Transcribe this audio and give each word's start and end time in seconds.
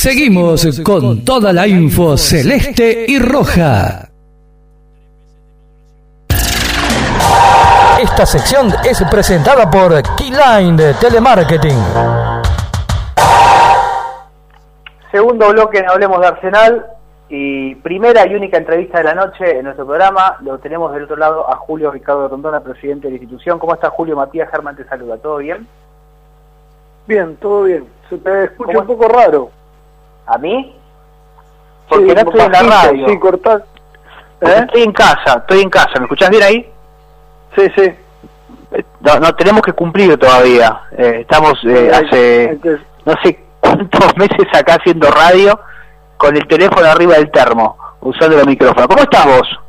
Seguimos 0.00 0.80
con 0.82 1.26
toda 1.26 1.52
la 1.52 1.68
info 1.68 2.16
celeste 2.16 3.04
y 3.06 3.18
roja. 3.18 4.08
Esta 8.02 8.24
sección 8.24 8.72
es 8.82 9.04
presentada 9.10 9.70
por 9.70 9.92
Keyline 10.16 10.74
de 10.74 10.94
Telemarketing. 10.94 11.76
Segundo 15.12 15.50
bloque 15.50 15.80
en 15.80 15.90
Hablemos 15.90 16.18
de 16.22 16.26
Arsenal 16.28 16.86
y 17.28 17.74
primera 17.74 18.26
y 18.26 18.34
única 18.34 18.56
entrevista 18.56 18.96
de 18.96 19.04
la 19.04 19.14
noche 19.14 19.58
en 19.58 19.64
nuestro 19.64 19.84
programa. 19.84 20.38
Lo 20.40 20.58
tenemos 20.60 20.94
del 20.94 21.04
otro 21.04 21.16
lado 21.16 21.46
a 21.46 21.56
Julio 21.56 21.90
Ricardo 21.90 22.26
Rondona, 22.26 22.60
presidente 22.60 23.08
de 23.08 23.10
la 23.10 23.16
institución. 23.18 23.58
¿Cómo 23.58 23.74
está 23.74 23.90
Julio? 23.90 24.16
Matías 24.16 24.50
Germán 24.50 24.76
te 24.76 24.84
saluda. 24.86 25.18
¿Todo 25.18 25.36
bien? 25.36 25.68
Bien, 27.06 27.36
todo 27.36 27.64
bien. 27.64 27.84
Se 28.08 28.16
te 28.16 28.44
escucha 28.44 28.78
un 28.78 28.86
poco 28.86 29.06
raro. 29.06 29.59
¿A 30.30 30.38
mí? 30.38 30.76
Porque 31.88 32.14
no 32.14 32.20
estoy 32.20 32.40
en 32.40 32.52
la 32.52 32.62
radio. 32.62 33.08
Sí, 33.08 33.18
cortar. 33.18 33.64
¿Eh? 34.40 34.64
Estoy 34.64 34.82
en 34.82 34.92
casa, 34.92 35.38
estoy 35.38 35.60
en 35.60 35.70
casa. 35.70 35.90
¿Me 35.98 36.04
escuchás 36.04 36.30
bien 36.30 36.42
ahí? 36.44 36.72
Sí, 37.56 37.62
sí. 37.76 37.92
Eh, 38.72 38.84
no, 39.00 39.34
tenemos 39.34 39.62
que 39.62 39.72
cumplir 39.72 40.16
todavía. 40.16 40.82
Eh, 40.96 41.18
estamos 41.22 41.54
hace 41.64 42.58
no 43.04 43.14
sé 43.24 43.44
cuántos 43.58 44.16
meses 44.16 44.46
acá 44.54 44.74
haciendo 44.74 45.10
radio 45.10 45.58
con 46.16 46.36
el 46.36 46.46
teléfono 46.46 46.86
arriba 46.86 47.14
del 47.14 47.32
termo, 47.32 47.76
usando 48.00 48.38
el 48.38 48.46
micrófono. 48.46 48.86
¿Cómo 48.86 49.02
estás 49.02 49.26
vos? 49.26 49.60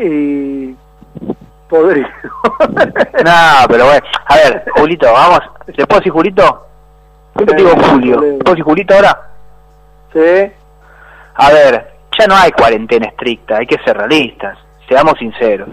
Y 0.00 0.76
podrido. 1.68 2.06
no, 3.24 3.66
pero 3.68 3.86
bueno. 3.86 4.06
A 4.26 4.36
ver, 4.36 4.64
Julito, 4.76 5.12
vamos. 5.12 5.40
¿Le 5.66 5.84
puedo 5.84 5.98
decir 5.98 6.12
Julito? 6.12 6.67
Yo 7.38 7.46
te 7.46 7.54
digo 7.56 7.70
Julio. 7.90 8.20
¿Le 8.20 8.32
puedo 8.38 8.50
decir 8.50 8.64
Julito 8.64 8.94
ahora? 8.94 9.30
Sí. 10.12 10.52
A 11.34 11.50
ver, 11.52 11.86
ya 12.18 12.26
no 12.26 12.34
hay 12.34 12.50
cuarentena 12.50 13.06
estricta, 13.06 13.58
hay 13.58 13.66
que 13.66 13.76
ser 13.84 13.96
realistas, 13.96 14.58
seamos 14.88 15.14
sinceros. 15.18 15.68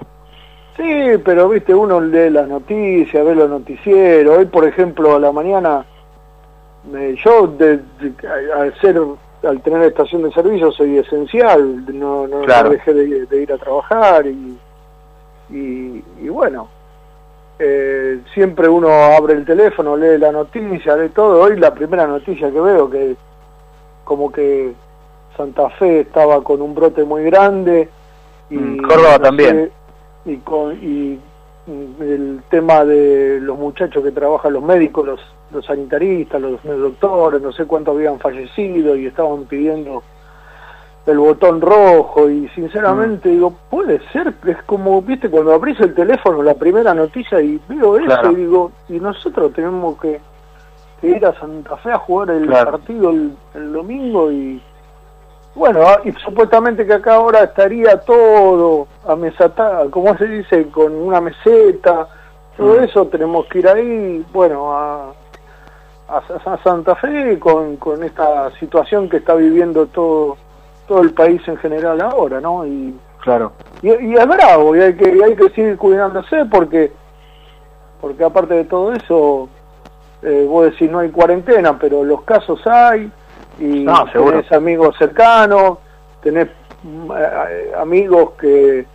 Sí, 0.77 0.83
pero 1.23 1.49
viste, 1.49 1.73
uno 1.73 2.01
lee 2.01 2.29
las 2.29 2.47
noticias, 2.47 3.25
ve 3.25 3.33
los 3.33 3.49
noticieros. 3.49 4.37
Hoy, 4.37 4.45
por 4.45 4.67
ejemplo, 4.67 5.15
a 5.15 5.19
la 5.19 5.31
mañana, 5.31 5.85
yo 7.23 7.47
de, 7.47 7.79
al, 8.55 8.79
ser, 8.81 9.01
al 9.43 9.61
tener 9.61 9.83
estación 9.83 10.23
de 10.23 10.31
servicio 10.33 10.71
soy 10.73 10.97
esencial, 10.97 11.85
no, 11.97 12.27
no, 12.27 12.69
dejé 12.69 12.93
de, 12.93 13.41
ir 13.41 13.53
a 13.53 13.57
trabajar 13.57 14.27
y, 14.27 14.57
y, 15.49 16.27
bueno, 16.27 16.67
eh, 17.59 18.19
siempre 18.33 18.67
uno 18.67 18.89
abre 18.89 19.33
el 19.33 19.45
teléfono, 19.45 19.95
lee 19.95 20.17
la 20.17 20.31
noticia, 20.31 20.95
lee 20.95 21.09
todo. 21.09 21.41
Hoy 21.41 21.57
la 21.57 21.73
primera 21.73 22.05
noticia 22.07 22.51
que 22.51 22.59
veo 22.59 22.89
que 22.89 23.15
como 24.03 24.31
que 24.31 24.73
Santa 25.35 25.69
Fe 25.71 26.01
estaba 26.01 26.43
con 26.43 26.61
un 26.61 26.75
brote 26.75 27.03
muy 27.03 27.23
grande 27.23 27.89
y 28.49 28.57
mm, 28.57 28.87
Córdoba 28.87 29.19
también 29.19 29.71
y, 30.25 30.37
con, 30.37 30.73
y 30.81 31.19
el 31.67 32.41
tema 32.49 32.85
de 32.85 33.39
los 33.41 33.57
muchachos 33.57 34.03
que 34.03 34.11
trabajan, 34.11 34.53
los 34.53 34.63
médicos, 34.63 35.05
los, 35.05 35.21
los 35.51 35.65
sanitaristas, 35.65 36.41
los, 36.41 36.63
doctores, 36.63 37.41
no 37.41 37.51
sé 37.51 37.65
cuántos 37.65 37.95
habían 37.95 38.19
fallecido 38.19 38.95
y 38.95 39.07
estaban 39.07 39.45
pidiendo 39.45 40.03
el 41.05 41.19
botón 41.19 41.61
rojo 41.61 42.29
y 42.29 42.47
sinceramente 42.49 43.29
mm. 43.29 43.31
digo, 43.31 43.53
puede 43.69 43.99
ser, 44.11 44.33
es 44.47 44.63
como, 44.63 45.01
viste, 45.01 45.29
cuando 45.29 45.53
abrís 45.53 45.79
el 45.79 45.93
teléfono 45.93 46.41
la 46.41 46.55
primera 46.55 46.93
noticia 46.93 47.39
y 47.41 47.59
veo 47.67 47.97
eso 47.97 48.31
y 48.31 48.35
digo, 48.35 48.71
y 48.89 48.99
nosotros 48.99 49.53
tenemos 49.53 49.99
que, 49.99 50.19
ir 51.03 51.23
a 51.23 51.39
Santa 51.39 51.77
Fe 51.77 51.91
a 51.91 51.99
jugar 51.99 52.31
el 52.31 52.47
partido 52.47 53.11
el 53.11 53.73
domingo 53.73 54.31
y 54.31 54.59
bueno, 55.55 55.83
ah, 55.87 56.01
y 56.03 56.11
supuestamente 56.11 56.85
que 56.85 56.93
acá 56.93 57.15
ahora 57.15 57.45
estaría 57.45 57.97
todo 58.01 58.87
a 59.07 59.15
mesata, 59.15 59.83
como 59.89 60.15
se 60.17 60.27
dice, 60.27 60.67
con 60.67 60.93
una 60.93 61.21
meseta, 61.21 62.09
todo 62.57 62.81
mm. 62.81 62.83
eso 62.83 63.07
tenemos 63.07 63.45
que 63.45 63.59
ir 63.59 63.67
ahí, 63.69 64.25
bueno, 64.33 64.73
a, 64.73 65.13
a, 66.09 66.57
Santa 66.61 66.95
Fe 66.95 67.39
con, 67.39 67.77
con 67.77 68.03
esta 68.03 68.51
situación 68.59 69.07
que 69.07 69.17
está 69.17 69.33
viviendo 69.33 69.85
todo 69.85 70.35
todo 70.87 71.01
el 71.01 71.13
país 71.13 71.41
en 71.47 71.57
general 71.57 72.01
ahora, 72.01 72.39
¿no? 72.41 72.65
Y 72.65 72.95
claro. 73.21 73.51
Y, 73.81 73.89
es 73.89 74.27
bravo, 74.27 74.75
y 74.75 74.81
hay 74.81 74.95
que 74.95 75.23
hay 75.23 75.35
que 75.35 75.49
seguir 75.49 75.77
cuidándose 75.77 76.45
porque 76.45 76.91
porque 78.01 78.23
aparte 78.23 78.53
de 78.53 78.65
todo 78.65 78.93
eso, 78.93 79.49
eh, 80.21 80.45
vos 80.47 80.65
decís 80.65 80.89
no 80.89 80.99
hay 80.99 81.09
cuarentena, 81.09 81.77
pero 81.79 82.03
los 82.03 82.21
casos 82.21 82.65
hay 82.67 83.11
y 83.59 83.83
no, 83.83 84.05
tenés 84.11 84.51
amigos 84.51 84.95
cercanos, 84.97 85.79
tenés 86.21 86.47
eh, 87.17 87.73
amigos 87.77 88.31
que, 88.39 88.85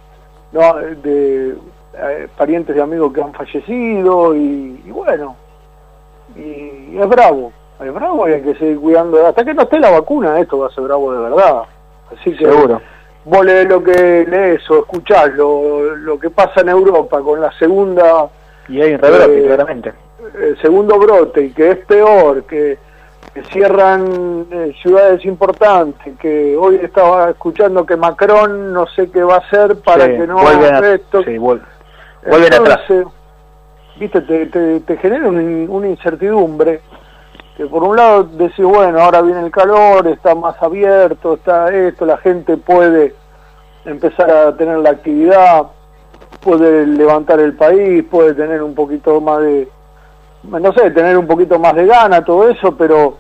no, 0.53 0.75
de 0.75 1.57
eh, 1.95 2.29
parientes 2.37 2.75
de 2.75 2.83
amigos 2.83 3.13
que 3.13 3.23
han 3.23 3.33
fallecido 3.33 4.35
y, 4.35 4.81
bueno, 4.91 5.37
y, 6.37 6.97
es 6.99 7.09
bravo, 7.09 7.53
es 7.85 7.93
bravo 7.93 8.29
y 8.29 8.33
hay 8.33 8.43
que 8.43 8.55
seguir 8.55 8.79
cuidando, 8.79 9.27
hasta 9.27 9.45
que 9.45 9.55
no 9.55 9.63
esté 9.63 9.81
la 9.81 9.91
vacuna 9.91 10.39
esto 10.39 10.59
va 10.59 10.69
a 10.69 10.71
ser 10.71 10.85
bravo 10.85 11.13
de 11.13 11.21
verdad, 11.21 11.63
así 12.13 12.33
que 12.33 12.47
seguro. 12.47 12.81
vos 13.25 13.45
lees 13.45 13.69
lo 13.69 13.83
que 13.83 14.27
lees 14.29 14.71
o 14.71 14.79
escuchás 14.79 15.33
lo, 15.35 15.97
lo 15.97 16.19
que 16.19 16.31
pasa 16.31 16.61
en 16.61 16.71
Europa 16.71 17.21
con 17.21 17.41
la 17.41 17.53
segunda... 17.59 18.29
Y 18.69 18.81
hay 18.81 18.95
un 18.95 19.01
rebrote, 19.01 19.39
eh, 19.39 19.47
claramente. 19.47 19.93
El 20.41 20.61
segundo 20.61 20.99
brote 20.99 21.43
y 21.43 21.51
que 21.51 21.71
es 21.73 21.79
peor, 21.87 22.45
que 22.45 22.79
que 23.33 23.45
cierran 23.45 24.47
eh, 24.51 24.73
ciudades 24.83 25.25
importantes, 25.25 26.19
que 26.19 26.57
hoy 26.57 26.81
estaba 26.83 27.31
escuchando 27.31 27.87
que 27.87 27.97
Macron 27.97 28.73
no 28.73 28.87
sé 28.89 29.11
qué 29.11 29.23
va 29.23 29.37
a 29.37 29.39
hacer 29.39 29.77
para 29.77 30.09
que 30.09 30.27
no 30.27 30.41
haga 30.41 30.95
esto. 30.95 31.23
Sí, 31.23 31.39
vuelven 31.39 32.55
atrás. 32.55 32.81
Viste, 33.97 34.23
te, 34.23 34.81
te, 34.81 34.97
genera 34.97 35.29
una 35.29 35.89
incertidumbre, 35.89 36.81
que 37.61 37.67
por 37.67 37.83
un 37.85 37.95
lado 37.95 38.25
decís, 38.25 38.65
bueno, 38.65 39.03
ahora 39.03 39.21
viene 39.21 39.41
el 39.41 39.51
calor, 39.51 40.07
está 40.07 40.35
más 40.35 40.57
abierto, 40.63 41.35
está 41.35 41.69
esto, 41.69 42.07
la 42.07 42.17
gente 42.17 42.57
puede 42.57 43.15
empezar 43.85 44.31
a 44.31 44.57
tener 44.57 44.79
la 44.79 44.89
actividad, 44.89 45.67
puede 46.43 46.87
levantar 46.87 47.39
el 47.39 47.53
país, 47.53 48.03
puede 48.11 48.33
tener 48.33 48.63
un 48.63 48.75
poquito 48.75 49.21
más 49.21 49.43
de 49.43 49.69
no 50.43 50.73
sé, 50.73 50.91
tener 50.93 51.19
un 51.19 51.27
poquito 51.27 51.59
más 51.59 51.75
de 51.75 51.85
gana, 51.85 52.25
todo 52.25 52.49
eso, 52.49 52.75
pero 52.79 53.19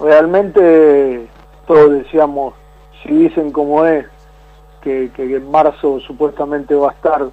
realmente 0.00 1.28
todos 1.68 1.92
decíamos, 1.92 2.54
si 3.04 3.10
dicen 3.10 3.52
como 3.52 3.84
es, 3.84 4.06
que, 4.80 5.12
que 5.14 5.36
en 5.36 5.48
marzo 5.48 6.00
supuestamente 6.00 6.74
va 6.74 6.90
a 6.90 6.94
estar 6.94 7.28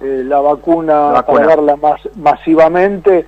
eh, 0.00 0.22
la, 0.24 0.40
vacuna 0.40 1.22
para 1.26 1.46
darla 1.46 1.76
más, 1.76 2.00
masivamente, 2.16 3.26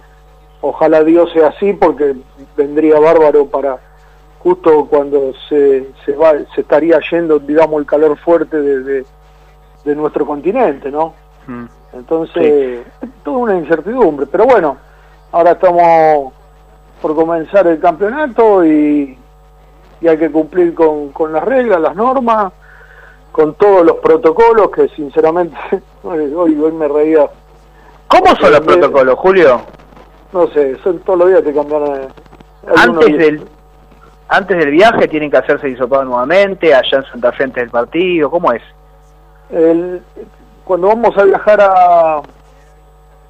ojalá 0.69 1.04
Dios 1.04 1.30
sea 1.32 1.48
así 1.48 1.72
porque 1.72 2.14
vendría 2.56 2.98
bárbaro 2.98 3.47
para 3.47 3.78
justo 4.41 4.86
cuando 4.86 5.32
se, 5.48 5.88
se, 6.04 6.12
va, 6.12 6.32
se 6.54 6.60
estaría 6.60 7.00
yendo, 7.10 7.38
digamos, 7.38 7.80
el 7.80 7.86
calor 7.86 8.19
fuerte 8.19 8.60
de, 8.60 9.04
de, 9.84 9.94
nuestro 9.97 10.26
continente, 10.26 10.91
¿no? 10.91 11.14
Mm. 11.47 11.64
Entonces, 11.94 12.84
es 13.00 13.08
toda 13.22 13.38
una 13.38 13.56
incertidumbre, 13.56 14.26
pero 14.26 14.44
bueno, 14.44 14.76
Ahora 15.34 15.50
estamos 15.50 16.32
por 17.02 17.16
comenzar 17.16 17.66
el 17.66 17.81
campeonato 17.81 18.64
y, 18.64 19.19
hay 20.08 20.16
que 20.16 20.31
cumplir 20.31 20.72
con, 20.72 21.32
las 21.32 21.42
reglas, 21.42 21.81
las 21.81 21.96
normas, 21.96 22.52
con 23.32 23.54
todos 23.54 23.84
los 23.84 23.96
protocolos 23.96 24.70
que 24.70 24.86
sinceramente 24.91 25.56
hoy, 26.04 26.32
hoy 26.32 26.72
me 26.72 26.86
reía. 26.86 27.28
¿Cómo 28.06 28.36
son 28.36 28.52
los 28.52 28.60
protocolos, 28.60 29.19
Julio? 29.19 29.60
No 30.34 30.49
sé, 30.49 30.77
son 30.83 30.99
todos 30.99 31.21
los 31.21 31.28
días 31.28 31.45
te 31.45 31.55
cambian. 31.55 31.84
Eh, 31.84 32.09
antes 32.77 33.19
del 33.19 33.49
antes 34.26 34.58
del 34.58 34.70
viaje 34.73 35.06
tienen 35.06 35.31
que 35.31 35.37
hacerse 35.37 35.69
disopado 35.69 36.05
nuevamente, 36.05 36.75
allá 36.75 36.99
en 36.99 37.05
Santa 37.05 37.31
Fe 37.31 37.44
antes 37.44 37.62
del 37.62 37.70
partido, 37.70 38.29
¿cómo 38.29 38.53
es? 38.53 38.62
El, 39.50 40.03
cuando 40.64 40.88
vamos 40.88 41.17
a 41.17 41.23
viajar 41.23 41.61
a, 41.61 42.17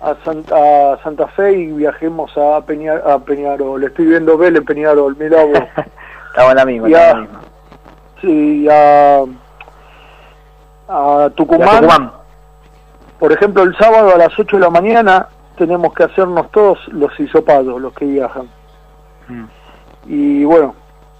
a 0.00 0.16
Santa, 0.24 0.98
Santa 1.02 1.26
Fe 1.28 1.52
y 1.52 1.66
viajemos 1.72 2.32
a, 2.38 2.62
Peñar, 2.62 3.02
a 3.06 3.18
Peñarol. 3.18 3.84
Estoy 3.84 4.06
viendo 4.06 4.38
Vélez, 4.38 4.64
Peñarol, 4.64 5.14
mirá 5.18 5.44
vos. 5.44 5.60
estaba 6.30 6.54
la 6.54 6.64
misma, 6.64 6.88
estaba 6.88 7.08
la 7.08 7.20
misma. 7.20 7.40
Sí, 8.22 8.66
a, 8.70 9.24
a 10.88 11.30
Tucumán. 11.34 12.12
Por 13.18 13.30
ejemplo, 13.30 13.62
el 13.62 13.76
sábado 13.76 14.14
a 14.14 14.16
las 14.16 14.38
8 14.38 14.56
de 14.56 14.62
la 14.62 14.70
mañana 14.70 15.28
tenemos 15.56 15.92
que 15.94 16.04
hacernos 16.04 16.50
todos 16.50 16.78
los 16.88 17.18
hisopados, 17.18 17.80
los 17.80 17.92
que 17.94 18.06
viajan. 18.06 18.48
Mm. 19.28 19.44
Y 20.06 20.44
bueno, 20.44 20.74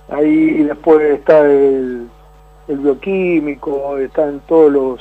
ahí 0.08 0.62
después 0.62 1.00
está 1.18 1.40
el, 1.40 2.08
el 2.68 2.78
bioquímico, 2.78 3.96
están 3.98 4.40
todos 4.46 4.72
los 4.72 5.00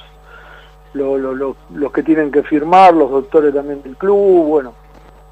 los 0.94 1.91
que 1.91 2.03
tienen 2.03 2.31
que 2.31 2.44
firmar, 2.44 2.94
los 2.94 3.09
doctores 3.09 3.53
también 3.53 3.81
del 3.81 3.97
club, 3.97 4.45
bueno, 4.45 4.74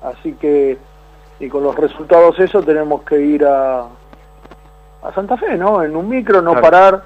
así 0.01 0.33
que 0.33 0.77
y 1.39 1.50
con 1.50 1.63
los 1.63 1.75
resultados 1.75 2.39
eso 2.39 2.62
tenemos 2.62 3.01
que 3.03 3.19
ir 3.19 3.45
a, 3.45 3.81
a 3.81 5.13
Santa 5.15 5.38
Fe, 5.38 5.57
¿no? 5.57 5.83
En 5.83 5.95
un 5.95 6.07
micro, 6.07 6.42
no 6.42 6.59
parar, 6.59 7.03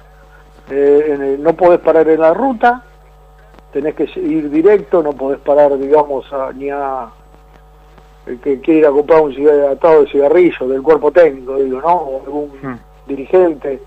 eh, 0.70 1.36
no 1.40 1.54
podés 1.54 1.80
parar 1.80 2.08
en 2.08 2.20
la 2.20 2.34
ruta, 2.34 2.82
tenés 3.72 3.94
que 3.94 4.04
ir 4.20 4.50
directo, 4.50 5.02
no 5.02 5.12
podés 5.12 5.38
parar, 5.40 5.76
digamos, 5.78 6.30
a, 6.32 6.52
ni 6.52 6.70
a 6.70 7.08
el 8.26 8.40
que 8.40 8.60
quiere 8.60 8.80
ir 8.80 8.86
a 8.86 8.90
comprar 8.90 9.20
un 9.20 9.32
atado 9.70 10.02
de 10.02 10.10
cigarrillo 10.10 10.68
del 10.68 10.82
cuerpo 10.82 11.12
técnico, 11.12 11.56
digo, 11.56 11.80
¿no? 11.80 11.94
O 11.94 12.24
algún 12.24 12.48
hmm. 12.60 12.78
dirigente, 13.06 13.80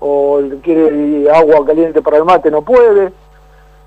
o 0.00 0.38
el 0.40 0.50
que 0.50 0.60
quiere 0.60 1.30
agua 1.30 1.64
caliente 1.64 2.02
para 2.02 2.18
el 2.18 2.24
mate 2.24 2.50
no 2.50 2.62
puede. 2.62 3.12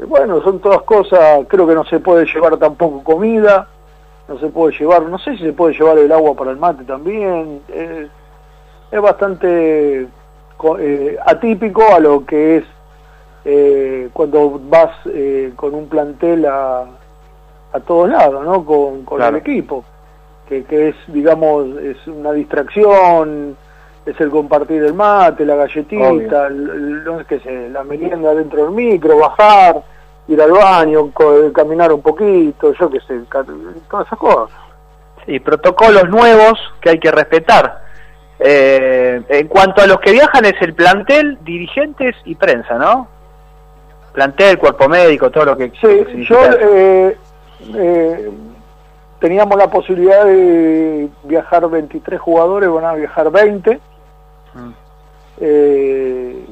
Bueno, 0.07 0.41
son 0.41 0.59
todas 0.59 0.81
cosas, 0.81 1.45
creo 1.47 1.67
que 1.67 1.75
no 1.75 1.85
se 1.85 1.99
puede 1.99 2.25
llevar 2.25 2.57
tampoco 2.57 3.03
comida, 3.03 3.67
no 4.27 4.39
se 4.39 4.47
puede 4.47 4.75
llevar, 4.77 5.03
no 5.03 5.19
sé 5.19 5.37
si 5.37 5.43
se 5.43 5.53
puede 5.53 5.75
llevar 5.75 5.99
el 5.99 6.11
agua 6.11 6.33
para 6.35 6.51
el 6.51 6.57
mate 6.57 6.83
también, 6.85 7.61
es 7.69 9.01
bastante 9.01 10.07
eh, 10.79 11.17
atípico 11.25 11.83
a 11.93 11.99
lo 11.99 12.25
que 12.25 12.57
es 12.57 12.63
eh, 13.43 14.09
cuando 14.13 14.59
vas 14.63 14.91
eh, 15.05 15.53
con 15.55 15.73
un 15.73 15.87
plantel 15.87 16.45
a, 16.45 16.85
a 17.73 17.79
todos 17.79 18.09
lados, 18.09 18.45
¿no? 18.45 18.63
Con, 18.65 19.03
con 19.03 19.21
el 19.21 19.35
equipo, 19.35 19.83
que, 20.47 20.63
que 20.63 20.89
es, 20.89 20.95
digamos, 21.07 21.77
es 21.77 22.05
una 22.07 22.31
distracción, 22.33 23.55
es 24.05 24.19
el 24.19 24.29
compartir 24.29 24.83
el 24.83 24.93
mate, 24.93 25.45
la 25.45 25.55
galletita, 25.55 26.47
el, 26.47 27.25
que 27.27 27.39
sé, 27.39 27.69
la 27.69 27.83
merienda 27.83 28.33
dentro 28.33 28.63
del 28.63 28.71
micro, 28.71 29.17
bajar, 29.17 29.83
ir 30.27 30.41
al 30.41 30.51
baño, 30.51 31.11
caminar 31.53 31.93
un 31.93 32.01
poquito, 32.01 32.73
yo 32.73 32.89
qué 32.89 32.99
sé, 33.01 33.21
todas 33.29 34.07
esas 34.07 34.19
cosas. 34.19 34.57
Sí, 35.25 35.39
protocolos 35.39 36.09
nuevos 36.09 36.59
que 36.81 36.89
hay 36.89 36.99
que 36.99 37.11
respetar. 37.11 37.81
Eh, 38.39 39.21
en 39.29 39.47
cuanto 39.47 39.83
a 39.83 39.87
los 39.87 39.99
que 39.99 40.11
viajan 40.11 40.45
es 40.45 40.59
el 40.61 40.73
plantel, 40.73 41.37
dirigentes 41.43 42.15
y 42.25 42.33
prensa, 42.33 42.75
¿no? 42.75 43.07
Plantel, 44.13 44.57
cuerpo 44.57 44.89
médico, 44.89 45.31
todo 45.31 45.45
lo 45.45 45.57
que... 45.57 45.71
Sí, 45.81 46.25
yo 46.27 46.37
eh, 46.59 47.17
eh, 47.75 48.31
teníamos 49.19 49.57
la 49.57 49.69
posibilidad 49.69 50.25
de 50.25 51.09
viajar 51.23 51.69
23 51.69 52.19
jugadores, 52.19 52.69
van 52.69 52.85
a 52.85 52.93
viajar 52.93 53.31
20 53.31 53.79
Mm. 54.53 54.71
Eh, 55.39 56.45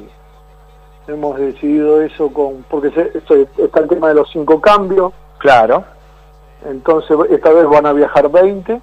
hemos 1.08 1.38
decidido 1.38 2.02
eso 2.02 2.32
con 2.32 2.64
porque 2.70 2.88
está 2.88 3.80
el 3.80 3.88
tema 3.88 4.10
de 4.10 4.16
los 4.16 4.30
cinco 4.32 4.60
cambios. 4.62 5.14
Claro. 5.38 5.84
Entonces 6.66 7.18
esta 7.30 7.52
vez 7.52 7.66
van 7.68 7.86
a 7.86 7.94
viajar 7.94 8.30
20. 8.30 8.82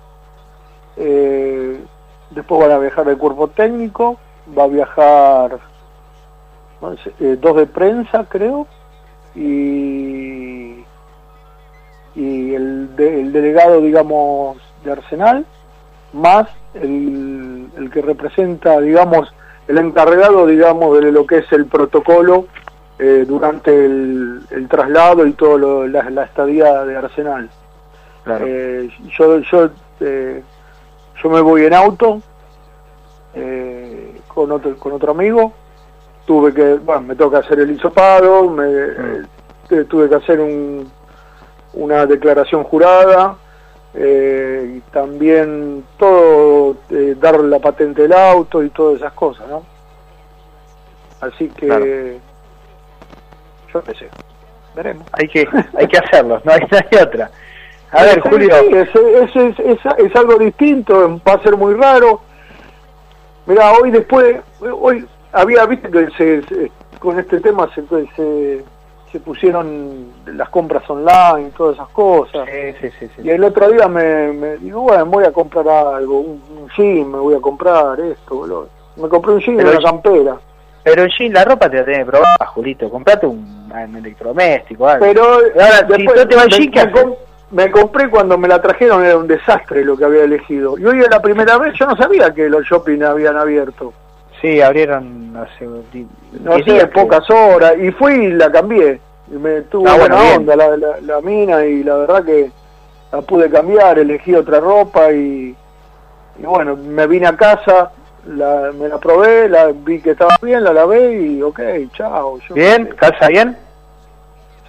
Eh, 0.98 1.80
después 2.30 2.60
van 2.60 2.72
a 2.72 2.78
viajar 2.78 3.08
el 3.08 3.18
cuerpo 3.18 3.48
técnico. 3.48 4.18
Va 4.56 4.64
a 4.64 4.68
viajar 4.68 5.58
eh, 7.20 7.36
dos 7.40 7.56
de 7.56 7.66
prensa, 7.66 8.26
creo. 8.28 8.66
Y, 9.34 10.84
y 12.14 12.54
el, 12.54 12.90
el 12.96 13.32
delegado, 13.32 13.80
digamos, 13.80 14.56
de 14.84 14.92
Arsenal, 14.92 15.44
más 16.12 16.48
el, 16.74 17.68
el 17.76 17.90
que 17.90 18.02
representa, 18.02 18.80
digamos, 18.80 19.32
el 19.68 19.78
encargado, 19.78 20.46
digamos, 20.46 20.98
de 20.98 21.12
lo 21.12 21.26
que 21.26 21.38
es 21.38 21.52
el 21.52 21.66
protocolo 21.66 22.46
eh, 22.98 23.24
durante 23.28 23.84
el, 23.84 24.40
el, 24.50 24.68
traslado 24.68 25.26
y 25.26 25.32
todo 25.32 25.58
lo, 25.58 25.86
la, 25.86 26.22
estadía 26.24 26.84
de 26.84 26.96
Arsenal. 26.96 27.50
Eh, 28.40 28.88
yo 29.18 29.38
yo 29.40 29.70
eh, 30.00 30.42
yo 31.22 31.30
me 31.30 31.40
voy 31.42 31.66
en 31.66 31.74
auto 31.74 32.22
con 34.28 34.50
otro 34.50 34.76
con 34.78 34.92
otro 34.92 35.12
amigo. 35.12 35.52
Tuve 36.26 36.52
que, 36.52 36.74
bueno, 36.74 37.02
me 37.02 37.14
toca 37.14 37.38
hacer 37.38 37.60
el 37.60 37.70
hisopado, 37.70 38.50
me, 38.50 38.66
mm. 38.66 39.84
tuve 39.88 40.08
que 40.08 40.14
hacer 40.16 40.40
un, 40.40 40.90
una 41.74 42.04
declaración 42.06 42.64
jurada 42.64 43.36
eh, 43.94 44.74
y 44.76 44.80
también 44.90 45.84
todo, 45.96 46.76
eh, 46.90 47.14
dar 47.18 47.40
la 47.40 47.58
patente 47.58 48.02
del 48.02 48.12
auto 48.12 48.62
y 48.62 48.70
todas 48.70 48.96
esas 48.96 49.12
cosas, 49.12 49.48
¿no? 49.48 49.64
Así 51.20 51.48
que 51.48 52.18
yo 53.72 53.82
qué 53.82 53.94
sé, 53.94 54.08
veremos. 54.74 55.06
Hay 55.12 55.28
que, 55.28 55.48
hay 55.78 55.86
que 55.86 55.98
hacerlo, 55.98 56.40
no 56.44 56.52
hay, 56.52 56.60
otra. 57.00 57.30
A 57.92 58.02
ver, 58.02 58.20
Julio. 58.20 58.54
es, 58.54 58.88
es, 59.36 59.78
es, 59.98 60.16
algo 60.16 60.36
distinto, 60.38 61.20
va 61.26 61.34
a 61.34 61.42
ser 61.42 61.56
muy 61.56 61.74
raro. 61.74 62.20
Mira, 63.46 63.72
hoy 63.72 63.90
después, 63.92 64.36
hoy 64.60 65.06
había, 65.36 65.66
visto 65.66 65.90
que 65.90 66.08
se, 66.16 66.70
con 66.98 67.18
este 67.18 67.40
tema 67.40 67.68
se, 67.74 67.84
se 68.16 68.64
se 69.16 69.20
pusieron 69.20 70.12
las 70.26 70.48
compras 70.48 70.88
online, 70.90 71.50
todas 71.56 71.76
esas 71.76 71.88
cosas. 71.88 72.46
Sí, 72.80 72.90
sí, 72.90 73.08
sí, 73.16 73.22
y 73.22 73.30
el 73.30 73.44
otro 73.44 73.70
día 73.70 73.88
me, 73.88 74.56
digo, 74.58 74.82
bueno, 74.82 75.06
voy 75.06 75.24
a 75.24 75.32
comprar 75.32 75.66
algo, 75.68 76.20
un, 76.20 76.68
jean, 76.76 77.10
me 77.10 77.18
voy 77.18 77.34
a 77.34 77.40
comprar 77.40 77.98
esto, 78.00 78.34
boludo. 78.34 78.68
Me 78.96 79.08
compré 79.08 79.32
un 79.32 79.40
jean 79.40 79.56
y 79.58 79.62
una 79.62 79.78
campera. 79.78 80.36
Pero 80.82 81.02
el 81.04 81.10
jean, 81.16 81.32
la 81.32 81.44
ropa 81.44 81.70
te 81.70 81.78
la 81.78 81.84
tenés 81.84 82.00
que 82.00 82.04
probar, 82.06 82.46
Julito. 82.46 82.90
Comprate 82.90 83.26
un, 83.26 83.72
electrodoméstico, 83.96 84.88
algo. 84.88 85.06
Pero 85.06 85.22
ahora, 85.24 85.82
después, 85.82 86.20
si 86.52 86.68
te 86.68 86.80
va 86.80 86.86
me, 87.50 87.64
me, 87.64 87.70
compré 87.70 88.10
cuando 88.10 88.36
me 88.36 88.48
la 88.48 88.60
trajeron, 88.60 89.04
era 89.04 89.16
un 89.16 89.26
desastre 89.26 89.84
lo 89.84 89.96
que 89.96 90.04
había 90.04 90.24
elegido. 90.24 90.78
Y 90.78 90.84
hoy 90.84 91.00
es 91.00 91.10
la 91.10 91.20
primera 91.20 91.58
vez, 91.58 91.74
yo 91.78 91.86
no 91.86 91.96
sabía 91.96 92.34
que 92.34 92.48
los 92.48 92.64
shopping 92.64 93.02
habían 93.02 93.36
abierto. 93.36 93.92
Sí, 94.40 94.60
abrieron 94.60 95.34
hace 95.36 95.66
no 95.66 96.58
sé, 96.64 96.86
pocas 96.88 97.28
horas 97.30 97.74
y 97.78 97.90
fui 97.92 98.12
y 98.12 98.32
la 98.32 98.50
cambié. 98.50 99.00
Y 99.28 99.34
me 99.34 99.62
tuvo 99.62 99.88
ah, 99.88 99.96
buena 99.96 100.36
onda 100.36 100.54
la, 100.54 100.76
la, 100.76 101.20
mina 101.20 101.64
y 101.64 101.82
la 101.82 101.96
verdad 101.96 102.24
que 102.24 102.50
la 103.10 103.22
pude 103.22 103.50
cambiar, 103.50 103.98
elegí 103.98 104.34
otra 104.34 104.60
ropa 104.60 105.10
y, 105.10 105.56
y 106.38 106.42
bueno, 106.42 106.76
me 106.76 107.06
vine 107.06 107.26
a 107.26 107.36
casa, 107.36 107.90
la, 108.26 108.70
me 108.72 108.88
la 108.88 108.98
probé, 108.98 109.48
la 109.48 109.72
vi 109.72 110.00
que 110.00 110.10
estaba 110.10 110.36
bien, 110.40 110.62
la 110.62 110.72
lavé 110.72 111.22
y 111.22 111.42
ok, 111.42 111.60
chao. 111.94 112.38
¿Bien? 112.50 112.86
¿Calza 112.96 113.28
bien? 113.28 113.56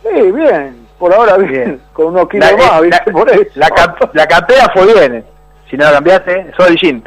Sí, 0.01 0.31
bien. 0.31 0.87
Por 0.97 1.13
ahora 1.13 1.37
bien, 1.37 1.79
con 1.93 2.07
unos 2.07 2.27
kilos 2.27 2.51
más, 2.57 2.81
¿viste? 2.81 3.11
Por 3.11 3.29
eso. 3.29 3.43
La, 3.55 3.69
la 4.13 4.27
campera 4.27 4.71
fue 4.73 4.91
bien, 4.91 5.23
si 5.69 5.77
no 5.77 5.85
la 5.85 5.91
cambiaste, 5.91 6.51
solo 6.57 6.69
el 6.69 6.77
jean. 6.77 7.03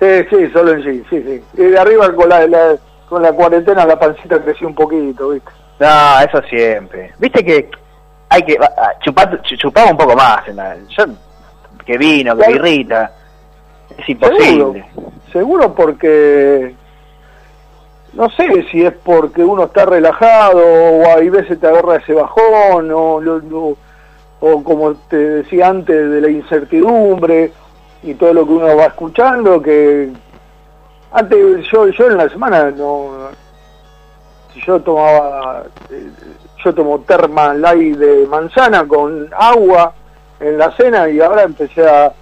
Sí, 0.00 0.06
sí, 0.30 0.50
solo 0.52 0.72
en 0.72 0.82
sí, 0.84 1.04
sí, 1.10 1.22
sí. 1.22 1.42
Y 1.54 1.66
de 1.66 1.78
arriba 1.78 2.14
con 2.14 2.28
la, 2.28 2.76
con 3.08 3.22
la 3.22 3.32
cuarentena 3.32 3.84
la 3.84 3.98
pancita 3.98 4.40
creció 4.42 4.68
un 4.68 4.74
poquito, 4.74 5.30
¿viste? 5.30 5.50
No, 5.80 6.20
eso 6.20 6.42
siempre. 6.48 7.12
Viste 7.18 7.44
que 7.44 7.70
hay 8.28 8.42
que 8.42 8.58
chupar, 9.00 9.40
chupar 9.42 9.92
un 9.92 9.98
poco 9.98 10.14
más. 10.14 10.46
En 10.48 10.56
la, 10.56 10.76
yo, 10.88 11.04
que 11.84 11.98
vino, 11.98 12.36
que 12.36 12.50
irrita. 12.50 13.12
Es 13.96 14.08
imposible. 14.08 14.84
Seguro, 15.32 15.74
porque 15.74 16.74
no 18.12 18.30
sé 18.30 18.66
si 18.70 18.84
es 18.84 18.92
porque 19.04 19.42
uno 19.42 19.64
está 19.64 19.84
relajado 19.84 20.62
o 20.62 21.16
hay 21.16 21.28
veces 21.28 21.60
te 21.60 21.66
agarra 21.66 21.96
ese 21.96 22.12
bajón 22.14 22.90
o, 22.92 23.20
o 24.40 24.64
como 24.64 24.94
te 25.08 25.16
decía 25.16 25.68
antes 25.68 26.10
de 26.10 26.20
la 26.20 26.28
incertidumbre 26.28 27.52
y 28.02 28.14
todo 28.14 28.32
lo 28.32 28.46
que 28.46 28.52
uno 28.52 28.76
va 28.76 28.86
escuchando, 28.86 29.60
que 29.60 30.10
antes 31.12 31.66
yo, 31.70 31.88
yo 31.88 32.06
en 32.06 32.16
la 32.16 32.28
semana 32.28 32.70
no, 32.70 33.28
yo 34.66 34.80
tomaba, 34.80 35.64
eh, 35.90 36.10
yo 36.64 36.74
tomo 36.74 37.00
terma 37.00 37.54
light 37.54 37.96
de 37.96 38.26
manzana 38.26 38.86
con 38.86 39.28
agua 39.36 39.94
en 40.40 40.58
la 40.58 40.70
cena 40.72 41.08
y 41.08 41.20
ahora 41.20 41.42
empecé 41.42 41.88
a, 41.88 42.12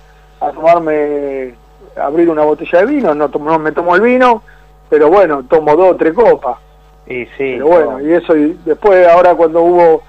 a 0.40 0.50
tomarme, 0.52 1.54
a 1.96 2.06
abrir 2.06 2.28
una 2.28 2.42
botella 2.42 2.80
de 2.80 2.86
vino, 2.86 3.14
no, 3.14 3.28
tomo, 3.28 3.50
no 3.50 3.58
me 3.58 3.72
tomo 3.72 3.94
el 3.94 4.02
vino, 4.02 4.42
pero 4.88 5.08
bueno, 5.08 5.44
tomo 5.44 5.76
dos 5.76 5.92
o 5.92 5.96
tres 5.96 6.14
copas. 6.14 6.58
Y 7.06 7.24
sí. 7.24 7.32
Pero 7.38 7.66
bueno, 7.68 8.00
y 8.00 8.12
eso, 8.12 8.36
y 8.36 8.58
después 8.64 9.06
ahora 9.06 9.34
cuando 9.34 9.62
hubo 9.62 10.02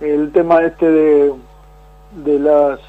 el 0.00 0.32
tema 0.32 0.62
este 0.62 0.90
de, 0.90 1.32
de 2.24 2.38
las 2.38 2.80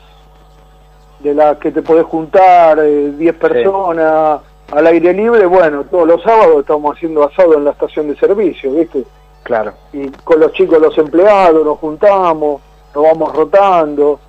de 1.24 1.34
las 1.34 1.58
que 1.58 1.72
te 1.72 1.82
podés 1.82 2.06
juntar, 2.06 2.82
10 2.82 3.20
eh, 3.20 3.34
personas 3.34 4.42
al 4.72 4.88
aire 4.88 5.14
libre, 5.14 5.46
bueno, 5.46 5.86
todos 5.86 6.08
los 6.08 6.22
sábados 6.22 6.60
estamos 6.60 6.96
haciendo 6.96 7.24
asado 7.24 7.58
en 7.58 7.64
la 7.64 7.72
estación 7.72 8.10
de 8.10 8.16
servicio, 8.18 8.74
¿viste? 8.74 9.04
Claro. 9.44 9.74
Y 9.94 10.10
con 10.10 10.40
los 10.40 10.52
chicos, 10.52 10.82
los 10.82 10.98
empleados, 10.98 11.64
nos 11.64 11.78
juntamos, 11.80 12.62
nos 12.94 13.04
vamos 13.04 13.36
rotando. 13.36 14.20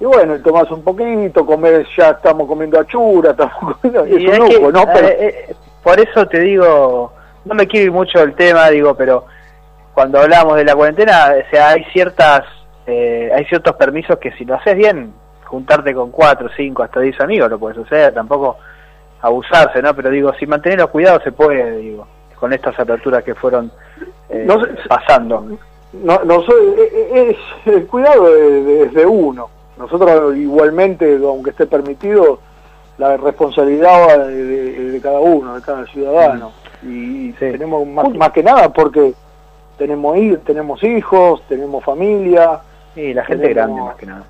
Y 0.00 0.04
bueno, 0.04 0.38
tomás 0.42 0.70
un 0.70 0.82
poquito, 0.82 1.46
comer, 1.46 1.86
ya 1.96 2.10
estamos 2.10 2.46
comiendo 2.46 2.78
achura, 2.78 3.30
estamos 3.32 3.76
comiendo, 3.78 4.06
y 4.06 4.26
es 4.26 4.38
un 4.38 4.72
¿no? 4.72 4.82
Eh, 4.82 5.16
eh, 5.20 5.54
por 5.82 5.98
eso 5.98 6.26
te 6.26 6.40
digo, 6.40 7.12
no 7.44 7.54
me 7.54 7.66
quiero 7.66 7.86
ir 7.86 7.92
mucho 7.92 8.18
del 8.18 8.34
tema, 8.34 8.68
digo, 8.68 8.94
pero 8.94 9.24
cuando 9.94 10.20
hablamos 10.20 10.56
de 10.56 10.64
la 10.64 10.74
cuarentena, 10.74 11.34
o 11.46 11.50
sea, 11.50 11.70
hay 11.70 11.84
ciertas, 11.92 12.42
hay 12.86 13.44
ciertos 13.46 13.76
permisos 13.76 14.18
que 14.18 14.32
si 14.32 14.44
lo 14.44 14.56
haces 14.56 14.76
bien, 14.76 15.12
juntarte 15.54 15.94
con 15.94 16.10
cuatro, 16.10 16.48
cinco, 16.56 16.82
hasta 16.82 17.00
diez 17.00 17.18
amigos 17.20 17.48
lo 17.48 17.58
puede 17.58 17.76
suceder, 17.76 18.12
tampoco 18.12 18.58
abusarse, 19.20 19.80
¿no? 19.80 19.94
Pero 19.94 20.10
digo, 20.10 20.32
si 20.34 20.46
mantener 20.46 20.80
los 20.80 20.90
cuidados 20.90 21.22
se 21.22 21.32
puede, 21.32 21.76
digo, 21.76 22.06
con 22.38 22.52
estas 22.52 22.78
aperturas 22.78 23.22
que 23.22 23.34
fueron 23.34 23.70
eh, 24.28 24.46
pasando. 24.88 25.46
No, 25.92 26.24
no 26.24 26.42
soy, 26.42 26.74
e, 26.76 27.08
e, 27.14 27.30
es, 27.30 27.38
el 27.66 27.86
cuidado 27.86 28.28
es 28.28 28.92
de, 28.92 29.06
uno. 29.06 29.48
Nosotros 29.78 30.36
igualmente, 30.36 31.18
aunque 31.22 31.50
esté 31.50 31.66
permitido, 31.66 32.40
la 32.98 33.16
responsabilidad 33.16 34.26
de, 34.26 34.90
de, 34.90 35.00
cada 35.00 35.20
uno, 35.20 35.54
de 35.54 35.62
cada 35.62 35.86
ciudadano. 35.86 36.52
Mm. 36.82 37.28
Y 37.28 37.32
tenemos 37.32 37.86
más, 37.86 38.12
más, 38.14 38.30
que 38.32 38.42
nada 38.42 38.72
porque 38.72 39.14
tenemos 39.78 40.16
tenemos 40.44 40.82
hijos, 40.82 41.42
tenemos 41.48 41.84
familia. 41.84 42.60
Y 42.96 43.14
la 43.14 43.24
gente 43.24 43.48
grande 43.48 43.80
más 43.80 43.96
que 43.96 44.06
nada. 44.06 44.24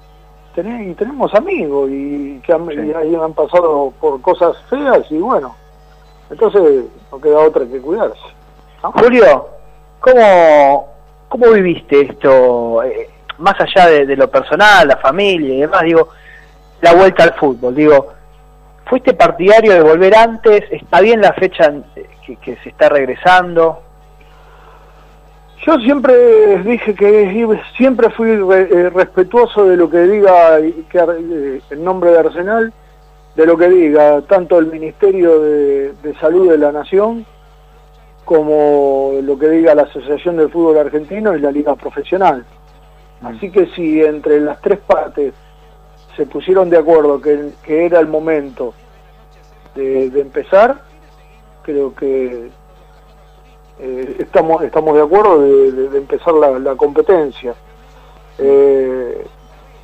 Y 0.56 0.94
tenemos 0.94 1.34
amigos 1.34 1.90
y 1.90 2.40
que 2.40 2.52
han, 2.52 2.68
han 2.68 3.32
pasado 3.32 3.92
por 4.00 4.20
cosas 4.20 4.56
feas 4.70 5.04
y 5.10 5.18
bueno, 5.18 5.56
entonces 6.30 6.84
no 7.10 7.20
queda 7.20 7.40
otra 7.40 7.66
que 7.66 7.80
cuidarse. 7.80 8.20
Julio, 8.82 9.48
¿cómo, 10.00 10.88
¿cómo 11.28 11.50
viviste 11.50 12.02
esto? 12.02 12.82
Eh, 12.82 13.10
más 13.38 13.54
allá 13.60 13.88
de, 13.88 14.16
lo 14.16 14.30
personal, 14.30 14.86
la 14.86 14.96
familia 14.98 15.54
y 15.54 15.60
demás, 15.62 15.82
digo, 15.82 16.08
la 16.80 16.94
vuelta 16.94 17.24
al 17.24 17.34
fútbol, 17.34 17.74
digo, 17.74 18.12
¿fuiste 18.84 19.14
partidario 19.14 19.72
de 19.72 19.82
volver 19.82 20.14
antes? 20.14 20.62
¿Está 20.70 21.00
bien 21.00 21.20
la 21.20 21.32
fecha 21.32 21.72
que, 22.24 22.56
se 22.62 22.68
está 22.68 22.88
regresando? 22.88 23.80
Yo 25.66 25.78
siempre 25.78 26.62
dije 26.62 26.94
que 26.94 27.48
siempre 27.76 28.10
fui 28.10 28.30
eh, 28.30 28.90
respetuoso 28.90 29.64
de 29.64 29.76
lo 29.76 29.88
que 29.88 30.00
diga 30.00 30.58
que, 30.90 30.98
eh, 30.98 31.60
el 31.70 31.84
nombre 31.84 32.10
de 32.10 32.18
Arsenal, 32.18 32.72
de 33.34 33.46
lo 33.46 33.56
que 33.56 33.68
diga 33.68 34.20
tanto 34.22 34.58
el 34.58 34.66
Ministerio 34.66 35.40
de 35.40 36.14
Salud 36.20 36.50
de 36.50 36.58
la 36.58 36.70
Nación 36.70 37.26
como 38.24 39.12
lo 39.22 39.38
que 39.38 39.48
diga 39.48 39.74
la 39.74 39.82
Asociación 39.82 40.36
del 40.36 40.50
Fútbol 40.50 40.78
Argentino 40.78 41.36
y 41.36 41.40
la 41.40 41.50
Liga 41.50 41.74
Profesional. 41.76 42.44
Mm. 43.20 43.26
Así 43.26 43.50
que 43.50 43.66
si 43.74 44.02
entre 44.02 44.40
las 44.40 44.60
tres 44.60 44.78
partes 44.78 45.34
se 46.16 46.26
pusieron 46.26 46.70
de 46.70 46.78
acuerdo 46.78 47.20
que, 47.20 47.52
era 47.66 48.00
el 48.00 48.06
momento 48.06 48.72
de, 49.74 50.06
empezar, 50.20 50.80
creo 51.62 51.94
que 51.94 52.50
eh, 53.78 54.16
estamos, 54.20 54.62
estamos 54.62 54.94
de 54.94 55.02
acuerdo 55.02 55.40
de, 55.40 55.98
empezar 55.98 56.34
la, 56.34 56.74
competencia. 56.76 57.54
Eh, 58.38 59.26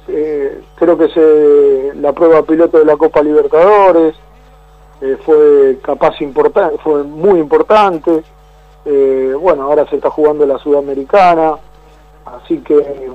eh, 0.09 0.61
creo 0.77 0.97
que 0.97 1.93
la 1.97 2.13
prueba 2.13 2.43
piloto 2.43 2.79
de 2.79 2.85
la 2.85 2.97
Copa 2.97 3.23
Libertadores, 3.23 4.15
fue 5.25 5.79
capaz 5.83 6.21
importante, 6.21 6.77
fue 6.85 7.03
muy 7.03 7.41
importante. 7.41 8.23
Bueno, 8.85 9.63
ahora 9.63 9.89
se 9.89 9.97
está 9.97 10.11
jugando 10.11 10.45
la 10.45 10.59
Sudamericana, 10.59 11.57
así 12.27 12.59
que 12.59 13.11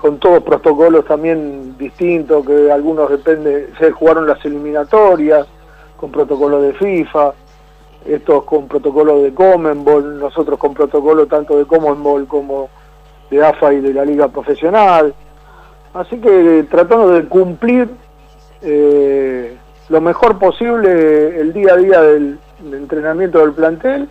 con 0.00 0.18
todos 0.18 0.44
protocolos 0.44 1.04
también 1.06 1.76
distintos, 1.76 2.46
que 2.46 2.70
algunos 2.70 3.10
depende, 3.10 3.70
se 3.78 3.90
jugaron 3.90 4.28
las 4.28 4.44
eliminatorias 4.44 5.46
con 5.96 6.12
protocolo 6.12 6.60
de 6.60 6.74
FIFA, 6.74 7.32
estos 8.04 8.44
con 8.44 8.68
protocolo 8.68 9.22
de 9.22 9.32
Comenbol, 9.32 10.18
nosotros 10.18 10.58
con 10.58 10.74
protocolo 10.74 11.26
tanto 11.26 11.56
de 11.56 11.64
Comenbol 11.64 12.26
como 12.26 12.68
de 13.30 13.44
AFA 13.44 13.72
y 13.74 13.80
de 13.80 13.94
la 13.94 14.04
Liga 14.04 14.28
Profesional. 14.28 15.14
Así 15.94 16.18
que 16.18 16.66
tratando 16.70 17.10
de 17.10 17.24
cumplir 17.26 17.88
eh, 18.62 19.56
lo 19.88 20.00
mejor 20.00 20.38
posible 20.38 21.40
el 21.40 21.52
día 21.52 21.74
a 21.74 21.76
día 21.76 22.00
del, 22.02 22.38
entrenamiento 22.72 23.40
del 23.40 23.52
plantel, 23.52 24.08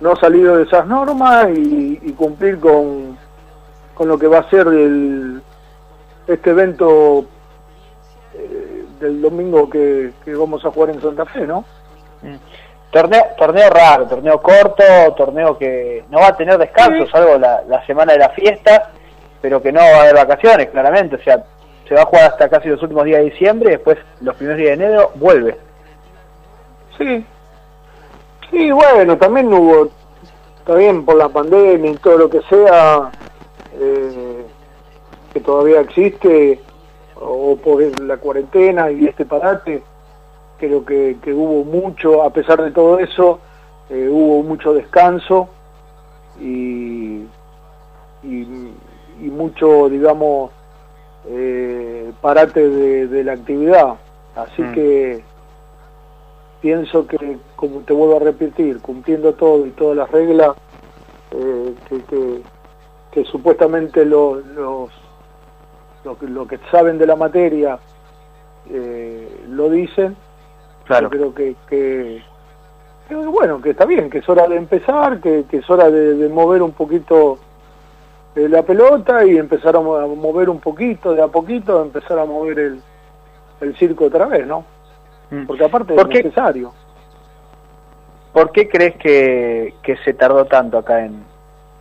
no 0.00 0.16
salir 0.16 0.50
de 0.50 0.62
esas 0.64 0.86
normas 0.86 1.48
y, 1.56 2.12
cumplir 2.12 2.58
con, 2.58 3.16
con, 3.94 4.08
lo 4.08 4.18
que 4.18 4.26
va 4.26 4.38
a 4.38 4.50
ser 4.50 4.66
el, 4.66 5.40
este 6.26 6.50
evento 6.50 7.24
eh, 8.34 8.84
del 9.00 9.22
domingo 9.22 9.70
que, 9.70 10.12
vamos 10.26 10.64
a 10.64 10.70
jugar 10.70 10.90
en 10.90 11.00
Santa 11.00 11.24
Fe, 11.24 11.46
¿no? 11.46 11.64
Mm. 12.22 12.36
Torneo, 12.90 13.22
torneo 13.38 13.70
raro, 13.70 14.06
torneo 14.06 14.42
corto, 14.42 14.82
torneo 15.16 15.56
que 15.56 16.04
no 16.10 16.18
va 16.18 16.28
a 16.28 16.36
tener 16.36 16.58
descanso, 16.58 17.06
salvo 17.06 17.38
la, 17.38 17.62
la 17.68 17.86
semana 17.86 18.12
de 18.12 18.18
la 18.18 18.30
fiesta, 18.30 18.90
pero 19.40 19.62
que 19.62 19.70
no 19.70 19.78
va 19.80 19.86
a 19.86 20.02
haber 20.02 20.14
vacaciones, 20.16 20.70
claramente. 20.70 21.16
O 21.16 21.22
sea, 21.22 21.44
se 21.88 21.94
va 21.94 22.02
a 22.02 22.06
jugar 22.06 22.30
hasta 22.32 22.48
casi 22.48 22.68
los 22.68 22.82
últimos 22.82 23.04
días 23.04 23.18
de 23.18 23.30
diciembre 23.30 23.68
y 23.68 23.72
después 23.72 23.98
los 24.20 24.34
primeros 24.36 24.58
días 24.58 24.78
de 24.78 24.84
enero 24.84 25.10
vuelve. 25.16 25.56
Sí, 26.98 27.24
sí, 28.50 28.70
bueno, 28.70 29.16
también 29.18 29.52
hubo, 29.52 29.88
también 30.64 31.04
por 31.04 31.16
la 31.16 31.28
pandemia 31.28 31.90
y 31.90 31.96
todo 31.96 32.18
lo 32.18 32.30
que 32.30 32.40
sea, 32.42 33.10
eh, 33.74 34.44
que 35.32 35.40
todavía 35.40 35.80
existe, 35.80 36.60
o 37.16 37.56
por 37.56 37.82
la 38.00 38.16
cuarentena 38.16 38.90
y 38.90 39.06
este 39.06 39.24
parate, 39.24 39.82
creo 40.60 40.84
que, 40.84 41.16
que 41.22 41.32
hubo 41.32 41.64
mucho, 41.64 42.22
a 42.22 42.30
pesar 42.30 42.62
de 42.62 42.70
todo 42.70 42.98
eso, 42.98 43.40
eh, 43.88 44.08
hubo 44.08 44.42
mucho 44.42 44.74
descanso 44.74 45.48
y, 46.38 47.24
y, 48.22 48.72
y 49.20 49.30
mucho, 49.30 49.88
digamos, 49.88 50.50
eh, 51.28 52.12
parate 52.20 52.68
de, 52.68 53.24
la 53.24 53.32
actividad. 53.32 53.94
Así 54.36 54.62
mm. 54.62 54.72
que 54.72 55.24
pienso 56.60 57.06
que, 57.06 57.38
como 57.56 57.80
te 57.80 57.92
vuelvo 57.92 58.16
a 58.16 58.20
repetir, 58.20 58.80
cumpliendo 58.80 59.32
todo 59.34 59.66
y 59.66 59.70
todas 59.70 59.96
las 59.96 60.10
reglas 60.10 60.56
eh, 61.32 61.74
que, 61.88 62.42
que, 63.10 63.24
supuestamente 63.24 64.04
los, 64.04 64.44
los, 64.46 64.90
lo, 66.04 66.46
que 66.46 66.58
saben 66.70 66.98
de 66.98 67.06
la 67.06 67.16
materia 67.16 67.78
eh, 68.70 69.42
lo 69.48 69.70
dicen, 69.70 70.16
claro. 70.98 71.10
creo 71.10 71.34
que, 71.34 71.56
que, 71.68 72.22
bueno, 73.26 73.60
que 73.60 73.70
está 73.70 73.84
bien, 73.84 74.10
que 74.10 74.18
es 74.18 74.28
hora 74.28 74.46
de 74.46 74.56
empezar, 74.56 75.20
que, 75.20 75.44
que 75.50 75.58
es 75.58 75.70
hora 75.70 75.90
de 75.90 76.28
mover 76.28 76.62
un 76.62 76.72
poquito 76.72 77.38
eh, 78.34 78.48
la 78.48 78.62
pelota 78.62 79.24
y 79.24 79.36
empezar 79.36 79.74
a 79.74 79.80
mover 79.80 80.48
un 80.48 80.60
poquito, 80.60 81.14
de 81.14 81.22
a 81.22 81.28
poquito, 81.28 81.82
empezar 81.82 82.18
a 82.18 82.24
mover 82.24 82.58
el, 82.60 82.82
el 83.60 83.76
circo 83.76 84.04
otra 84.04 84.26
vez, 84.26 84.46
¿no? 84.46 84.64
Mm. 85.30 85.46
Porque 85.46 85.64
aparte 85.64 85.94
es 85.96 86.06
necesario. 86.06 86.72
¿Por 88.32 88.52
qué 88.52 88.68
crees 88.68 88.94
que, 88.96 89.74
que 89.82 89.96
se 90.04 90.14
tardó 90.14 90.44
tanto 90.44 90.78
acá 90.78 91.04
en, 91.04 91.24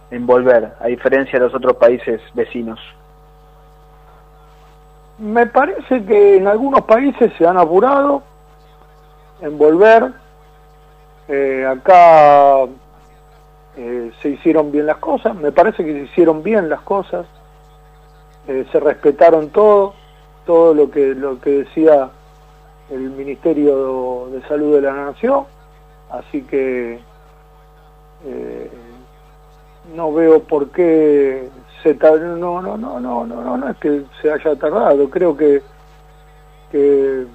en 0.09 0.25
volver, 0.25 0.73
a 0.79 0.87
diferencia 0.87 1.37
de 1.37 1.45
los 1.45 1.53
otros 1.53 1.75
países 1.75 2.19
vecinos? 2.33 2.79
Me 5.19 5.45
parece 5.45 6.03
que 6.05 6.37
en 6.37 6.47
algunos 6.47 6.81
países 6.85 7.31
se 7.37 7.45
han 7.45 7.57
apurado 7.57 8.23
en 9.41 9.57
volver. 9.57 10.11
Eh, 11.27 11.65
acá 11.65 12.65
eh, 13.77 14.11
se 14.21 14.29
hicieron 14.29 14.71
bien 14.71 14.87
las 14.87 14.97
cosas, 14.97 15.35
me 15.35 15.51
parece 15.51 15.85
que 15.85 15.93
se 15.93 16.03
hicieron 16.05 16.41
bien 16.41 16.69
las 16.69 16.81
cosas, 16.81 17.27
eh, 18.47 18.65
se 18.71 18.79
respetaron 18.79 19.49
todo, 19.49 19.93
todo 20.47 20.73
lo 20.73 20.89
que, 20.89 21.13
lo 21.13 21.39
que 21.39 21.63
decía 21.63 22.09
el 22.89 23.11
Ministerio 23.11 24.29
de 24.31 24.41
Salud 24.47 24.73
de 24.73 24.81
la 24.81 24.93
Nación, 24.93 25.45
así 26.09 26.41
que 26.41 26.99
no 29.95 30.13
veo 30.13 30.41
por 30.43 30.69
qué 30.71 31.47
se 31.83 31.93
no 31.93 32.61
no 32.61 32.61
no 32.61 32.99
no 32.99 32.99
no 32.99 33.25
no 33.25 33.57
no 33.57 33.69
es 33.69 33.77
que 33.77 34.03
se 34.21 34.31
haya 34.31 34.55
tardado 34.55 35.09
creo 35.09 35.35
que 35.35 35.61
que 36.71 37.25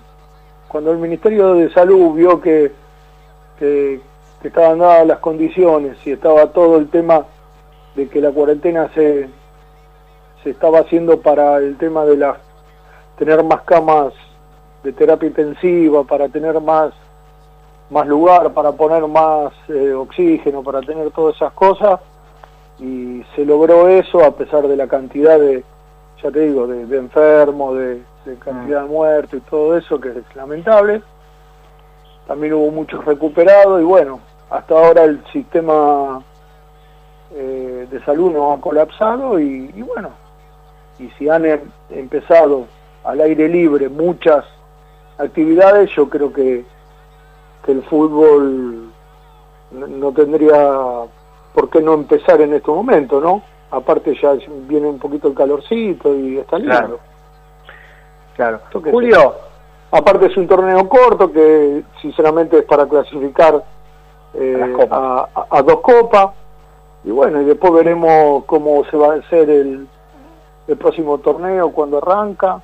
cuando 0.74 0.90
el 0.90 0.98
Ministerio 0.98 1.54
de 1.54 1.70
Salud 1.70 2.14
vio 2.14 2.40
que, 2.40 2.72
que, 3.60 4.00
estaban 4.42 4.80
dadas 4.80 5.06
las 5.06 5.18
condiciones 5.20 5.96
y 6.04 6.10
estaba 6.10 6.48
todo 6.48 6.78
el 6.78 6.88
tema 6.88 7.26
de 7.94 8.08
que 8.08 8.20
la 8.20 8.32
cuarentena 8.32 8.90
se, 8.92 9.28
se 10.42 10.50
estaba 10.50 10.80
haciendo 10.80 11.20
para 11.20 11.58
el 11.58 11.76
tema 11.76 12.04
de 12.04 12.16
la 12.16 12.38
tener 13.16 13.44
más 13.44 13.62
camas 13.62 14.14
de 14.82 14.92
terapia 14.92 15.28
intensiva, 15.28 16.02
para 16.02 16.28
tener 16.28 16.60
más 16.60 16.92
más 17.88 18.08
lugar, 18.08 18.52
para 18.52 18.72
poner 18.72 19.06
más 19.06 19.52
eh, 19.68 19.92
oxígeno, 19.92 20.64
para 20.64 20.80
tener 20.80 21.08
todas 21.12 21.36
esas 21.36 21.52
cosas 21.52 22.00
y 22.80 23.22
se 23.36 23.44
logró 23.44 23.86
eso 23.86 24.24
a 24.24 24.32
pesar 24.32 24.66
de 24.66 24.76
la 24.76 24.88
cantidad 24.88 25.38
de, 25.38 25.62
ya 26.20 26.32
te 26.32 26.40
digo, 26.40 26.66
de, 26.66 26.96
enfermos, 26.96 27.78
de, 27.78 28.02
de, 28.24 28.36
cantidad 28.36 28.82
de 28.82 28.88
muertos 28.88 29.34
y 29.34 29.40
todo 29.42 29.76
eso 29.76 30.00
que 30.00 30.10
es 30.10 30.36
lamentable. 30.36 31.02
También 32.26 32.54
hubo 32.54 32.70
muchos 32.70 33.04
recuperados 33.04 33.80
y 33.80 33.84
bueno, 33.84 34.20
hasta 34.50 34.74
ahora 34.74 35.04
el 35.04 35.24
sistema 35.32 36.22
de 37.34 38.00
salud 38.04 38.32
no 38.32 38.52
ha 38.52 38.60
colapsado 38.60 39.40
y, 39.40 39.66
bueno, 39.82 40.10
y 40.98 41.08
si 41.18 41.28
han 41.28 41.44
em, 41.44 41.60
empezado 41.90 42.66
al 43.02 43.20
aire 43.20 43.48
libre 43.48 43.88
muchas 43.88 44.44
actividades, 45.18 45.90
yo 45.96 46.08
creo 46.08 46.32
que, 46.32 46.64
que 47.64 47.72
el 47.72 47.82
fútbol 47.84 48.90
no 49.72 50.12
tendría 50.12 50.70
por 51.52 51.70
qué 51.70 51.80
no 51.80 51.94
empezar 51.94 52.40
en 52.40 52.54
este 52.54 52.70
momento, 52.70 53.20
¿no? 53.20 53.42
Aparte 53.70 54.16
ya 54.20 54.34
viene 54.68 54.86
un 54.86 54.98
poquito 54.98 55.28
el 55.28 55.34
calorcito 55.34 56.14
y 56.14 56.38
está 56.38 56.58
lindo. 56.58 57.00
Julio. 58.90 59.34
Aparte 59.90 60.26
es 60.26 60.36
un 60.36 60.48
torneo 60.48 60.88
corto 60.88 61.30
que 61.30 61.84
sinceramente 62.02 62.58
es 62.58 62.64
para 62.64 62.86
clasificar 62.86 63.62
eh, 64.34 64.76
a, 64.90 65.62
dos 65.62 65.80
copas. 65.80 66.30
Y 67.04 67.10
bueno, 67.10 67.40
y 67.42 67.44
después 67.44 67.72
veremos 67.72 68.44
cómo 68.46 68.84
se 68.86 68.96
va 68.96 69.14
a 69.14 69.16
hacer 69.18 69.48
el, 69.50 69.86
el 70.66 70.76
próximo 70.76 71.18
torneo, 71.18 71.70
cuando 71.70 71.98
arranca, 71.98 72.60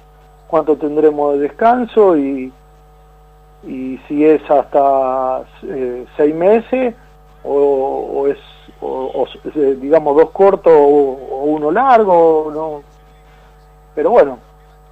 cuánto 0.50 0.76
tendremos 0.76 1.34
de 1.34 1.40
descanso 1.40 2.16
y, 2.16 2.52
y 3.66 3.98
si 4.08 4.24
es 4.24 4.42
hasta 4.50 5.42
eh, 5.62 6.06
seis 6.16 6.34
meses 6.34 6.94
o, 7.44 8.26
es 8.26 8.38
o, 8.80 9.26
eh, 9.54 9.76
digamos 9.80 10.16
dos 10.16 10.30
cortos 10.30 10.72
o, 10.74 11.42
uno 11.44 11.70
largo 11.70 12.50
no 12.52 12.82
pero 13.94 14.10
bueno 14.10 14.38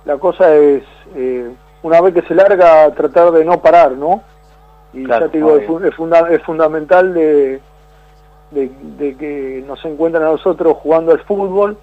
la 0.08 0.16
cosa 0.16 0.54
es 0.56 0.82
eh, 1.16 1.52
una 1.82 2.00
vez 2.00 2.14
que 2.14 2.22
se 2.22 2.34
larga 2.34 2.90
tratar 2.94 3.30
de 3.30 3.44
no 3.44 3.60
parar 3.60 3.92
no 3.92 4.22
y 4.94 5.06
ya 5.06 5.28
te 5.28 5.36
digo 5.36 5.54
es, 5.58 5.68
es, 6.30 6.42
fundamental 6.44 7.12
de, 7.12 7.60
de, 8.50 9.16
que 9.18 9.62
nos 9.66 9.84
encuentren 9.84 10.24
a 10.24 10.30
nosotros 10.30 10.78
jugando 10.78 11.12
al 11.12 11.20
fútbol. 11.20 11.76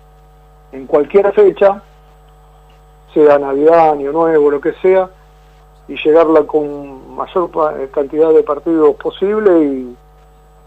En 0.71 0.87
cualquier 0.87 1.31
fecha 1.33 1.83
sea 3.13 3.37
navidad 3.37 3.91
año 3.91 4.11
nuevo 4.11 4.49
lo 4.49 4.59
que 4.59 4.73
sea 4.81 5.07
y 5.87 5.95
llegarla 6.03 6.47
con 6.47 7.15
mayor 7.15 7.51
cantidad 7.91 8.33
de 8.33 8.41
partidos 8.41 8.95
posible 8.95 9.95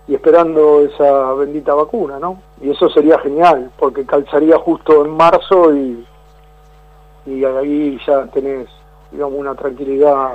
y, 0.07 0.15
esperando 0.15 0.81
esa 0.83 1.33
bendita 1.35 1.75
vacuna, 1.75 2.21
¿no? 2.21 2.41
Y 2.63 2.71
eso 2.71 2.89
sería 2.89 3.19
genial, 3.19 3.71
porque 3.79 4.07
calzaría 4.07 4.57
justo 4.59 5.05
en 5.05 5.11
marzo 5.11 5.75
y, 5.75 6.07
y 7.29 7.45
ahí 7.45 8.01
ya 8.07 8.25
tenés, 8.27 8.69
digamos, 9.11 9.39
una 9.39 9.55
tranquilidad, 9.55 10.33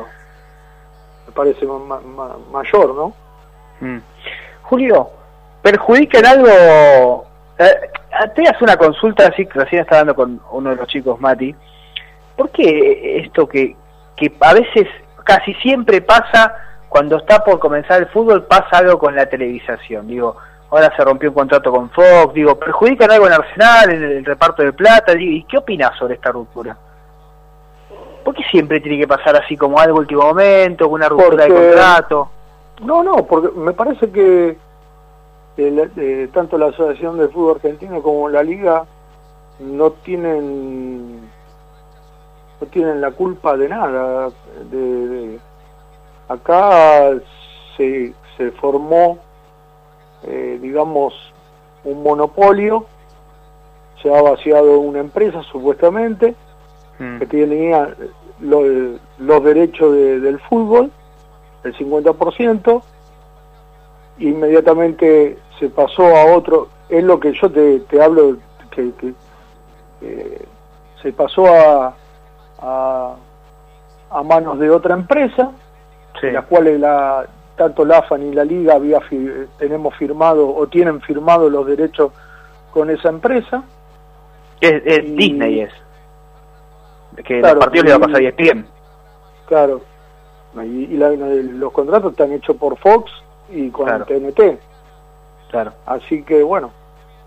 me 1.25 1.33
parece, 1.33 1.65
mayor, 1.65 2.93
¿no? 2.93 3.13
Mm. 3.79 3.99
Julio, 4.61 5.09
¿perjudica 5.61 6.19
en 6.19 6.25
algo? 6.25 7.25
Eh, 7.57 7.89
te 8.35 8.47
hace 8.47 8.63
una 8.63 8.77
consulta, 8.77 9.27
así 9.27 9.45
que 9.45 9.59
recién 9.59 9.81
estaba 9.81 10.01
hablando 10.01 10.15
con 10.15 10.41
uno 10.51 10.69
de 10.69 10.75
los 10.75 10.87
chicos, 10.87 11.19
Mati. 11.19 11.55
¿Por 12.37 12.49
qué 12.51 13.19
esto 13.23 13.47
que, 13.47 13.75
que 14.15 14.31
a 14.39 14.53
veces, 14.53 14.87
casi 15.23 15.53
siempre 15.55 16.01
pasa, 16.01 16.55
cuando 16.89 17.17
está 17.17 17.43
por 17.43 17.57
comenzar 17.59 18.01
el 18.01 18.07
fútbol, 18.09 18.45
pasa 18.45 18.77
algo 18.77 18.99
con 18.99 19.15
la 19.15 19.25
televisación. 19.25 20.07
Digo, 20.07 20.37
ahora 20.73 20.95
se 20.95 21.03
rompió 21.03 21.29
un 21.29 21.35
contrato 21.35 21.71
con 21.71 21.89
Fox, 21.91 22.33
digo, 22.33 22.57
¿perjudican 22.57 23.11
algo 23.11 23.27
en 23.27 23.33
Arsenal, 23.33 23.91
en 23.91 24.03
el 24.03 24.25
reparto 24.25 24.63
de 24.63 24.73
plata? 24.73 25.13
¿Y 25.17 25.43
qué 25.43 25.59
opinas 25.59 25.95
sobre 25.97 26.15
esta 26.15 26.31
ruptura? 26.31 26.75
¿Por 28.23 28.33
qué 28.33 28.43
siempre 28.49 28.79
tiene 28.79 28.97
que 28.97 29.07
pasar 29.07 29.35
así 29.35 29.55
como 29.55 29.79
algo 29.79 29.99
último 29.99 30.23
momento, 30.23 30.87
una 30.87 31.07
ruptura 31.07 31.45
de 31.45 31.53
contrato? 31.53 32.29
No, 32.81 33.03
no, 33.03 33.25
porque 33.25 33.49
me 33.55 33.73
parece 33.73 34.09
que 34.09 34.57
eh, 35.57 36.29
tanto 36.33 36.57
la 36.57 36.67
Asociación 36.67 37.19
de 37.19 37.27
Fútbol 37.27 37.57
Argentino 37.57 38.01
como 38.01 38.27
la 38.27 38.41
Liga 38.41 38.85
no 39.59 39.91
tienen 39.91 41.29
no 42.59 42.67
tienen 42.67 42.99
la 42.99 43.11
culpa 43.11 43.55
de 43.55 43.69
nada. 43.69 44.29
De, 44.71 45.39
acá 46.27 47.11
se, 47.77 48.13
se 48.37 48.51
formó, 48.53 49.19
eh, 50.25 50.59
digamos, 50.61 51.13
un 51.83 52.03
monopolio, 52.03 52.85
se 54.01 54.13
ha 54.13 54.21
vaciado 54.21 54.79
una 54.79 54.99
empresa 54.99 55.41
supuestamente, 55.43 56.35
hmm. 56.99 57.19
que 57.19 57.25
tenía 57.25 57.95
los 58.39 59.43
derechos 59.43 59.93
del 59.93 60.39
fútbol, 60.39 60.91
el 61.63 61.73
50%, 61.75 62.81
inmediatamente 64.19 65.37
se 65.59 65.69
pasó 65.69 66.03
a 66.03 66.35
otro, 66.35 66.67
es 66.89 67.03
lo 67.03 67.19
que 67.19 67.33
yo 67.33 67.49
te, 67.49 67.79
te 67.81 68.01
hablo, 68.01 68.37
que, 68.71 68.91
que 68.93 69.13
eh, 70.01 70.45
se 71.01 71.13
pasó 71.13 71.45
a, 71.47 71.95
a, 72.59 73.15
a 74.09 74.23
manos 74.23 74.59
de 74.59 74.69
otra 74.69 74.95
empresa, 74.95 75.51
en 76.21 76.33
la 76.33 76.41
cual 76.43 76.79
la, 76.79 77.25
tanto 77.55 77.85
la 77.85 77.99
AFA 77.99 78.17
ni 78.17 78.33
la 78.33 78.43
Liga 78.43 78.75
había 78.75 78.99
tenemos 79.57 79.95
firmado 79.95 80.53
o 80.53 80.67
tienen 80.67 81.01
firmado 81.01 81.49
los 81.49 81.65
derechos 81.65 82.11
con 82.71 82.89
esa 82.89 83.09
empresa. 83.09 83.63
Es, 84.59 84.83
Disney 85.15 85.61
es. 85.61 85.73
Que 87.23 87.39
el 87.39 87.57
partido 87.57 87.83
le 87.83 87.89
va 87.91 87.97
a 87.97 87.99
pasar 87.99 88.21
ESPN. 88.21 88.65
Claro. 89.45 89.81
Y, 90.63 90.97
los 90.97 91.71
contratos 91.71 92.11
están 92.11 92.31
hechos 92.31 92.55
por 92.55 92.77
Fox 92.77 93.11
y 93.49 93.69
con 93.69 93.87
TNT. 94.05 94.59
Claro. 95.49 95.73
Así 95.85 96.23
que 96.23 96.41
bueno, 96.41 96.71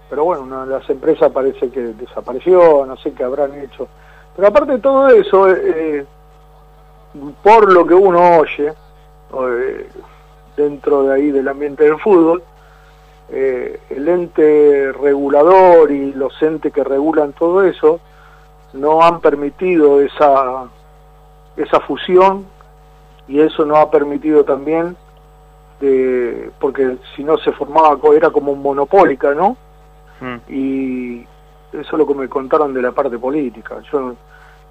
pero 0.08 0.24
bueno, 0.24 0.42
una 0.42 0.64
de 0.64 0.78
las 0.78 0.88
empresas 0.90 1.30
parece 1.30 1.70
que 1.70 1.80
desapareció, 1.80 2.86
no 2.86 2.96
sé 2.96 3.12
qué 3.12 3.24
habrán 3.24 3.54
hecho. 3.60 3.88
Pero 4.34 4.48
aparte 4.48 4.72
de 4.72 4.78
todo 4.78 5.08
eso, 5.08 5.50
eh, 5.50 6.04
por 7.42 7.72
lo 7.72 7.86
que 7.86 7.94
uno 7.94 8.38
oye, 8.38 8.72
eh, 9.32 9.88
dentro 10.56 11.04
de 11.04 11.14
ahí 11.14 11.30
del 11.30 11.48
ambiente 11.48 11.84
del 11.84 11.98
fútbol, 11.98 12.42
eh, 13.30 13.80
el 13.90 14.08
ente 14.08 14.92
regulador 14.92 15.90
y 15.90 16.12
los 16.12 16.40
entes 16.42 16.72
que 16.72 16.84
regulan 16.84 17.32
todo 17.32 17.62
eso 17.64 18.00
no 18.72 19.02
han 19.02 19.20
permitido 19.20 20.00
esa, 20.00 20.64
esa 21.56 21.80
fusión 21.80 22.46
y 23.26 23.40
eso 23.40 23.64
no 23.64 23.76
ha 23.76 23.90
permitido 23.90 24.44
también 24.44 24.96
de, 25.80 26.50
porque 26.60 26.98
si 27.14 27.24
no 27.24 27.36
se 27.38 27.52
formaba 27.52 27.98
era 28.14 28.30
como 28.30 28.52
un 28.52 28.62
monopólica 28.62 29.34
no 29.34 29.56
mm. 30.20 30.52
y 30.52 31.26
eso 31.72 31.80
es 31.80 31.92
lo 31.92 32.06
que 32.06 32.14
me 32.14 32.28
contaron 32.28 32.72
de 32.72 32.82
la 32.82 32.92
parte 32.92 33.18
política. 33.18 33.80
Yo, 33.92 34.14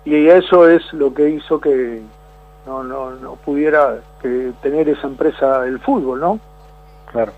y 0.06 0.28
eso 0.28 0.70
es 0.70 0.94
lo 0.94 1.14
que 1.14 1.30
hizo 1.30 1.60
que 1.60 2.02
no, 2.66 2.84
no, 2.84 3.12
no 3.12 3.36
pudiera 3.36 4.00
que 4.22 4.54
tener 4.62 4.90
esa 4.90 5.08
empresa 5.08 5.66
el 5.66 5.80
fútbol, 5.80 6.20
¿no? 6.20 6.40
Claro. 7.12 7.32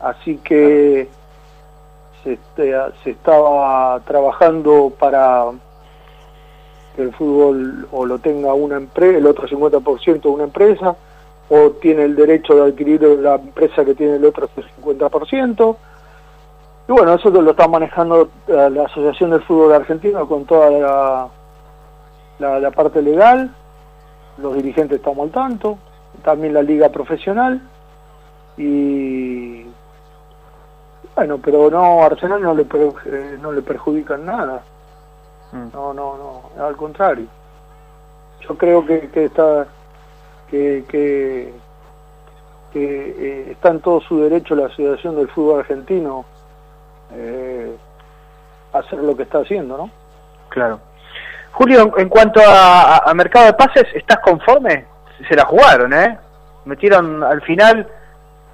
Así 0.00 0.38
que 0.38 1.08
se, 2.22 2.32
este, 2.34 2.74
se 3.02 3.10
estaba 3.10 4.00
trabajando 4.00 4.92
para 4.98 5.46
que 6.96 7.02
el 7.02 7.12
fútbol 7.14 7.88
o 7.92 8.06
lo 8.06 8.18
tenga 8.18 8.54
una 8.54 8.76
empresa, 8.76 9.18
el 9.18 9.26
otro 9.26 9.46
50% 9.46 10.26
una 10.26 10.44
empresa, 10.44 10.96
o 11.48 11.70
tiene 11.72 12.04
el 12.04 12.14
derecho 12.14 12.54
de 12.54 12.70
adquirir 12.70 13.02
la 13.02 13.34
empresa 13.34 13.84
que 13.84 13.94
tiene 13.94 14.16
el 14.16 14.24
otro 14.24 14.48
50%, 14.82 15.76
y 16.90 16.92
bueno, 16.92 17.14
eso 17.14 17.30
lo 17.30 17.52
está 17.52 17.68
manejando 17.68 18.30
eh, 18.48 18.68
la 18.68 18.86
Asociación 18.86 19.30
del 19.30 19.42
Fútbol 19.42 19.72
Argentino 19.74 20.26
con 20.26 20.44
toda 20.44 20.70
la, 22.40 22.58
la, 22.58 22.70
parte 22.72 23.00
legal, 23.00 23.54
los 24.40 24.54
dirigentes 24.54 24.98
estamos 24.98 25.26
al 25.26 25.32
tanto, 25.32 25.78
también 26.22 26.54
la 26.54 26.62
liga 26.62 26.88
profesional 26.88 27.60
y 28.56 29.64
bueno, 31.14 31.38
pero 31.38 31.70
no, 31.70 32.02
Arsenal 32.02 32.42
no 32.42 32.54
le, 32.54 32.62
eh, 33.06 33.38
no 33.40 33.52
le 33.52 33.62
perjudican 33.62 34.24
nada. 34.24 34.62
Mm. 35.52 35.68
No, 35.72 35.92
no, 35.92 36.16
no, 36.56 36.64
al 36.64 36.76
contrario. 36.76 37.26
Yo 38.40 38.56
creo 38.56 38.86
que, 38.86 39.08
que 39.10 39.24
está 39.26 39.66
que, 40.50 40.84
que, 40.88 41.54
eh, 42.74 43.50
está 43.50 43.70
en 43.70 43.80
todo 43.80 44.00
su 44.00 44.20
derecho 44.20 44.54
la 44.54 44.66
Asociación 44.66 45.16
del 45.16 45.28
Fútbol 45.28 45.60
Argentino 45.60 46.24
eh, 47.12 47.76
hacer 48.72 49.00
lo 49.00 49.16
que 49.16 49.24
está 49.24 49.38
haciendo, 49.38 49.76
¿no? 49.76 49.90
Claro. 50.48 50.80
Julio, 51.52 51.92
en 51.96 52.08
cuanto 52.08 52.40
a, 52.44 53.12
mercado 53.14 53.46
de 53.46 53.52
pases, 53.54 53.86
¿estás 53.94 54.18
conforme? 54.20 54.86
Se 55.28 55.34
la 55.34 55.44
jugaron, 55.44 55.92
¿eh? 55.92 56.18
Metieron 56.64 57.22
al 57.22 57.42
final 57.42 57.86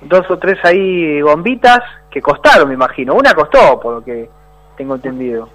dos 0.00 0.28
o 0.30 0.38
tres 0.38 0.58
ahí 0.64 1.20
bombitas 1.22 1.80
que 2.10 2.20
costaron, 2.20 2.68
me 2.68 2.74
imagino. 2.74 3.14
Una 3.14 3.34
costó, 3.34 3.78
por 3.78 3.94
lo 3.94 4.04
que 4.04 4.28
tengo 4.76 4.94
entendido. 4.94 5.48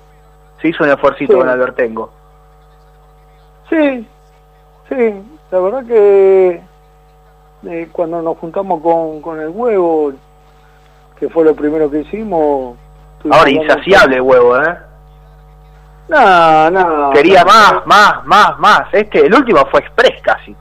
Se 0.61 0.69
hizo 0.69 0.83
un 0.83 0.91
esfuerzo 0.91 1.25
con 1.27 1.49
Albertengo. 1.49 2.11
Sí, 3.69 4.07
sí. 4.89 5.13
La 5.49 5.59
verdad 5.59 5.85
que 5.85 6.61
eh, 7.67 7.89
cuando 7.91 8.21
nos 8.21 8.37
juntamos 8.37 8.81
con, 8.81 9.21
con 9.21 9.39
el 9.39 9.49
huevo, 9.49 10.13
que 11.19 11.29
fue 11.29 11.43
lo 11.43 11.55
primero 11.55 11.89
que 11.89 11.99
hicimos, 11.99 12.77
Ahora, 13.29 13.49
insaciable 13.49 14.19
huevo, 14.19 14.57
¿eh? 14.59 14.77
No, 16.07 16.69
no. 16.69 17.11
Quería 17.11 17.45
más, 17.45 17.85
más, 17.85 18.25
más, 18.25 18.59
más. 18.59 18.81
Este, 18.91 19.25
el 19.25 19.33
último 19.33 19.65
fue 19.71 19.79
express 19.79 20.21
casi. 20.21 20.55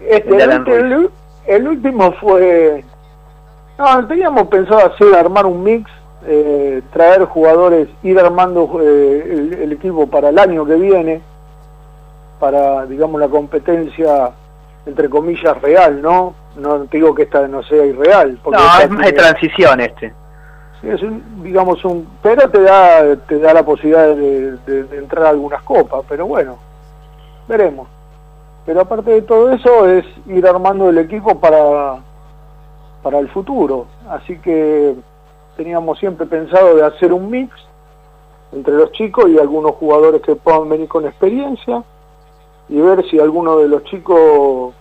Este, 0.00 0.42
el, 0.42 1.10
el, 1.46 1.68
último 1.68 2.12
fue... 2.12 2.84
No, 3.78 4.06
teníamos 4.06 4.48
pensado 4.48 4.86
hacer, 4.86 5.14
armar 5.14 5.46
un 5.46 5.62
mix, 5.62 5.90
eh, 6.26 6.82
traer 6.92 7.24
jugadores, 7.24 7.88
ir 8.02 8.18
armando 8.18 8.80
eh, 8.82 9.56
el, 9.62 9.72
equipo 9.72 10.06
para 10.08 10.30
el 10.30 10.38
año 10.38 10.64
que 10.66 10.74
viene, 10.74 11.22
para, 12.38 12.86
digamos, 12.86 13.20
la 13.20 13.28
competencia, 13.28 14.30
entre 14.84 15.08
comillas, 15.08 15.60
real, 15.62 16.02
¿no? 16.02 16.34
No 16.56 16.80
te 16.80 16.96
digo 16.96 17.14
que 17.14 17.22
esta 17.22 17.46
no 17.46 17.62
sea 17.62 17.84
irreal. 17.84 18.38
Porque 18.42 18.60
no, 18.60 18.80
es 18.80 18.90
más 18.90 19.06
de 19.06 19.12
transición 19.12 19.80
este. 19.80 20.12
Es 20.82 21.02
un, 21.02 21.42
digamos, 21.42 21.84
un... 21.84 22.06
Pero 22.22 22.48
te 22.50 22.62
da, 22.62 23.16
te 23.16 23.38
da 23.38 23.54
la 23.54 23.64
posibilidad 23.64 24.14
de, 24.14 24.56
de 24.56 24.98
entrar 24.98 25.26
a 25.26 25.30
algunas 25.30 25.62
copas, 25.62 26.02
pero 26.08 26.26
bueno, 26.26 26.56
veremos. 27.48 27.88
Pero 28.66 28.82
aparte 28.82 29.10
de 29.12 29.22
todo 29.22 29.50
eso 29.50 29.88
es 29.88 30.04
ir 30.26 30.46
armando 30.46 30.90
el 30.90 30.98
equipo 30.98 31.40
para, 31.40 31.96
para 33.02 33.18
el 33.18 33.28
futuro. 33.30 33.86
Así 34.10 34.38
que 34.38 34.94
teníamos 35.56 35.98
siempre 35.98 36.26
pensado 36.26 36.76
de 36.76 36.84
hacer 36.84 37.12
un 37.12 37.30
mix 37.30 37.50
entre 38.52 38.74
los 38.74 38.92
chicos 38.92 39.26
y 39.28 39.38
algunos 39.38 39.72
jugadores 39.76 40.20
que 40.22 40.36
puedan 40.36 40.68
venir 40.68 40.86
con 40.86 41.06
experiencia 41.06 41.82
y 42.68 42.78
ver 42.78 43.08
si 43.08 43.18
alguno 43.18 43.58
de 43.58 43.68
los 43.68 43.84
chicos 43.84 44.74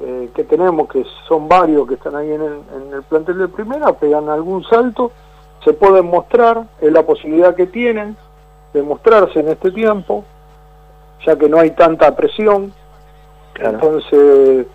eh, 0.00 0.30
que 0.34 0.44
tenemos, 0.44 0.88
que 0.88 1.04
son 1.26 1.48
varios 1.48 1.86
que 1.88 1.94
están 1.94 2.16
ahí 2.16 2.30
en 2.32 2.42
el, 2.42 2.60
en 2.76 2.94
el 2.94 3.02
plantel 3.02 3.38
de 3.38 3.48
primera, 3.48 3.92
pegan 3.92 4.28
algún 4.28 4.64
salto, 4.64 5.12
se 5.64 5.72
pueden 5.72 6.06
mostrar, 6.06 6.64
es 6.80 6.92
la 6.92 7.02
posibilidad 7.02 7.54
que 7.54 7.66
tienen 7.66 8.16
de 8.72 8.82
mostrarse 8.82 9.40
en 9.40 9.48
este 9.48 9.70
tiempo 9.70 10.24
ya 11.24 11.36
que 11.36 11.48
no 11.48 11.58
hay 11.58 11.70
tanta 11.72 12.14
presión. 12.14 12.72
Entonces, 13.56 14.66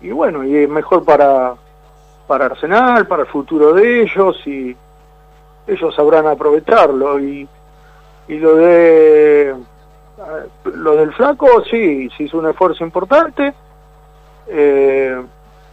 y 0.00 0.10
bueno, 0.10 0.44
y 0.44 0.56
es 0.56 0.68
mejor 0.68 1.04
para, 1.04 1.54
para 2.26 2.46
Arsenal, 2.46 3.06
para 3.06 3.22
el 3.22 3.28
futuro 3.28 3.72
de 3.74 4.02
ellos, 4.02 4.36
y 4.46 4.76
ellos 5.66 5.94
sabrán 5.94 6.26
aprovecharlo. 6.26 7.20
Y, 7.20 7.48
y 8.28 8.38
lo 8.38 8.56
de 8.56 9.54
lo 10.64 10.96
del 10.96 11.12
flaco, 11.14 11.62
sí, 11.70 12.10
se 12.16 12.24
hizo 12.24 12.38
un 12.38 12.48
esfuerzo 12.48 12.84
importante. 12.84 13.54
Eh, 14.52 15.22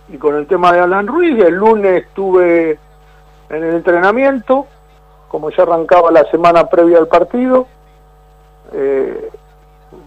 y 0.09 0.17
con 0.17 0.35
el 0.35 0.45
tema 0.47 0.71
de 0.71 0.79
Alan 0.79 1.07
Ruiz, 1.07 1.37
el 1.43 1.55
lunes 1.55 2.03
estuve 2.03 2.77
en 3.49 3.63
el 3.63 3.75
entrenamiento, 3.75 4.67
como 5.27 5.49
ya 5.49 5.63
arrancaba 5.63 6.11
la 6.11 6.23
semana 6.25 6.67
previa 6.67 6.99
al 6.99 7.07
partido. 7.07 7.67
Eh, 8.71 9.31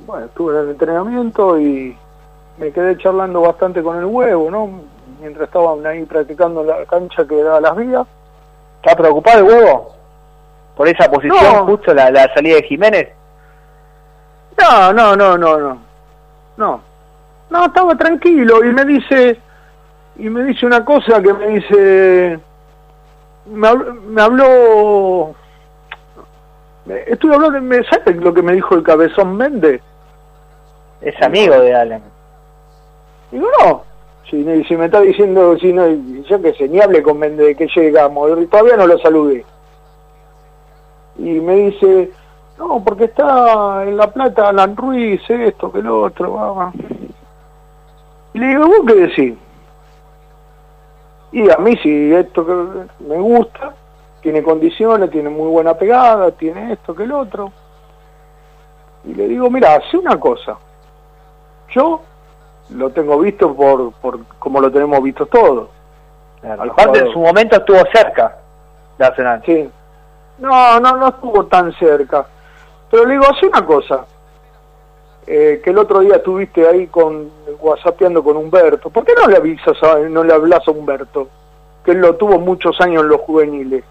bueno, 0.06 0.26
estuve 0.26 0.54
en 0.54 0.61
el 0.61 0.70
entrenamiento 0.70 1.59
y 1.59 1.96
me 2.59 2.70
quedé 2.70 2.96
charlando 2.98 3.40
bastante 3.40 3.83
con 3.83 3.98
el 3.98 4.04
huevo, 4.04 4.50
¿no? 4.50 4.70
Mientras 5.20 5.48
estaban 5.48 5.85
ahí 5.87 6.04
practicando 6.04 6.62
la 6.62 6.85
cancha 6.87 7.26
que 7.26 7.42
da 7.42 7.61
las 7.61 7.76
vías. 7.76 8.06
¿Está 8.83 8.96
preocupado 8.96 9.38
el 9.40 9.44
huevo? 9.44 9.94
¿Por 10.76 10.88
esa 10.88 11.11
posición 11.11 11.66
justo 11.66 11.92
la, 11.92 12.11
la 12.11 12.33
salida 12.33 12.56
de 12.56 12.62
Jiménez? 12.62 13.09
No, 14.59 14.92
no, 14.92 15.16
no, 15.16 15.37
no, 15.37 15.59
no. 15.59 15.78
No. 16.56 16.89
No, 17.50 17.66
estaba 17.66 17.96
tranquilo 17.96 18.64
y 18.64 18.72
me 18.72 18.84
dice 18.84 19.40
y 20.16 20.28
me 20.28 20.44
dice 20.44 20.66
una 20.66 20.84
cosa 20.84 21.20
que 21.22 21.32
me 21.32 21.48
dice 21.48 22.38
me 23.46 23.68
habló, 23.68 23.94
me 23.94 24.22
habló 24.22 25.34
estuve 27.06 27.34
hablando 27.34 27.60
me 27.60 27.82
¿sabes 27.84 28.16
lo 28.16 28.32
que 28.32 28.42
me 28.42 28.52
dijo 28.52 28.74
el 28.74 28.82
cabezón 28.82 29.36
Méndez? 29.36 29.82
Es 31.00 31.20
amigo 31.22 31.58
de 31.58 31.74
Alan. 31.74 32.02
Digo, 33.30 33.46
no. 33.60 33.84
Si, 34.28 34.44
si 34.64 34.76
me 34.76 34.84
está 34.84 35.00
diciendo, 35.00 35.56
si 35.58 35.72
no, 35.72 35.88
yo 36.28 36.40
que 36.42 36.52
sé, 36.54 36.68
ni 36.68 36.80
hable 36.80 37.02
con 37.02 37.18
Méndez 37.18 37.56
que 37.56 37.68
llegamos, 37.74 38.30
todavía 38.48 38.76
no 38.76 38.86
lo 38.86 38.98
saludé. 38.98 39.44
Y 41.16 41.40
me 41.40 41.54
dice, 41.56 42.10
no, 42.58 42.82
porque 42.84 43.04
está 43.04 43.82
en 43.84 43.96
La 43.96 44.12
Plata 44.12 44.50
Alan 44.50 44.76
Ruiz, 44.76 45.20
esto, 45.28 45.72
que 45.72 45.82
lo 45.82 46.02
otro, 46.02 46.32
va. 46.34 46.72
Y 48.32 48.38
le 48.38 48.46
digo, 48.48 48.66
¿vos 48.66 48.80
qué 48.86 48.94
decís? 48.94 49.34
Y 51.32 51.50
a 51.50 51.56
mí 51.58 51.76
si 51.78 52.12
esto 52.12 52.44
que 52.46 53.04
me 53.04 53.16
gusta, 53.16 53.74
tiene 54.20 54.42
condiciones, 54.42 55.10
tiene 55.10 55.30
muy 55.30 55.48
buena 55.48 55.74
pegada, 55.74 56.30
tiene 56.32 56.72
esto 56.72 56.94
que 56.94 57.04
el 57.04 57.12
otro. 57.12 57.52
Y 59.04 59.14
le 59.14 59.28
digo, 59.28 59.48
mira, 59.50 59.76
hace 59.76 59.96
una 59.96 60.18
cosa. 60.18 60.56
Yo 61.70 62.02
lo 62.70 62.90
tengo 62.90 63.18
visto 63.18 63.54
por, 63.54 63.92
por 63.92 64.24
como 64.38 64.60
lo 64.60 64.70
tenemos 64.70 65.02
visto 65.02 65.26
todos. 65.26 65.68
Aparte 66.42 67.00
en 67.00 67.12
su 67.12 67.18
momento 67.18 67.56
estuvo 67.56 67.78
cerca 67.92 68.36
de 68.98 69.04
Arsenal. 69.04 69.42
Sí. 69.44 69.70
No, 70.38 70.80
no, 70.80 70.96
no 70.96 71.08
estuvo 71.08 71.46
tan 71.46 71.72
cerca. 71.74 72.26
Pero 72.90 73.04
le 73.04 73.12
digo, 73.14 73.26
hace 73.30 73.46
una 73.46 73.64
cosa. 73.64 74.04
Eh, 75.32 75.60
que 75.62 75.70
el 75.70 75.78
otro 75.78 76.00
día 76.00 76.16
estuviste 76.16 76.66
ahí 76.66 76.88
con 76.88 77.30
whatsappeando 77.60 78.24
con 78.24 78.36
Humberto. 78.36 78.90
¿Por 78.90 79.04
qué 79.04 79.12
no 79.14 79.28
le 79.28 79.36
avisas, 79.36 79.76
no 80.10 80.24
le 80.24 80.32
hablas 80.32 80.66
a 80.66 80.72
Humberto? 80.72 81.28
Que 81.84 81.92
él 81.92 81.98
lo 81.98 82.16
tuvo 82.16 82.40
muchos 82.40 82.80
años 82.80 83.04
en 83.04 83.10
los 83.10 83.20
juveniles. 83.20 83.84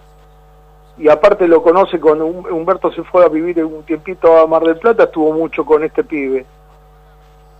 Y 0.97 1.08
aparte 1.08 1.47
lo 1.47 1.63
conoce 1.63 1.97
con 1.97 2.21
Humberto 2.21 2.91
se 2.91 3.04
fue 3.04 3.23
a 3.23 3.30
vivir 3.30 3.63
un 3.63 3.84
tiempito 3.84 4.38
a 4.38 4.47
Mar 4.47 4.63
del 4.63 4.80
Plata, 4.80 5.04
estuvo 5.04 5.32
mucho 5.32 5.63
con 5.63 5.82
este 5.86 6.04
pibe 6.04 6.45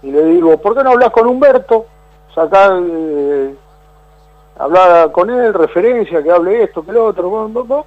y 0.02 0.12
le 0.12 0.24
digo, 0.26 0.58
¿por 0.58 0.76
qué 0.76 0.84
no 0.84 0.92
hablas 0.92 1.12
con 1.12 1.28
Humberto? 1.28 1.86
Sacar, 2.34 2.82
eh, 2.82 3.54
hablar 4.58 5.12
con 5.12 5.30
él, 5.30 5.54
referencia, 5.54 6.24
que 6.24 6.32
hable 6.32 6.64
esto, 6.64 6.86
que 6.86 6.92
lo 6.92 7.06
otro, 7.06 7.86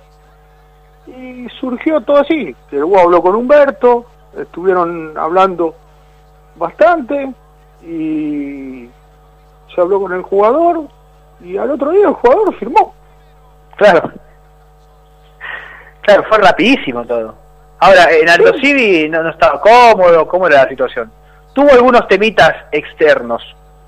y 1.07 1.49
surgió 1.61 2.01
todo 2.03 2.19
así, 2.19 2.55
que 2.69 2.77
luego 2.77 2.99
habló 2.99 3.23
con 3.23 3.35
Humberto, 3.35 4.07
estuvieron 4.37 5.17
hablando 5.17 5.75
bastante 6.57 7.33
y 7.83 8.89
se 9.75 9.81
habló 9.81 10.01
con 10.01 10.13
el 10.13 10.23
jugador 10.23 10.83
y 11.41 11.57
al 11.57 11.71
otro 11.71 11.91
día 11.91 12.09
el 12.09 12.15
jugador 12.15 12.55
firmó. 12.57 12.95
Claro. 13.77 14.11
Claro, 16.03 16.25
fue 16.29 16.39
rapidísimo 16.39 17.05
todo. 17.05 17.35
Ahora, 17.79 18.13
en 18.13 18.29
Aldo 18.29 18.53
Civi 18.61 19.09
no, 19.09 19.23
no 19.23 19.31
estaba 19.31 19.61
cómodo, 19.61 20.27
¿cómo 20.29 20.47
era 20.47 20.65
la 20.65 20.69
situación? 20.69 21.11
tuvo 21.53 21.71
algunos 21.73 22.07
temitas 22.09 22.55
externos, 22.73 23.43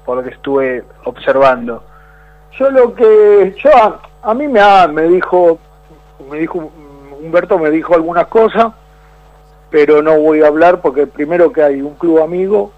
por 0.04 0.18
lo 0.18 0.22
que 0.22 0.30
estuve 0.30 0.85
observando. 1.04 1.83
Yo 2.59 2.70
lo 2.70 2.94
que, 2.94 3.54
yo 3.62 3.70
a, 4.22 4.35
mí 4.35 4.46
me, 4.48 4.61
me 4.88 5.02
dijo, 5.02 5.59
me 6.30 6.38
dijo, 6.38 6.70
Humberto 7.20 7.59
me 7.59 7.70
dijo 7.70 7.94
algunas 7.94 8.26
cosas, 8.26 8.72
pero 9.70 10.03
no 10.03 10.18
voy 10.18 10.42
a 10.42 10.48
hablar 10.48 10.81
porque 10.81 11.07
primero 11.07 11.53
que 11.53 11.62
hay 11.62 11.83
un 11.83 11.94
club 11.94 12.20
amigo, 12.20 12.72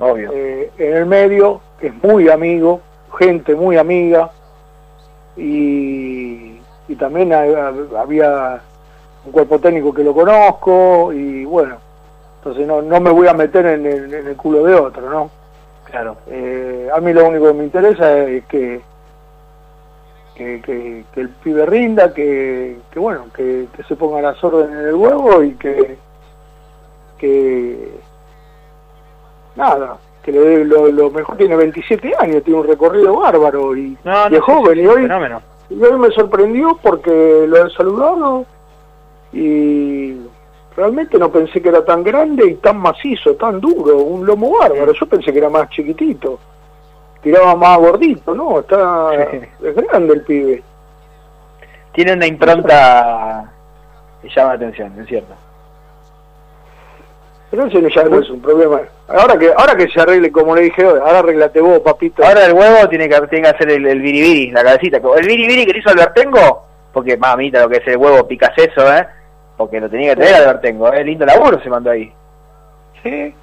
Obvio. 0.00 0.30
Eh, 0.32 0.70
en 0.78 0.96
el 0.96 1.06
medio, 1.06 1.60
que 1.80 1.88
es 1.88 2.02
muy 2.02 2.28
amigo, 2.28 2.80
gente 3.18 3.54
muy 3.54 3.76
amiga, 3.76 4.30
y, 5.36 6.60
y 6.88 6.96
también 6.96 7.32
había 7.32 8.60
un 9.24 9.32
cuerpo 9.32 9.58
técnico 9.58 9.92
que 9.92 10.04
lo 10.04 10.14
conozco, 10.14 11.12
y 11.12 11.44
bueno, 11.44 11.78
entonces 12.38 12.66
no, 12.66 12.80
no 12.80 13.00
me 13.00 13.10
voy 13.10 13.26
a 13.26 13.34
meter 13.34 13.66
en 13.66 13.86
el, 13.86 14.36
culo 14.36 14.64
de 14.64 14.74
otro, 14.74 15.10
¿no? 15.10 15.30
Claro. 15.84 16.16
Eh, 16.28 16.88
a 16.94 17.00
mí 17.00 17.12
lo 17.12 17.26
único 17.26 17.48
que 17.48 17.54
me 17.54 17.64
interesa 17.64 18.18
es 18.18 18.44
que, 18.44 18.80
que, 20.36 21.04
el 21.16 21.28
pibe 21.30 21.66
rinda, 21.66 22.14
que, 22.14 22.78
que 22.92 23.00
bueno, 23.00 23.26
que, 23.34 23.66
se 23.86 23.96
ponga 23.96 24.22
las 24.22 24.42
órdenes 24.44 24.78
en 24.78 24.86
el 24.86 24.94
huevo 24.94 25.42
y 25.42 25.54
que, 25.54 25.98
que 27.18 27.90
nada, 29.56 29.98
que 30.22 30.32
le 30.32 30.64
lo, 30.64 31.10
mejor 31.10 31.36
tiene 31.36 31.56
27 31.56 32.14
años, 32.18 32.42
tiene 32.42 32.60
un 32.60 32.66
recorrido 32.66 33.16
bárbaro 33.18 33.76
y, 33.76 33.96
es 34.30 34.40
joven 34.40 34.78
y 34.78 34.86
hoy, 34.86 35.08
y 35.70 35.82
hoy 35.82 35.98
me 35.98 36.10
sorprendió 36.10 36.78
porque 36.82 37.44
lo 37.46 37.66
he 37.66 37.70
saludado 37.70 38.46
y 39.32 40.16
realmente 40.76 41.18
no 41.18 41.30
pensé 41.30 41.60
que 41.60 41.68
era 41.68 41.84
tan 41.84 42.02
grande 42.04 42.46
y 42.46 42.54
tan 42.54 42.78
macizo, 42.78 43.34
tan 43.34 43.60
duro, 43.60 43.98
un 43.98 44.24
lomo 44.24 44.58
bárbaro. 44.58 44.92
Yo 44.92 45.06
pensé 45.06 45.32
que 45.32 45.38
era 45.38 45.50
más 45.50 45.68
chiquitito, 45.70 46.38
tiraba 47.22 47.54
más 47.56 47.78
gordito, 47.78 48.34
¿no? 48.34 48.60
Está 48.60 49.12
es 49.14 49.74
grande 49.74 50.14
el 50.14 50.22
pibe. 50.22 50.62
Tiene 51.92 52.12
una 52.12 52.26
impronta 52.26 53.50
que 54.22 54.28
llama 54.28 54.50
la 54.50 54.54
atención, 54.54 55.00
es 55.00 55.08
cierto. 55.08 55.34
Pero 57.50 57.66
ese 57.66 57.80
ya 57.94 58.04
no 58.04 58.20
es 58.20 58.28
un 58.28 58.42
problema. 58.42 58.80
Ahora 59.08 59.38
que 59.38 59.50
ahora 59.56 59.74
que 59.74 59.88
se 59.88 60.00
arregle, 60.00 60.30
como 60.30 60.54
le 60.54 60.62
dije 60.62 60.84
ahora 60.84 61.20
arreglate 61.20 61.60
vos, 61.60 61.80
papito. 61.80 62.24
Ahora 62.24 62.44
el 62.44 62.52
huevo 62.52 62.88
tiene 62.88 63.08
que, 63.08 63.18
tiene 63.28 63.48
que 63.48 63.56
hacer 63.56 63.70
el, 63.70 63.86
el 63.86 64.00
biribiri, 64.00 64.50
la 64.50 64.62
cabecita. 64.62 64.98
El 64.98 65.26
biribiri 65.26 65.64
que 65.64 65.72
le 65.72 65.78
hizo 65.78 65.88
Albertengo, 65.88 66.66
porque 66.92 67.16
mamita 67.16 67.60
lo 67.60 67.68
que 67.70 67.78
es 67.78 67.86
el 67.86 67.96
huevo 67.96 68.28
picaseso, 68.28 68.92
¿eh? 68.94 69.06
porque 69.56 69.80
lo 69.80 69.88
tenía 69.88 70.14
que 70.14 70.22
tener 70.22 70.34
Albertengo, 70.34 70.84
tengo, 70.90 71.00
¿eh? 71.00 71.04
lindo 71.04 71.24
laburo 71.24 71.60
se 71.62 71.70
mandó 71.70 71.90
ahí. 71.90 72.12
Sí, 73.02 73.34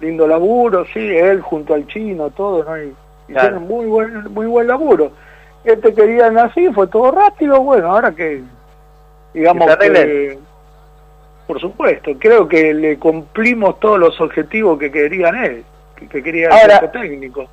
lindo 0.00 0.28
laburo, 0.28 0.84
sí, 0.92 1.00
él 1.00 1.40
junto 1.40 1.74
al 1.74 1.86
chino, 1.88 2.30
todo, 2.30 2.62
¿no? 2.62 2.80
Y, 2.80 2.94
hicieron 3.28 3.66
muy 3.66 3.86
buen, 3.86 4.32
muy 4.32 4.46
buen 4.46 4.68
laburo. 4.68 5.10
Este 5.64 5.92
querían 5.92 6.38
así, 6.38 6.72
fue 6.72 6.86
todo 6.86 7.10
rápido, 7.10 7.60
bueno, 7.60 7.90
ahora 7.90 8.12
que, 8.12 8.42
digamos 9.34 9.76
que, 9.76 10.38
por 11.48 11.58
supuesto, 11.58 12.12
creo 12.18 12.46
que 12.46 12.74
le 12.74 12.98
cumplimos 12.98 13.80
todos 13.80 13.98
los 13.98 14.20
objetivos 14.20 14.78
que 14.78 14.92
querían 14.92 15.34
él, 15.34 15.64
que, 15.96 16.22
quería 16.22 16.50
el 16.50 16.90
técnico. 16.90 17.48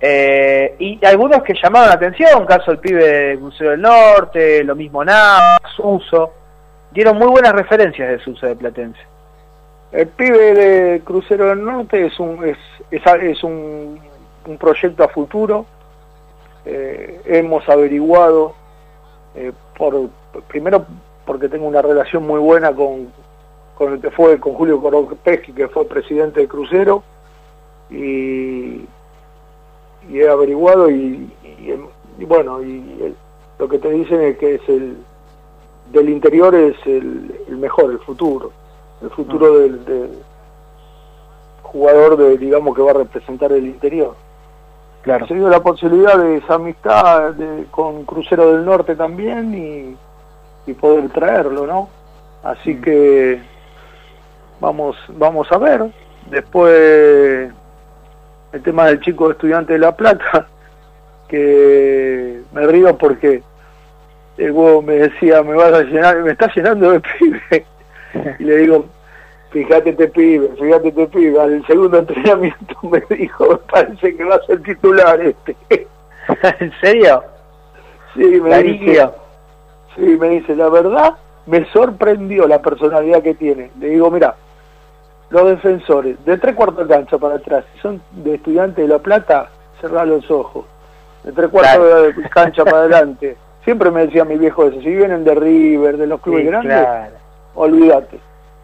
Eh, 0.00 0.76
y 0.78 1.04
algunos 1.04 1.42
que 1.42 1.52
llamaron 1.60 1.88
la 1.88 1.96
atención, 1.96 2.46
caso 2.46 2.70
el 2.70 2.78
pibe 2.78 3.04
de 3.04 3.36
Museo 3.38 3.72
del 3.72 3.80
Norte, 3.80 4.62
lo 4.62 4.76
mismo 4.76 5.04
Navas, 5.04 5.60
Suso, 5.74 6.32
dieron 6.92 7.18
muy 7.18 7.26
buenas 7.26 7.52
referencias 7.52 8.08
de 8.08 8.20
Suso 8.20 8.46
de 8.46 8.54
Platense. 8.54 9.00
El 9.90 10.06
pibe 10.06 10.54
de 10.54 11.00
Crucero 11.00 11.46
del 11.46 11.64
Norte 11.64 12.06
es 12.06 12.20
un, 12.20 12.44
es, 12.44 12.56
es, 12.92 13.42
un, 13.42 13.98
un, 14.46 14.58
proyecto 14.58 15.02
a 15.02 15.08
futuro. 15.08 15.66
Eh, 16.64 17.20
hemos 17.24 17.68
averiguado, 17.68 18.54
eh, 19.34 19.50
por 19.76 20.08
primero 20.46 20.86
porque 21.24 21.48
tengo 21.48 21.66
una 21.66 21.82
relación 21.82 22.26
muy 22.26 22.40
buena 22.40 22.72
con, 22.74 23.12
con 23.76 23.94
el 23.94 24.00
que 24.00 24.10
fue, 24.10 24.38
con 24.38 24.54
Julio 24.54 24.80
Coropeschi, 24.80 25.52
que 25.52 25.68
fue 25.68 25.86
presidente 25.86 26.40
de 26.40 26.48
Crucero, 26.48 27.02
y, 27.90 28.86
y 30.08 30.18
he 30.18 30.28
averiguado 30.28 30.90
y, 30.90 31.30
bueno, 32.26 32.62
y 32.62 33.14
lo 33.58 33.68
que 33.68 33.78
te 33.78 33.90
dicen 33.90 34.20
es 34.22 34.38
que 34.38 34.54
es 34.56 34.68
el 34.68 34.96
del 35.92 36.08
interior 36.08 36.54
es 36.54 36.76
el, 36.86 37.38
el 37.48 37.56
mejor, 37.58 37.90
el 37.90 37.98
futuro 37.98 38.50
el 39.02 39.10
futuro 39.10 39.46
ah. 39.46 39.58
del, 39.58 40.10
jugador 41.62 42.16
de 42.16 42.38
digamos 42.38 42.76
que 42.76 42.82
va 42.82 42.90
a 42.90 42.94
representar 42.94 43.52
el 43.52 43.66
interior. 43.66 44.14
Claro. 45.02 45.26
Se 45.26 45.34
dio 45.34 45.48
la 45.48 45.62
posibilidad 45.62 46.16
de 46.16 46.36
esa 46.36 46.54
amistad 46.54 47.34
con 47.70 48.04
Crucero 48.04 48.52
del 48.52 48.64
Norte 48.64 48.94
también 48.94 49.54
y, 49.54 49.96
y 50.66 50.72
poder 50.74 51.08
traerlo, 51.10 51.66
¿no? 51.66 51.88
Así 52.42 52.74
mm. 52.74 52.82
que 52.82 53.40
vamos 54.60 54.96
vamos 55.08 55.50
a 55.50 55.58
ver. 55.58 55.84
Después 56.30 57.50
el 58.52 58.62
tema 58.62 58.86
del 58.86 59.00
chico 59.00 59.30
estudiante 59.30 59.72
de 59.72 59.78
La 59.78 59.96
Plata, 59.96 60.46
que 61.28 62.40
me 62.52 62.66
río 62.66 62.96
porque 62.96 63.42
el 64.36 64.50
huevo 64.50 64.82
me 64.82 64.94
decía, 64.94 65.42
me 65.42 65.54
vas 65.54 65.72
a 65.72 65.82
llenar, 65.82 66.22
me 66.22 66.32
está 66.32 66.52
llenando 66.54 66.92
de 66.92 67.00
pibe. 67.18 67.66
y 68.38 68.44
le 68.44 68.56
digo, 68.58 68.86
fíjate 69.50 69.90
este 69.90 70.08
pibe, 70.08 70.48
fíjate 70.58 70.88
este 70.88 71.06
pibe, 71.08 71.40
al 71.40 71.66
segundo 71.66 71.98
entrenamiento 71.98 72.76
me 72.82 73.02
dijo, 73.16 73.58
parece 73.70 74.16
que 74.16 74.24
va 74.24 74.36
a 74.36 74.46
ser 74.46 74.62
titular 74.62 75.20
este. 75.20 75.56
¿En 76.60 76.72
serio? 76.80 77.22
Sí, 78.14 78.40
me 78.40 78.62
dice, 78.62 79.08
sí, 79.96 80.02
me 80.02 80.28
dice, 80.30 80.56
la 80.56 80.68
verdad, 80.68 81.14
me 81.46 81.64
sorprendió 81.72 82.46
la 82.46 82.60
personalidad 82.60 83.22
que 83.22 83.34
tiene. 83.34 83.70
Le 83.78 83.88
digo, 83.90 84.10
mira, 84.10 84.34
los 85.30 85.46
defensores, 85.46 86.22
de 86.24 86.38
tres 86.38 86.54
cuartos 86.54 86.86
de 86.86 86.94
cancha 86.94 87.18
para 87.18 87.36
atrás, 87.36 87.64
si 87.72 87.80
son 87.80 88.02
de 88.12 88.34
estudiantes 88.34 88.76
de 88.76 88.88
La 88.88 88.98
Plata, 88.98 89.48
cerrar 89.80 90.06
los 90.06 90.30
ojos. 90.30 90.66
De 91.24 91.32
tres 91.32 91.48
cuartos 91.50 92.16
de 92.16 92.28
cancha 92.28 92.64
para 92.64 92.78
adelante. 92.78 93.36
Siempre 93.64 93.90
me 93.90 94.06
decía 94.06 94.24
mi 94.24 94.36
viejo 94.36 94.66
eso, 94.66 94.80
si 94.80 94.90
vienen 94.90 95.24
de 95.24 95.34
River, 95.34 95.96
de 95.96 96.06
los 96.06 96.20
clubes 96.20 96.46
grandes, 96.46 97.10
olvídate. 97.54 98.18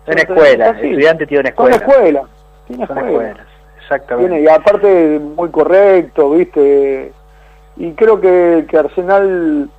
Tiene 0.04 0.22
escuela, 0.22 0.68
el 0.70 0.76
estudiante 0.76 1.26
tiene 1.26 1.40
una 1.40 1.48
escuela. 1.50 1.78
Tiene 1.78 1.92
escuela, 1.92 2.28
tiene 2.66 2.84
escuela. 2.84 3.46
exactamente. 3.80 4.40
y 4.40 4.48
aparte 4.48 5.20
muy 5.20 5.50
correcto, 5.50 6.30
¿viste? 6.30 7.12
Y 7.76 7.92
creo 7.92 8.20
que, 8.20 8.66
que 8.68 8.76
Arsenal 8.76 9.70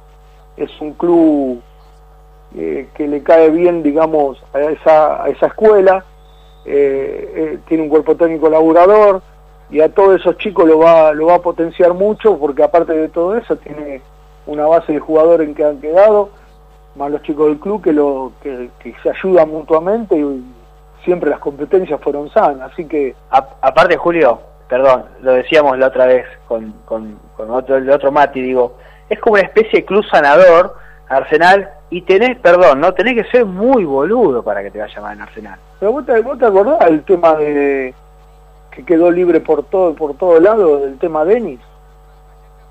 es 0.60 0.70
un 0.82 0.94
club 0.94 1.62
eh, 2.56 2.90
que 2.94 3.08
le 3.08 3.24
cae 3.24 3.50
bien, 3.50 3.84
digamos, 3.84 4.42
a 4.54 4.60
esa, 4.62 5.24
a 5.24 5.30
esa 5.30 5.48
escuela. 5.48 6.04
Eh, 6.66 7.34
eh, 7.36 7.60
tiene 7.68 7.84
un 7.84 7.90
cuerpo 7.90 8.16
técnico 8.16 8.50
laburador 8.50 9.22
y 9.70 9.80
a 9.82 9.94
todos 9.94 10.20
esos 10.20 10.38
chicos 10.38 10.68
lo 10.68 10.80
va, 10.80 11.14
lo 11.14 11.28
va 11.28 11.36
a 11.36 11.42
potenciar 11.42 11.94
mucho 11.94 12.38
porque 12.38 12.64
aparte 12.64 12.94
de 12.94 13.08
todo 13.08 13.38
eso 13.38 13.56
tiene 13.56 14.02
una 14.46 14.66
base 14.68 14.94
de 14.94 15.00
jugadores 15.00 15.48
en 15.48 15.56
que 15.56 15.64
han 15.64 15.80
quedado 15.80 16.30
más 16.96 17.12
los 17.12 17.22
chicos 17.22 17.48
del 17.48 17.60
club 17.60 17.82
que 17.82 17.94
lo 17.94 18.34
que, 18.42 18.70
se 19.02 19.10
ayudan 19.10 19.50
mutuamente 19.50 20.18
y 20.18 20.44
siempre 21.06 21.30
las 21.30 21.40
competencias 21.40 22.00
fueron 22.02 22.30
sanas, 22.30 22.72
así 22.72 22.86
que... 22.86 23.16
aparte 23.30 23.96
Julio, 23.96 24.40
perdón, 24.68 25.06
lo 25.22 25.34
decíamos 25.34 25.78
la 25.78 25.88
otra 25.88 26.08
vez 26.08 26.26
con, 26.48 26.74
con, 26.86 27.18
otro, 27.50 27.78
el 27.78 27.90
otro 27.90 28.12
Mati, 28.12 28.42
digo, 28.42 28.74
es 29.10 29.20
como 29.20 29.34
una 29.34 29.44
especie 29.44 29.80
de 29.80 29.86
club 29.86 30.06
sanador, 30.06 30.76
Arsenal, 31.08 31.70
y 31.90 32.02
tenés, 32.04 32.38
perdón, 32.40 32.80
no 32.80 32.94
tenés 32.94 33.16
que 33.16 33.32
ser 33.32 33.46
muy 33.46 33.84
boludo 33.84 34.44
para 34.44 34.62
que 34.62 34.72
te 34.72 34.80
vaya 34.80 35.02
mal 35.02 35.16
en 35.16 35.22
Arsenal. 35.22 35.60
Pero 35.80 35.92
vos 35.92 36.06
te, 36.06 36.22
vos 36.22 36.38
te 36.38 36.46
acordás 36.46 36.80
del 36.86 37.04
tema 37.04 37.36
de 37.36 37.94
que 38.72 38.86
quedó 38.86 39.10
libre 39.10 39.40
por 39.40 39.64
todo 39.64 39.96
por 39.96 40.16
todo 40.16 40.40
lado, 40.40 40.80
del 40.80 40.98
tema 41.00 41.26
Denis. 41.26 41.60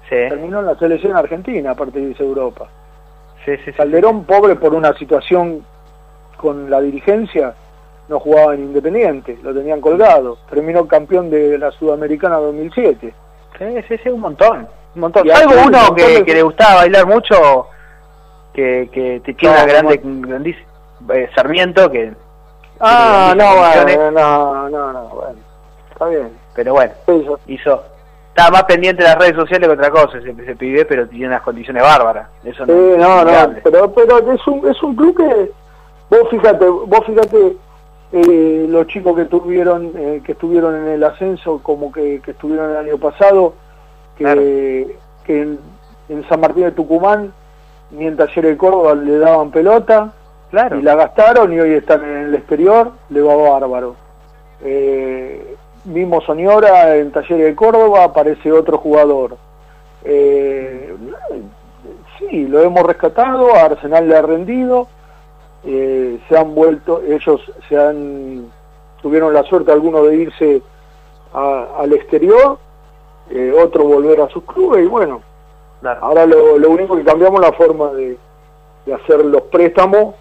Sí. 0.08 0.16
Terminó 0.28 0.60
en 0.60 0.66
la 0.66 0.78
selección 0.78 1.16
argentina 1.16 1.72
a 1.72 1.74
partir 1.74 2.16
de 2.16 2.24
Europa. 2.24 2.68
Calderón, 3.76 4.24
pobre 4.24 4.56
por 4.56 4.74
una 4.74 4.92
situación 4.94 5.64
con 6.36 6.70
la 6.70 6.80
dirigencia, 6.80 7.54
no 8.08 8.20
jugaba 8.20 8.54
en 8.54 8.64
Independiente, 8.64 9.38
lo 9.42 9.54
tenían 9.54 9.80
colgado. 9.80 10.38
Terminó 10.50 10.86
campeón 10.86 11.30
de 11.30 11.58
la 11.58 11.70
Sudamericana 11.70 12.36
2007. 12.36 13.14
Sí, 13.58 13.64
sí, 13.88 13.96
sí, 14.02 14.08
un 14.08 14.20
montón. 14.20 14.68
Un 14.98 15.02
montón. 15.02 15.24
Y 15.24 15.30
algo 15.30 15.54
uno 15.64 15.94
que, 15.94 16.24
le 16.26 16.42
gustaba 16.42 16.74
bailar 16.76 17.06
mucho, 17.06 17.68
que, 18.52 18.88
que 18.92 19.20
te 19.24 19.32
tiene 19.34 19.54
una 19.54 19.64
grande, 19.64 20.00
grandísima, 20.02 20.66
eh, 21.14 21.30
Sarmiento, 21.36 21.88
que... 21.88 22.12
Ah, 22.80 23.32
no, 23.36 23.56
bueno, 23.56 24.10
no, 24.10 24.68
no, 24.68 24.92
no, 24.92 25.08
bueno, 25.08 25.38
está 25.92 26.06
bien. 26.08 26.30
Pero 26.54 26.72
bueno, 26.72 26.92
hizo 27.46 27.84
estaba 28.30 28.50
más 28.50 28.64
pendiente 28.64 29.02
de 29.02 29.08
las 29.08 29.18
redes 29.18 29.36
sociales 29.36 29.68
que 29.68 29.74
otra 29.74 29.90
cosa 29.90 30.18
ese, 30.18 30.30
ese 30.30 30.56
pibe, 30.56 30.84
pero 30.84 31.08
tiene 31.08 31.26
unas 31.26 31.42
condiciones 31.42 31.82
bárbaras. 31.82 32.28
Eso 32.44 32.66
no, 32.66 32.74
no, 32.96 33.24
no, 33.24 33.54
pero, 33.64 33.92
pero 33.92 34.32
es 34.32 34.46
un, 34.46 34.68
es 34.68 34.82
un 34.82 34.96
club 34.96 35.16
que, 35.16 35.50
vos 36.10 36.28
fíjate, 36.30 36.66
vos 36.66 37.04
fíjate 37.06 37.56
eh, 38.12 38.66
los 38.68 38.86
chicos 38.88 39.16
que 39.16 39.24
tuvieron, 39.26 39.92
eh, 39.96 40.22
que 40.24 40.32
estuvieron 40.32 40.74
en 40.76 40.88
el 40.88 41.04
ascenso, 41.04 41.60
como 41.62 41.92
que, 41.92 42.20
que 42.20 42.30
estuvieron 42.30 42.70
el 42.70 42.76
año 42.76 42.98
pasado, 42.98 43.54
que, 44.18 44.96
que 45.24 45.42
en, 46.08 46.28
San 46.28 46.40
Martín 46.40 46.64
de 46.64 46.72
Tucumán, 46.72 47.32
ni 47.90 48.06
en 48.06 48.16
Taller 48.16 48.46
de 48.46 48.56
Córdoba 48.56 48.94
le 48.94 49.18
daban 49.18 49.50
pelota, 49.50 50.12
claro. 50.50 50.78
y 50.78 50.82
la 50.82 50.94
gastaron 50.94 51.52
y 51.52 51.60
hoy 51.60 51.72
están 51.72 52.04
en 52.04 52.16
el 52.26 52.34
exterior, 52.34 52.92
le 53.10 53.22
va 53.22 53.36
bárbaro. 53.36 53.96
Eh, 54.62 55.56
Vimos 55.84 56.24
Soñora 56.24 56.96
en 56.96 57.12
Taller 57.12 57.38
de 57.38 57.54
Córdoba, 57.54 58.04
aparece 58.04 58.52
otro 58.52 58.76
jugador. 58.76 59.38
Eh, 60.04 60.94
sí, 62.18 62.46
lo 62.46 62.60
hemos 62.60 62.82
rescatado, 62.82 63.54
a 63.54 63.62
Arsenal 63.62 64.06
le 64.06 64.16
ha 64.16 64.22
rendido, 64.22 64.88
eh, 65.64 66.18
se 66.28 66.36
han 66.36 66.54
vuelto, 66.54 67.00
ellos 67.02 67.40
se 67.68 67.76
han, 67.78 68.50
tuvieron 69.00 69.32
la 69.32 69.44
suerte 69.44 69.72
algunos 69.72 70.06
de 70.08 70.16
irse 70.16 70.62
al 71.32 71.92
exterior, 71.92 72.58
eh, 73.30 73.52
otro 73.56 73.84
volver 73.84 74.20
a 74.20 74.28
sus 74.28 74.44
clubes 74.44 74.84
y 74.84 74.86
bueno, 74.86 75.22
ahora 76.00 76.26
lo, 76.26 76.70
único 76.70 76.96
que 76.96 77.04
cambiamos 77.04 77.40
la 77.40 77.52
forma 77.52 77.92
de, 77.92 78.16
de 78.86 78.94
hacer 78.94 79.24
los 79.24 79.42
préstamos 79.42 80.14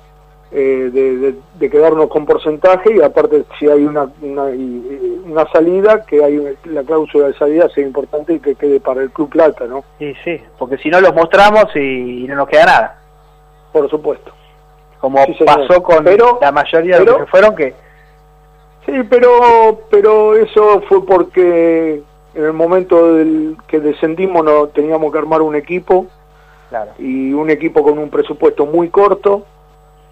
eh, 0.49 1.35
de, 1.59 1.69
quedarnos 1.69 2.07
con 2.07 2.25
porcentaje 2.25 2.95
y 2.95 3.01
aparte 3.01 3.43
si 3.59 3.67
hay 3.67 3.83
una, 3.83 4.09
una, 4.21 5.45
salida, 5.51 6.05
que 6.05 6.23
hay 6.23 6.55
la 6.63 6.83
cláusula 6.83 7.27
de 7.27 7.33
salida 7.33 7.67
sea 7.67 7.85
importante 7.85 8.35
y 8.35 8.39
que 8.39 8.55
quede 8.55 8.79
para 8.79 9.01
el 9.01 9.11
Club 9.11 9.29
Plata, 9.29 9.65
¿no? 9.65 9.83
Sí, 9.99 10.13
sí, 10.23 10.41
porque 10.57 10.77
si 10.77 10.89
no 10.89 11.01
los 11.01 11.13
mostramos 11.13 11.65
y, 11.75 12.25
no 12.29 12.35
nos 12.35 12.47
queda 12.47 12.65
nada. 12.65 12.99
Por 13.73 13.89
supuesto. 13.89 14.31
Como 15.01 15.19
pasó 15.45 15.83
con 15.83 16.05
la 16.39 16.51
mayoría 16.53 16.99
de 16.99 17.05
los 17.05 17.17
que 17.17 17.25
fueron 17.25 17.53
que... 17.53 17.73
Sí, 18.85 18.93
pero, 19.09 19.81
pero 19.91 20.33
eso 20.37 20.81
fue 20.87 21.05
porque 21.05 22.01
en 22.33 22.43
el 22.43 22.53
momento 22.53 23.15
del 23.15 23.57
que 23.67 23.79
descendimos 23.79 24.43
no 24.43 24.67
teníamos 24.67 25.11
que 25.11 25.17
armar 25.17 25.41
un 25.41 25.55
equipo 25.55 26.07
y 26.99 27.33
un 27.33 27.49
equipo 27.49 27.81
con 27.83 27.97
un 27.97 28.09
presupuesto 28.09 28.65
muy 28.65 28.89
corto 28.89 29.45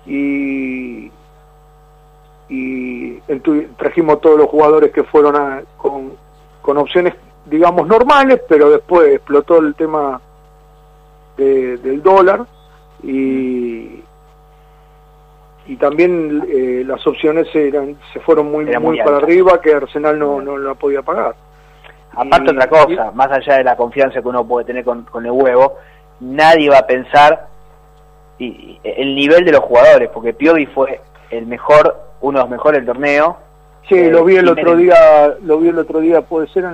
y, 0.05 1.11
y 2.49 3.11
trajimos 3.77 4.21
todos 4.21 4.37
los 4.37 4.49
jugadores 4.49 4.91
que 4.91 5.03
fueron 5.03 5.65
con, 5.77 6.13
con 6.61 6.77
opciones, 6.77 7.15
digamos, 7.45 7.87
normales, 7.87 8.41
pero 8.47 8.69
después 8.69 9.15
explotó 9.15 9.57
el 9.57 9.75
tema 9.75 10.21
del 11.37 12.01
dólar 12.01 12.45
y, 13.03 14.01
y 15.67 15.75
también 15.77 16.45
eh, 16.47 16.83
las 16.85 17.05
opciones 17.05 17.53
eran 17.53 17.97
se 18.13 18.21
fueron 18.21 18.49
muy 18.49 18.67
Era 18.67 18.79
muy, 18.79 18.95
muy 18.95 19.05
para 19.05 19.17
arriba 19.17 19.59
que 19.59 19.73
Arsenal 19.73 20.17
no, 20.17 20.41
no 20.41 20.57
la 20.57 20.75
podía 20.75 21.01
pagar. 21.01 21.35
Aparte 22.15 22.51
otra 22.51 22.67
cosa, 22.67 23.11
más 23.13 23.31
allá 23.31 23.57
de 23.57 23.63
la 23.63 23.75
confianza 23.75 24.21
que 24.21 24.27
uno 24.27 24.45
puede 24.45 24.65
tener 24.65 24.83
con, 24.85 25.03
con 25.03 25.25
el 25.25 25.31
huevo, 25.31 25.75
nadie 26.19 26.69
va 26.69 26.79
a 26.79 26.87
pensar 26.87 27.47
y, 28.39 28.79
el 28.83 29.15
nivel 29.15 29.45
de 29.45 29.51
los 29.51 29.61
jugadores, 29.61 30.09
porque 30.13 30.33
Piovi 30.33 30.65
fue 30.67 31.01
el 31.29 31.45
mejor, 31.47 31.97
uno 32.21 32.39
de 32.39 32.43
los 32.43 32.49
mejores 32.49 32.79
del 32.79 32.87
torneo 32.93 33.37
Sí, 33.87 33.95
Eh, 33.95 34.09
lo 34.09 34.23
vi 34.25 34.35
el 34.37 34.45
Jiménez. 34.47 34.63
otro 34.65 34.77
día, 34.77 35.35
lo 35.43 35.57
vi 35.59 35.69
el 35.69 35.77
otro 35.77 35.99
día, 35.99 36.21
puede 36.21 36.47
ser 36.47 36.63
en, 36.63 36.71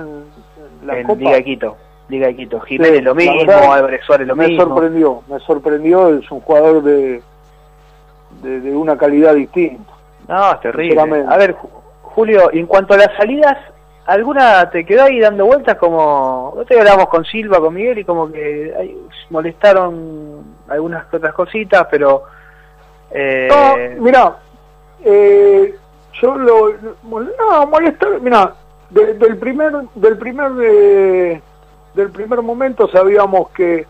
en 0.80 0.86
la 0.86 0.96
en 0.98 1.06
Copa. 1.06 1.18
Liga 1.18 1.32
de 1.34 1.44
Quito. 1.44 1.76
Liga 2.08 2.26
de 2.28 2.36
Quito. 2.36 2.60
Jiménez 2.60 2.98
Sí, 3.00 3.04
lo 3.04 3.14
mismo, 3.14 3.36
verdad, 3.46 3.72
Álvarez 3.74 4.00
Suárez 4.06 4.26
lo 4.26 4.34
me 4.34 4.48
mismo. 4.48 4.64
sorprendió, 4.64 5.22
me 5.28 5.38
sorprendió, 5.40 6.08
es 6.18 6.30
un 6.30 6.40
jugador 6.40 6.82
de, 6.82 7.22
de, 8.42 8.60
de 8.60 8.74
una 8.74 8.96
calidad 8.96 9.34
distinta. 9.34 9.92
No, 10.26 10.52
es 10.52 10.60
terrible. 10.60 11.00
A 11.28 11.36
ver, 11.36 11.54
Ju- 11.54 11.68
Julio, 12.02 12.50
en 12.52 12.66
cuanto 12.66 12.94
a 12.94 12.96
las 12.98 13.14
salidas, 13.16 13.58
¿alguna 14.06 14.68
te 14.70 14.84
quedó 14.84 15.04
ahí 15.04 15.20
dando 15.20 15.46
vueltas 15.46 15.76
como... 15.76 16.52
Nosotros 16.56 16.80
hablamos 16.80 17.08
con 17.08 17.24
Silva, 17.24 17.60
con 17.60 17.74
Miguel 17.74 17.98
y 17.98 18.04
como 18.04 18.30
que 18.30 18.96
molestaron 19.30 20.44
algunas 20.68 21.12
otras 21.12 21.34
cositas, 21.34 21.86
pero... 21.90 22.24
Eh, 23.10 23.48
No, 23.50 24.02
mira, 24.02 24.36
eh, 25.04 25.74
yo 26.20 26.34
lo, 26.36 26.72
no, 27.04 27.66
molestar, 27.66 28.20
mira, 28.20 28.54
de- 28.90 29.14
del 29.14 29.36
primer, 29.38 29.72
del 29.94 30.16
primer, 30.18 30.50
de- 30.52 31.42
del 31.94 32.10
primer 32.10 32.40
momento 32.42 32.88
sabíamos 32.88 33.50
que, 33.50 33.86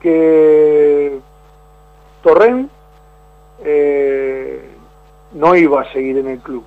que 0.00 1.18
Torren 2.22 2.70
eh, 3.64 4.70
no 5.32 5.54
iba 5.56 5.82
a 5.82 5.92
seguir 5.92 6.18
en 6.18 6.28
el 6.28 6.38
club. 6.38 6.64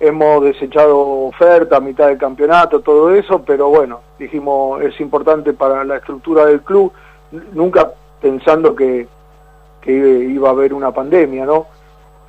Hemos 0.00 0.42
desechado 0.42 0.98
oferta 0.98 1.76
a 1.76 1.80
mitad 1.80 2.08
del 2.08 2.18
campeonato, 2.18 2.80
todo 2.80 3.14
eso, 3.14 3.42
pero 3.42 3.68
bueno, 3.68 4.00
dijimos 4.18 4.82
es 4.82 5.00
importante 5.00 5.52
para 5.52 5.84
la 5.84 5.96
estructura 5.96 6.46
del 6.46 6.62
club, 6.62 6.92
nunca 7.52 7.92
pensando 8.20 8.74
que, 8.74 9.06
que 9.80 9.92
iba 9.92 10.48
a 10.48 10.52
haber 10.52 10.74
una 10.74 10.92
pandemia, 10.92 11.46
¿no? 11.46 11.66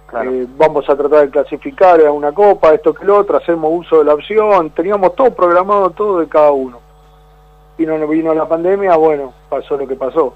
claro. 0.08 0.32
Eh, 0.32 0.47
vamos 0.58 0.88
a 0.89 0.95
tratar 0.95 1.21
de 1.21 1.30
clasificar 1.30 1.99
a 2.06 2.12
una 2.12 2.32
copa, 2.32 2.73
esto 2.73 2.93
que 2.93 3.06
lo 3.06 3.17
otro, 3.17 3.38
hacemos 3.38 3.71
uso 3.73 3.99
de 3.99 4.06
la 4.06 4.13
opción, 4.13 4.69
teníamos 4.71 5.15
todo 5.15 5.34
programado, 5.34 5.89
todo 5.89 6.19
de 6.19 6.28
cada 6.28 6.51
uno. 6.51 6.80
Vino, 7.78 8.08
vino 8.08 8.34
la 8.34 8.47
pandemia, 8.47 8.95
bueno, 8.95 9.34
pasó 9.49 9.75
lo 9.78 9.88
que 9.88 9.95
pasó. 9.95 10.34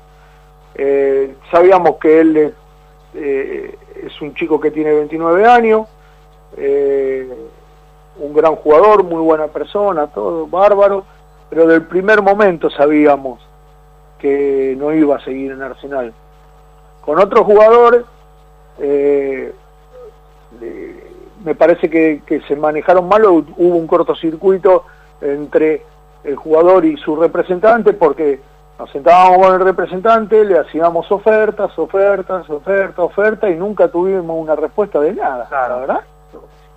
Eh, 0.76 1.36
sabíamos 1.52 1.96
que 1.98 2.20
él 2.20 2.54
eh, 3.14 3.78
es 4.06 4.22
un 4.22 4.34
chico 4.34 4.60
que 4.60 4.72
tiene 4.72 4.94
29 4.94 5.46
años, 5.46 5.88
eh, 6.58 7.28
un 8.20 8.34
gran 8.34 8.56
jugador, 8.56 9.04
muy 9.04 9.22
buena 9.22 9.48
persona, 9.48 10.08
todo 10.08 10.48
bárbaro, 10.48 11.06
pero 11.50 11.66
del 11.68 11.84
primer 11.84 12.22
momento 12.22 12.70
sabíamos 12.70 13.40
que 14.20 14.76
no 14.78 14.92
iba 14.94 15.16
a 15.16 15.24
seguir 15.24 15.52
en 15.52 15.62
Arsenal. 15.62 16.14
Con 17.02 17.20
otros 17.20 17.46
jugadores, 17.46 18.04
eh, 18.80 19.54
eh, 20.62 21.12
me 21.44 21.56
parece 21.56 21.90
que, 21.90 22.22
que 22.26 22.42
se 22.42 22.56
manejaron 22.56 23.08
mal, 23.08 23.26
hubo 23.26 23.46
un 23.58 23.88
cortocircuito 23.88 24.84
entre 25.22 25.84
el 26.24 26.36
jugador 26.36 26.84
y 26.86 26.98
su 26.98 27.16
representante, 27.16 27.94
porque 27.94 28.42
nos 28.78 28.92
sentábamos 28.92 29.46
con 29.46 29.56
el 29.56 29.62
representante, 29.62 30.44
le 30.44 30.60
hacíamos 30.60 31.10
ofertas, 31.12 31.78
ofertas, 31.80 32.50
ofertas, 32.50 33.00
ofertas, 33.00 33.50
y 33.52 33.56
nunca 33.56 33.88
tuvimos 33.88 34.38
una 34.38 34.56
respuesta 34.56 35.00
de 35.00 35.14
nada, 35.14 35.48
Claro. 35.48 35.76
la 35.76 35.80
verdad. 35.80 36.00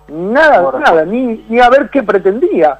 Nada, 0.07 0.71
nada, 0.79 1.05
ni, 1.05 1.45
ni 1.49 1.59
a 1.59 1.69
ver 1.69 1.89
qué 1.89 2.03
pretendía. 2.03 2.79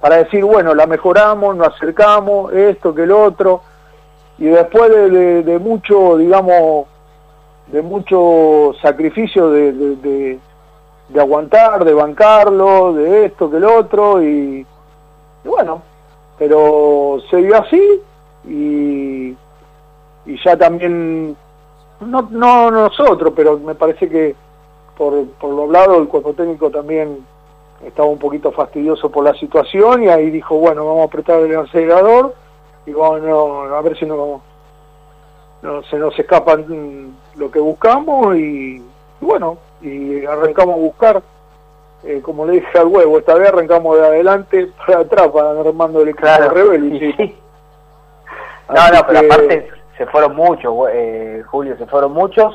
Para 0.00 0.16
decir, 0.16 0.44
bueno, 0.44 0.74
la 0.74 0.86
mejoramos, 0.86 1.56
nos 1.56 1.68
acercamos, 1.74 2.52
esto, 2.52 2.94
que 2.94 3.02
el 3.04 3.12
otro, 3.12 3.62
y 4.38 4.44
después 4.46 4.90
de, 4.90 5.10
de- 5.10 5.42
de 5.42 5.58
mucho, 5.58 6.16
digamos, 6.16 6.86
de 7.68 7.82
mucho 7.82 8.72
sacrificio 8.80 9.50
de, 9.50 9.72
de, 9.72 10.40
aguantar, 11.20 11.84
de 11.84 11.94
bancarlo, 11.94 12.92
de 12.94 13.26
esto, 13.26 13.50
que 13.50 13.56
el 13.56 13.64
otro, 13.64 14.22
y, 14.22 14.64
y 15.44 15.48
bueno, 15.48 15.82
pero 16.38 17.18
se 17.30 17.38
dio 17.38 17.56
así, 17.56 18.00
y, 18.44 19.36
y 20.26 20.44
ya 20.44 20.56
también, 20.56 21.36
no, 22.00 22.22
no 22.30 22.70
nosotros, 22.70 23.32
pero 23.34 23.58
me 23.58 23.74
parece 23.74 24.08
que 24.08 24.36
por, 24.98 25.24
por 25.40 25.50
lo 25.54 25.62
hablado 25.62 25.98
el 26.00 26.08
cuerpo 26.08 26.34
técnico 26.34 26.70
también 26.70 27.24
estaba 27.86 28.08
un 28.08 28.18
poquito 28.18 28.50
fastidioso 28.50 29.08
por 29.10 29.24
la 29.24 29.32
situación 29.34 30.02
y 30.02 30.08
ahí 30.08 30.30
dijo, 30.30 30.56
bueno, 30.58 30.84
vamos 30.84 31.02
a 31.02 31.04
apretar 31.04 31.38
el 31.40 31.56
acelerador 31.56 32.34
y 32.84 32.92
vamos 32.92 33.22
no, 33.22 33.62
a 33.74 33.80
ver 33.80 33.96
si 33.96 34.04
no, 34.04 34.42
no 35.62 35.82
se 35.84 35.96
nos 35.98 36.18
escapa 36.18 36.56
mm, 36.56 37.14
lo 37.36 37.50
que 37.50 37.60
buscamos 37.60 38.36
y, 38.36 38.82
y 39.20 39.24
bueno, 39.24 39.56
y 39.80 40.24
arrancamos 40.26 40.74
a 40.74 40.78
buscar, 40.78 41.22
eh, 42.02 42.20
como 42.20 42.44
le 42.46 42.54
dije 42.54 42.76
al 42.78 42.88
huevo, 42.88 43.18
esta 43.18 43.34
vez 43.34 43.48
arrancamos 43.48 43.96
de 43.96 44.06
adelante 44.06 44.72
para 44.84 45.00
atrás 45.00 45.28
para 45.28 45.50
armando 45.60 46.02
el 46.02 46.16
Claro, 46.16 46.50
rebelde. 46.50 46.98
sí, 46.98 47.12
sí. 47.16 47.36
No, 48.68 48.86
no, 48.92 49.06
pero 49.06 49.20
que- 49.20 49.26
aparte 49.26 49.68
se 49.96 50.06
fueron 50.06 50.36
muchos, 50.36 50.74
eh, 50.92 51.42
Julio, 51.46 51.74
se 51.78 51.86
fueron 51.86 52.12
muchos 52.12 52.54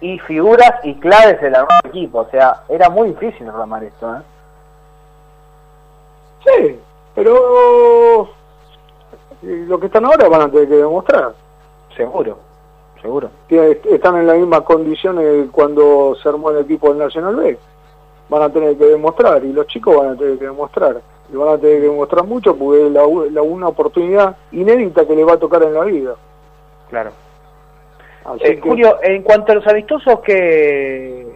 y 0.00 0.18
figuras 0.20 0.74
y 0.84 0.94
claves 0.94 1.40
del 1.40 1.54
armado 1.54 1.80
equipo. 1.84 2.20
O 2.20 2.30
sea, 2.30 2.62
era 2.68 2.88
muy 2.88 3.10
difícil 3.10 3.48
armar 3.48 3.84
esto, 3.84 4.16
¿eh? 4.16 4.20
Sí, 6.44 6.80
pero 7.14 8.28
eh, 9.42 9.64
lo 9.66 9.78
que 9.78 9.86
están 9.86 10.04
ahora 10.04 10.28
van 10.28 10.42
a 10.42 10.50
tener 10.50 10.68
que 10.68 10.76
demostrar. 10.76 11.32
Seguro, 11.96 12.38
seguro. 13.02 13.30
Están 13.48 14.16
en 14.16 14.26
las 14.26 14.36
mismas 14.36 14.62
condiciones 14.62 15.24
que 15.24 15.50
cuando 15.50 16.14
se 16.22 16.28
armó 16.28 16.50
el 16.50 16.58
equipo 16.58 16.88
del 16.88 16.98
Nacional 16.98 17.36
B. 17.36 17.58
Van 18.28 18.42
a 18.42 18.52
tener 18.52 18.76
que 18.76 18.84
demostrar 18.84 19.42
y 19.42 19.52
los 19.52 19.66
chicos 19.66 19.96
van 19.96 20.10
a 20.10 20.16
tener 20.16 20.38
que 20.38 20.44
demostrar. 20.44 21.00
Y 21.32 21.36
van 21.36 21.48
a 21.48 21.58
tener 21.58 21.80
que 21.80 21.88
demostrar 21.88 22.24
mucho 22.24 22.56
porque 22.56 22.86
es 22.86 22.92
la, 22.92 23.04
una 23.42 23.68
oportunidad 23.68 24.36
inédita 24.52 25.06
que 25.06 25.16
le 25.16 25.24
va 25.24 25.34
a 25.34 25.38
tocar 25.38 25.62
en 25.62 25.74
la 25.74 25.84
vida. 25.84 26.14
Claro. 26.90 27.10
Así 28.24 28.40
Eh, 28.44 28.54
que- 28.56 28.60
Julio, 28.60 28.98
en 29.02 29.22
cuanto 29.22 29.52
a 29.52 29.54
los 29.56 29.66
amistosos, 29.66 30.20
¿qué, 30.20 31.26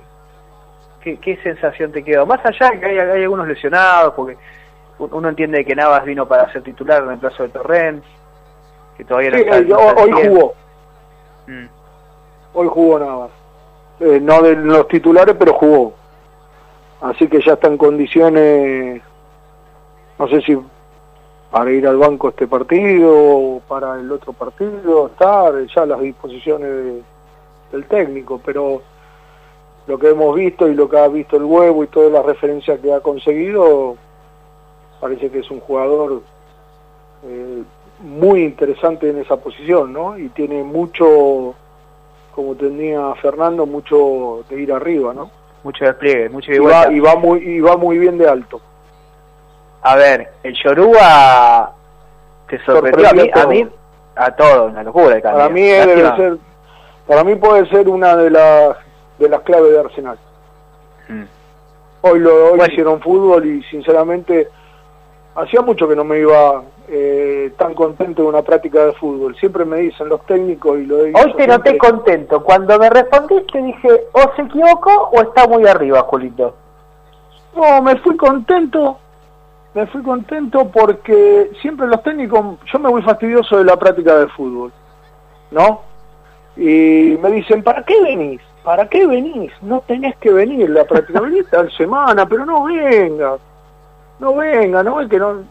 qué, 1.01 1.17
qué 1.19 1.37
sensación 1.43 1.93
te 1.93 2.03
quedó? 2.05 2.27
Más 2.27 2.41
allá 2.45 2.71
de 2.71 2.81
que 2.81 2.87
hay, 2.87 2.99
hay 2.99 3.23
algunos 3.23 3.49
lesionados, 3.49 4.15
porque 4.15 4.37
uno 4.99 5.29
entiende 5.29 5.65
que 5.65 5.75
Navas 5.75 6.05
vino 6.05 6.27
para 6.27 6.51
ser 6.53 6.63
titular 6.63 7.03
en 7.05 7.11
el 7.13 7.19
plazo 7.19 7.43
de 7.45 7.49
Torrent, 7.49 8.05
que 8.97 9.05
todavía 9.05 9.31
no 9.31 9.37
está, 9.39 9.61
no 9.63 9.79
está 9.89 10.03
hoy 10.03 10.13
jugó, 10.13 10.55
Mm. 11.47 11.67
hoy 12.55 12.69
jugó 12.69 12.99
nada 12.99 13.17
más. 13.17 13.31
Eh, 14.01 14.21
no 14.21 14.43
de 14.43 14.55
los 14.57 14.87
titulares, 14.89 15.35
pero 15.39 15.55
jugó. 15.55 15.95
Así 17.01 17.27
que 17.27 17.41
ya 17.45 17.55
está 17.55 17.67
en 17.69 17.77
condiciones, 17.79 19.03
no 20.19 20.29
sé 20.29 20.41
si 20.43 20.57
para 21.53 21.71
ir 21.71 21.87
al 21.87 21.99
banco 21.99 22.31
este 22.31 22.47
partido 22.49 23.61
para 23.69 24.01
el 24.01 24.11
otro 24.11 24.33
partido, 24.33 25.07
estar 25.09 25.55
ya 25.67 25.83
a 25.83 25.87
las 25.87 26.01
disposiciones 26.01 26.69
de- 26.69 27.03
del 27.73 27.85
técnico, 27.87 28.41
pero 28.45 28.83
lo 29.87 29.99
que 29.99 30.09
hemos 30.11 30.35
visto 30.35 30.67
y 30.69 30.75
lo 30.75 30.89
que 30.89 30.99
ha 30.99 31.09
visto 31.09 31.37
el 31.37 31.45
huevo 31.45 31.85
y 31.85 31.89
todas 31.89 32.11
las 32.11 32.25
referencias 32.25 32.81
que 32.81 32.93
ha 32.93 33.01
conseguido, 33.01 33.97
parece 35.01 35.31
que 35.31 35.41
es 35.41 35.51
un 35.51 35.61
jugador 35.61 36.23
eh, 37.25 37.63
muy 38.01 38.43
interesante 38.45 39.11
en 39.11 39.19
esa 39.19 39.37
posición, 39.37 39.93
¿no? 39.93 40.19
Y 40.19 40.29
tiene 40.31 40.63
mucho, 40.63 41.55
como 42.35 42.55
tenía 42.55 43.15
Fernando, 43.17 43.67
mucho 43.67 44.45
de 44.49 44.61
ir 44.61 44.73
arriba, 44.73 45.13
¿no? 45.15 45.31
Mucho 45.63 45.85
despliegue, 45.85 46.29
mucho 46.29 46.51
de 46.51 46.57
Y 46.57 46.61
va, 46.61 46.93
y 46.93 46.99
va 46.99 47.15
muy 47.17 47.39
y 47.41 47.61
va 47.61 47.77
muy 47.77 47.99
bien 47.99 48.19
de 48.19 48.29
alto. 48.29 48.61
A 49.83 49.97
ver, 49.97 50.33
el 50.43 50.55
Yoruba 50.55 51.73
te 52.49 52.65
sorprendió 52.65 53.09
a 53.09 53.13
mí, 53.13 53.31
a 53.33 53.47
mí, 53.47 53.69
a 54.17 54.31
todos, 54.37 54.71
una 54.71 54.83
locura 54.83 55.17
el. 55.17 55.23
Para 55.23 55.49
mí 55.49 55.63
debe 55.63 56.17
ser, 56.17 56.37
para 57.07 57.25
mí 57.25 57.35
puede 57.35 57.69
ser 57.69 57.89
una 57.89 58.17
de 58.17 58.31
las 58.31 58.77
de 59.19 59.29
las 59.29 59.43
claves 59.43 59.73
de 59.73 59.81
Arsenal. 59.81 60.19
Mm. 61.09 61.23
Hoy 62.03 62.19
lo 62.19 62.35
hoy 62.47 62.59
Bueno. 62.59 62.73
hicieron 62.73 63.01
fútbol 63.01 63.45
y 63.47 63.63
sinceramente 63.65 64.49
hacía 65.35 65.63
mucho 65.63 65.89
que 65.89 65.97
no 65.97 66.05
me 66.05 66.19
iba 66.19 66.63
eh, 66.89 67.53
tan 67.57 67.75
contento 67.75 68.23
de 68.23 68.29
una 68.29 68.43
práctica 68.43 68.87
de 68.87 68.93
fútbol. 68.95 69.37
Siempre 69.37 69.65
me 69.65 69.79
dicen 69.79 70.09
los 70.09 70.25
técnicos 70.27 70.79
y 70.79 70.87
lo 70.87 70.97
Hoy 70.97 71.35
te 71.37 71.47
noté 71.47 71.79
contento. 71.79 72.43
Cuando 72.43 72.79
me 72.79 72.91
respondiste 72.91 73.63
dije, 73.63 73.89
o 74.13 74.21
se 74.37 74.43
equivocó 74.43 75.11
o 75.13 75.23
está 75.23 75.47
muy 75.47 75.67
arriba, 75.67 76.03
Julito. 76.03 76.55
No, 77.55 77.83
me 77.83 77.97
fui 77.97 78.17
contento, 78.17 78.99
me 79.75 79.87
fui 79.87 80.03
contento 80.03 80.71
porque 80.71 81.51
siempre 81.61 81.87
los 81.87 82.03
técnicos, 82.03 82.59
yo 82.71 82.79
me 82.79 82.91
voy 82.91 83.03
fastidioso 83.03 83.59
de 83.59 83.65
la 83.65 83.77
práctica 83.77 84.19
del 84.19 84.31
fútbol, 84.31 84.73
¿no? 85.51 85.81
Y 86.57 87.17
me 87.23 87.31
dicen, 87.31 87.63
¿para 87.63 87.83
qué 87.83 88.01
venís? 88.03 88.41
¿Para 88.63 88.87
qué 88.89 89.07
venís? 89.07 89.51
No 89.63 89.81
tenés 89.81 90.17
que 90.17 90.31
venir, 90.31 90.69
la 90.69 90.85
práctica 90.85 91.21
venís 91.23 91.49
tal 91.51 91.71
semana, 91.73 92.27
pero 92.27 92.45
no 92.45 92.65
venga. 92.65 93.39
No 94.19 94.37
venga, 94.37 94.83
no 94.83 95.01
es 95.01 95.09
que 95.09 95.19
no... 95.19 95.43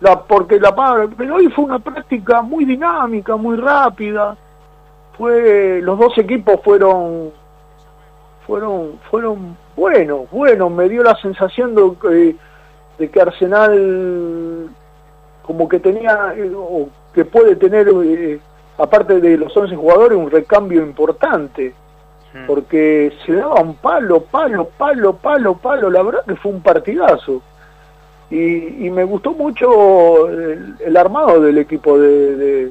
La, 0.00 0.20
porque 0.20 0.60
la 0.60 0.74
pero 1.16 1.36
hoy 1.36 1.48
fue 1.48 1.64
una 1.64 1.80
práctica 1.80 2.40
muy 2.40 2.64
dinámica, 2.64 3.34
muy 3.36 3.56
rápida. 3.56 4.36
Fue 5.16 5.80
los 5.82 5.98
dos 5.98 6.16
equipos 6.18 6.60
fueron 6.62 7.32
fueron 8.46 9.00
fueron 9.10 9.56
buenos, 9.74 10.30
buenos, 10.30 10.70
me 10.70 10.88
dio 10.88 11.02
la 11.02 11.16
sensación 11.16 11.74
de 11.74 11.92
que, 12.00 12.36
de 12.98 13.08
que 13.10 13.20
Arsenal 13.20 14.68
como 15.42 15.68
que 15.68 15.80
tenía 15.80 16.34
eh, 16.36 16.52
o 16.54 16.88
que 17.14 17.24
puede 17.24 17.56
tener 17.56 17.88
eh, 17.88 18.38
aparte 18.76 19.20
de 19.20 19.36
los 19.36 19.56
11 19.56 19.74
jugadores, 19.74 20.18
un 20.18 20.30
recambio 20.30 20.82
importante, 20.82 21.74
hmm. 22.34 22.46
porque 22.46 23.12
se 23.24 23.32
daban 23.32 23.74
palo, 23.74 24.20
palo, 24.20 24.68
palo, 24.76 25.16
palo, 25.16 25.56
palo, 25.56 25.90
la 25.90 26.02
verdad 26.02 26.24
que 26.26 26.36
fue 26.36 26.52
un 26.52 26.62
partidazo. 26.62 27.42
Y, 28.30 28.90
me 28.90 29.04
gustó 29.04 29.32
mucho 29.32 30.28
el, 30.28 30.96
armado 30.98 31.40
del 31.40 31.56
equipo 31.56 31.98
de, 31.98 32.70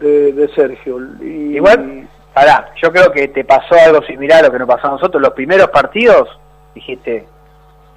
de, 0.00 0.50
Sergio. 0.52 0.98
Y, 1.20 1.54
Igual, 1.56 2.08
pará, 2.34 2.72
yo 2.82 2.90
creo 2.92 3.12
que 3.12 3.28
te 3.28 3.44
pasó 3.44 3.76
algo 3.76 4.02
similar 4.02 4.40
a 4.40 4.48
lo 4.48 4.52
que 4.52 4.58
nos 4.58 4.66
pasó 4.66 4.88
a 4.88 4.92
nosotros. 4.92 5.22
Los 5.22 5.32
primeros 5.34 5.70
partidos 5.70 6.28
dijiste, 6.74 7.24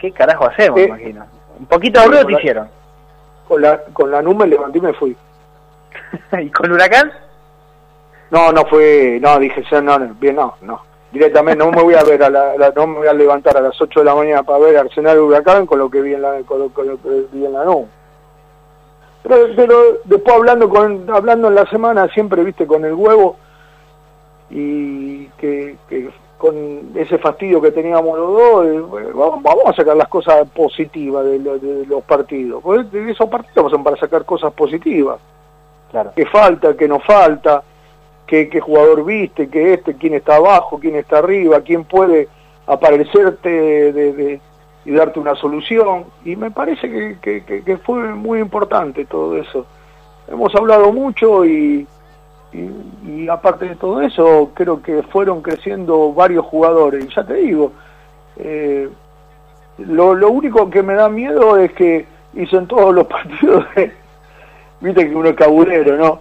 ¿qué 0.05 0.11
carajo 0.11 0.45
hacemos? 0.45 0.79
Eh, 0.79 0.85
imagino. 0.85 1.25
Un 1.59 1.65
poquito 1.65 1.99
de 2.01 2.07
ruido 2.07 2.25
te 2.25 2.33
hicieron. 2.33 2.69
Con 3.47 3.61
la, 3.61 3.81
con 3.93 4.11
la 4.11 4.21
nube 4.21 4.47
levanté 4.47 4.77
y 4.77 4.81
me 4.81 4.93
fui. 4.93 5.15
¿Y 6.41 6.49
con 6.49 6.71
Huracán? 6.71 7.11
No, 8.31 8.51
no 8.51 8.65
fue, 8.65 9.19
no, 9.21 9.39
dije, 9.39 9.63
no, 9.81 9.99
no, 9.99 10.15
bien, 10.19 10.35
no, 10.35 10.55
no. 10.61 10.81
Directamente 11.11 11.63
no 11.63 11.71
me 11.71 11.81
voy 11.81 11.93
a 11.93 12.03
ver, 12.03 12.23
a 12.23 12.29
la, 12.29 12.73
no 12.75 12.87
me 12.87 12.97
voy 12.97 13.07
a 13.07 13.13
levantar 13.13 13.55
a 13.55 13.61
las 13.61 13.79
8 13.79 13.99
de 13.99 14.05
la 14.05 14.15
mañana 14.15 14.43
para 14.43 14.59
ver 14.59 14.77
Arsenal 14.77 15.19
Huracán 15.19 15.65
con 15.65 15.79
lo 15.79 15.89
que 15.89 16.01
vi 16.01 16.13
en 16.13 16.21
la, 16.21 16.39
con 16.45 16.59
lo, 16.59 16.73
que 16.73 16.81
vi 17.31 17.45
en 17.45 17.53
la 17.53 17.63
no. 17.63 17.85
Pero, 19.23 19.47
pero 19.55 19.81
después 20.03 20.35
hablando 20.35 20.69
con 20.69 21.09
hablando 21.09 21.47
en 21.47 21.55
la 21.55 21.65
semana 21.67 22.07
siempre 22.09 22.43
viste 22.43 22.67
con 22.67 22.83
el 22.83 22.93
huevo 22.93 23.37
y 24.49 25.27
que, 25.37 25.77
con 26.38 26.91
ese 26.95 27.17
fastidio 27.17 27.61
que 27.61 27.71
teníamos 27.71 28.17
los 28.17 28.33
dos 28.33 28.65
eh, 28.65 29.11
vamos, 29.13 29.65
a 29.67 29.73
sacar 29.73 29.95
las 29.95 30.09
cosas 30.09 30.47
positivas 30.49 31.23
de, 31.23 31.39
de 31.39 31.86
los 31.86 32.03
partidos 32.03 32.61
porque 32.61 33.09
esos 33.09 33.29
partidos 33.29 33.71
son 33.71 33.83
para 33.83 33.95
sacar 33.95 34.25
cosas 34.25 34.51
positivas 34.53 35.19
Claro. 35.91 36.11
¿Qué 36.15 36.25
falta, 36.25 36.75
qué 36.75 36.88
no 36.88 36.99
falta? 36.99 37.63
¿Qué, 38.27 38.49
¿Qué 38.49 38.59
jugador 38.59 39.05
viste? 39.05 39.49
¿Qué 39.49 39.73
este? 39.73 39.95
¿Quién 39.95 40.15
está 40.15 40.36
abajo? 40.36 40.79
¿Quién 40.79 40.95
está 40.95 41.19
arriba? 41.19 41.61
¿Quién 41.61 41.86
puede 41.86 42.27
aparecerte 42.67 43.49
de, 43.93 44.41
y 44.83 44.91
darte 44.91 45.19
una 45.19 45.36
solución? 45.36 46.05
Y 46.25 46.36
me 46.36 46.51
parece 46.51 47.17
que, 47.21 47.43
que, 47.45 47.77
fue 47.77 48.13
muy 48.13 48.39
importante 48.39 49.05
todo 49.05 49.38
eso. 49.38 49.65
Hemos 50.27 50.53
hablado 50.55 50.91
mucho 50.91 51.45
y, 51.45 51.88
y, 53.05 53.27
aparte 53.27 53.69
de 53.69 53.75
todo 53.75 54.01
eso, 54.01 54.51
creo 54.53 54.81
que 54.81 55.03
fueron 55.03 55.41
creciendo 55.41 56.13
varios 56.13 56.45
jugadores. 56.45 57.05
Y 57.05 57.13
ya 57.13 57.23
te 57.23 57.33
digo, 57.35 57.71
eh, 58.37 58.89
lo, 59.79 60.13
lo 60.13 60.29
único 60.31 60.69
que 60.69 60.83
me 60.83 60.93
da 60.93 61.09
miedo 61.09 61.57
es 61.57 61.71
que 61.73 62.05
hizo 62.33 62.57
en 62.57 62.67
todos 62.67 62.93
los 62.93 63.05
partidos 63.07 63.65
viste 64.81 65.09
que 65.09 65.15
uno 65.15 65.29
es 65.29 65.35
cabulero, 65.35 65.97
¿no? 65.97 66.19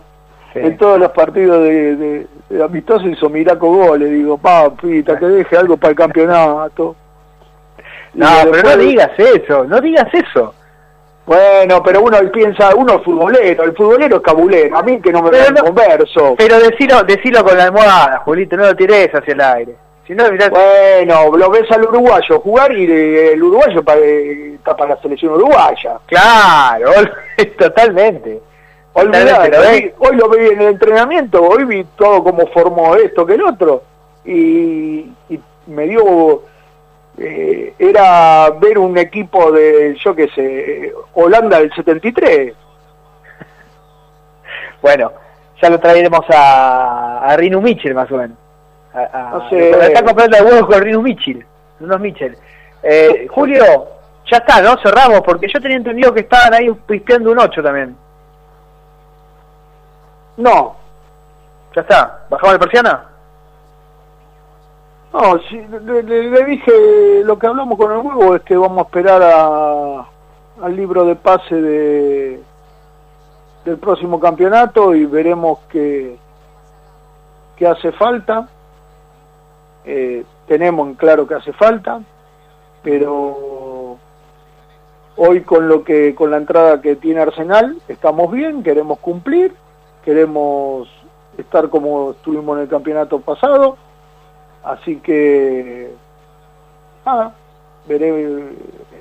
En 0.55 0.77
todos 0.77 1.01
los 1.01 1.11
partidos 1.11 1.65
de, 1.65 1.97
de, 1.97 2.27
de 2.49 3.11
hizo 3.11 3.29
miraco 3.29 3.75
goles, 3.75 4.09
digo, 4.09 4.39
papita, 4.39 5.19
que 5.19 5.27
deje 5.27 5.57
algo 5.57 5.77
para 5.77 5.91
el 5.91 5.97
campeonato. 5.97 6.95
No, 8.15 8.29
pero 8.53 8.71
no 8.71 8.77
digas 8.77 9.11
eso, 9.19 9.65
no 9.65 9.81
digas 9.81 10.07
eso. 10.13 10.55
Bueno, 11.27 11.83
pero 11.83 12.03
uno 12.03 12.19
piensa, 12.31 12.75
uno 12.75 12.97
es 12.97 13.03
futbolero, 13.03 13.65
el 13.65 13.75
futbolero 13.75 14.17
es 14.17 14.23
cabulero, 14.23 14.77
a 14.77 14.83
mí 14.83 15.01
que 15.01 15.11
no 15.11 15.23
me 15.23 15.31
pero 15.31 15.65
converso. 15.65 16.35
Pero 16.37 16.59
decilo, 16.61 17.03
decilo 17.03 17.43
con 17.43 17.57
la 17.57 17.65
almohada, 17.65 18.19
Julito, 18.25 18.57
no 18.57 18.65
lo 18.65 18.77
tires 18.77 19.15
hacia 19.15 19.33
el 19.33 19.41
aire. 19.41 19.77
Si 20.07 20.15
no, 20.15 20.25
Bueno, 20.29 21.35
lo 21.35 21.51
ves 21.51 21.71
al 21.71 21.85
uruguayo 21.85 22.39
jugar 22.41 22.73
y 22.73 22.85
el 22.85 23.43
uruguayo 23.43 23.81
está 23.81 24.77
para 24.77 24.95
la 24.95 25.01
selección 25.01 25.33
uruguaya. 25.33 25.99
Claro, 26.07 26.91
totalmente. 27.59 28.43
Olvidate, 28.93 29.95
hoy, 29.99 30.17
lo 30.17 30.29
vi 30.29 30.47
en 30.49 30.61
el 30.61 30.69
entrenamiento, 30.69 31.43
hoy 31.43 31.65
vi 31.65 31.85
todo 31.97 32.23
como 32.23 32.47
formó 32.49 32.95
esto 32.97 33.25
que 33.25 33.35
el 33.35 33.43
otro. 33.43 33.83
Y, 34.25 35.11
me 35.67 35.87
dio... 35.87 36.43
Eh, 37.19 37.75
era 37.79 38.51
ver 38.51 38.79
un 38.79 38.99
equipo 38.99 39.53
de, 39.53 39.97
yo 40.03 40.15
qué 40.15 40.29
sé, 40.29 40.93
Holanda 41.15 41.59
del 41.59 41.73
73. 41.73 42.55
Bueno, 44.83 45.13
ya 45.63 45.71
lo 45.71 45.81
traeremos 45.81 46.27
a, 46.29 47.21
a 47.21 47.37
Rinu 47.39 47.63
Mitchell 47.63 47.95
más 47.95 48.11
o 48.13 48.19
menos 48.19 48.37
a, 48.95 49.49
está 49.51 50.05
comprando 50.05 50.37
el 50.37 50.45
huevo 50.45 50.67
con 50.67 50.81
Rino 50.81 51.03
Mitchell, 51.03 51.45
unos 51.81 52.01
Mitchell. 52.01 52.37
Eh, 52.83 53.27
Julio, 53.31 53.89
ya 54.31 54.39
está, 54.39 54.61
¿no? 54.63 54.77
Cerramos, 54.81 55.21
porque 55.23 55.49
yo 55.53 55.61
tenía 55.61 55.77
entendido 55.77 56.15
que 56.15 56.21
estaban 56.21 56.55
ahí 56.55 56.71
pispeando 56.87 57.33
un 57.33 57.39
8 57.39 57.63
también. 57.63 57.97
No. 60.37 60.77
¿Ya 61.75 61.83
está? 61.83 62.25
¿Bajamos 62.31 62.53
de 62.55 62.59
persiana? 62.59 63.11
No, 65.15 65.39
sí, 65.49 65.65
le, 65.85 66.45
dije, 66.45 67.23
lo 67.23 67.39
que 67.39 67.47
hablamos 67.47 67.79
con 67.79 67.93
el 67.93 67.99
huevo 67.99 68.35
es 68.35 68.43
que 68.43 68.57
vamos 68.57 68.79
a 68.79 68.83
esperar 68.83 69.23
al 69.23 70.77
libro 70.77 71.05
de 71.05 71.15
pase 71.15 71.55
de 71.55 72.43
del 73.65 73.79
próximo 73.79 74.19
campeonato 74.19 74.93
y 74.93 75.07
veremos 75.07 75.61
qué, 75.69 76.19
qué 77.57 77.67
hace 77.69 77.93
falta. 77.93 78.49
Eh, 79.85 80.25
tenemos 80.49 80.89
en 80.89 80.95
claro 80.95 81.29
que 81.29 81.35
hace 81.35 81.53
falta, 81.53 82.01
pero 82.83 83.97
hoy 85.17 85.43
con 85.43 85.69
lo 85.69 85.85
que 85.85 86.13
con 86.17 86.33
la 86.33 86.39
entrada 86.39 86.81
que 86.81 86.97
tiene 86.97 87.21
Arsenal 87.21 87.77
estamos 87.87 88.33
bien, 88.33 88.65
queremos 88.65 88.99
cumplir, 88.99 89.55
queremos 90.05 90.89
estar 91.39 91.69
como 91.71 92.11
estuvimos 92.11 92.57
en 92.57 92.63
el 92.65 92.69
campeonato 92.69 93.21
pasado, 93.21 93.77
así 94.65 94.97
que 94.97 95.91
nada, 97.05 97.35
veré, 97.87 98.45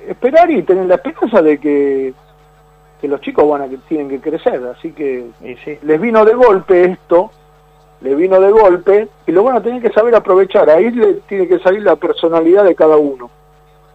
esperar 0.08 0.50
y 0.50 0.62
tener 0.62 0.86
la 0.86 0.96
esperanza 0.96 1.42
de 1.42 1.58
que, 1.58 2.14
que 3.00 3.08
los 3.08 3.20
chicos 3.20 3.48
van 3.48 3.62
a 3.62 3.68
que 3.68 3.78
tienen 3.88 4.08
que 4.08 4.20
crecer, 4.20 4.60
así 4.76 4.92
que 4.92 5.26
les 5.82 6.00
vino 6.00 6.24
de 6.24 6.34
golpe 6.34 6.84
esto 6.84 7.30
le 8.04 8.14
vino 8.14 8.38
de 8.38 8.50
golpe 8.50 9.08
y 9.26 9.32
lo 9.32 9.42
van 9.42 9.56
a 9.56 9.62
tener 9.62 9.80
que 9.80 9.90
saber 9.90 10.14
aprovechar. 10.14 10.68
Ahí 10.68 10.90
le 10.90 11.14
tiene 11.26 11.48
que 11.48 11.58
salir 11.60 11.82
la 11.82 11.96
personalidad 11.96 12.64
de 12.64 12.74
cada 12.74 12.98
uno. 12.98 13.30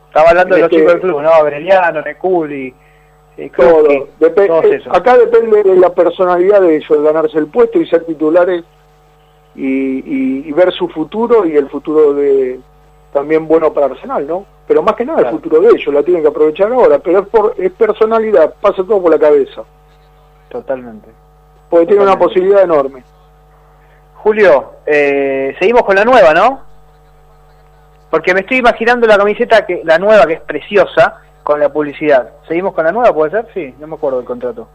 Estaba 0.07 0.29
hablando 0.31 0.55
de 0.55 0.61
los 0.61 0.71
este, 0.71 0.77
chicos 0.77 0.93
del 0.93 1.01
club, 1.01 1.21
¿no? 1.21 1.43
Breliano, 1.43 2.01
Neculi, 2.01 2.73
eh, 3.37 3.51
todo. 3.55 3.87
Eh, 3.87 4.81
acá 4.89 5.15
depende 5.15 5.61
de 5.61 5.75
la 5.75 5.93
personalidad 5.93 6.61
de 6.61 6.77
ellos, 6.77 7.03
ganarse 7.03 7.37
el 7.37 7.47
puesto 7.47 7.79
y 7.79 7.85
ser 7.85 8.03
titulares 8.05 8.63
y, 9.61 10.51
ver 10.51 10.71
su 10.73 10.87
futuro 10.89 11.45
y 11.45 11.55
el 11.55 11.69
futuro 11.69 12.13
de 12.13 12.59
también 13.13 13.47
bueno 13.47 13.73
para 13.73 13.87
Arsenal, 13.87 14.25
¿no? 14.27 14.45
Pero 14.67 14.83
más 14.83 14.95
que 14.95 15.05
nada 15.05 15.21
el 15.21 15.29
futuro 15.29 15.59
de 15.61 15.69
ellos, 15.69 15.93
la 15.93 16.03
tienen 16.03 16.21
que 16.21 16.29
aprovechar 16.29 16.71
ahora, 16.71 16.99
pero 16.99 17.19
es, 17.19 17.27
por, 17.27 17.55
es 17.57 17.71
personalidad, 17.71 18.53
pasa 18.61 18.83
todo 18.83 19.01
por 19.01 19.11
la 19.11 19.19
cabeza. 19.19 19.63
Totalmente. 20.49 21.09
Porque 21.69 21.87
tiene 21.87 22.03
una 22.03 22.17
posibilidad 22.17 22.63
enorme. 22.63 23.03
Julio, 24.15 24.73
eh, 24.85 25.55
seguimos 25.59 25.83
con 25.83 25.95
la 25.95 26.05
nueva, 26.05 26.33
¿no? 26.33 26.61
Porque 28.11 28.33
me 28.33 28.41
estoy 28.41 28.57
imaginando 28.57 29.07
la 29.07 29.17
camiseta, 29.17 29.65
que 29.65 29.81
la 29.83 29.97
nueva, 29.97 30.25
que 30.25 30.33
es 30.33 30.41
preciosa, 30.41 31.21
con 31.43 31.59
la 31.59 31.69
publicidad. 31.69 32.29
¿Seguimos 32.47 32.73
con 32.73 32.85
la 32.85 32.91
nueva, 32.91 33.13
puede 33.13 33.31
ser? 33.31 33.47
Sí, 33.53 33.73
no 33.79 33.87
me 33.87 33.95
acuerdo 33.95 34.17
del 34.17 34.27
contrato. 34.27 34.67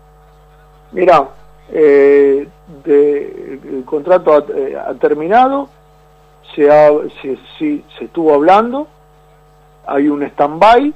Mira, 0.93 1.29
eh, 1.71 2.49
el 2.85 3.85
contrato 3.85 4.35
ha, 4.35 4.45
eh, 4.55 4.77
terminado, 5.01 5.69
se, 6.55 6.71
ha, 6.71 6.91
se, 7.23 7.39
se 7.59 8.05
estuvo 8.05 8.35
hablando, 8.35 8.87
hay 9.87 10.09
un 10.09 10.23
stand-by, 10.23 10.93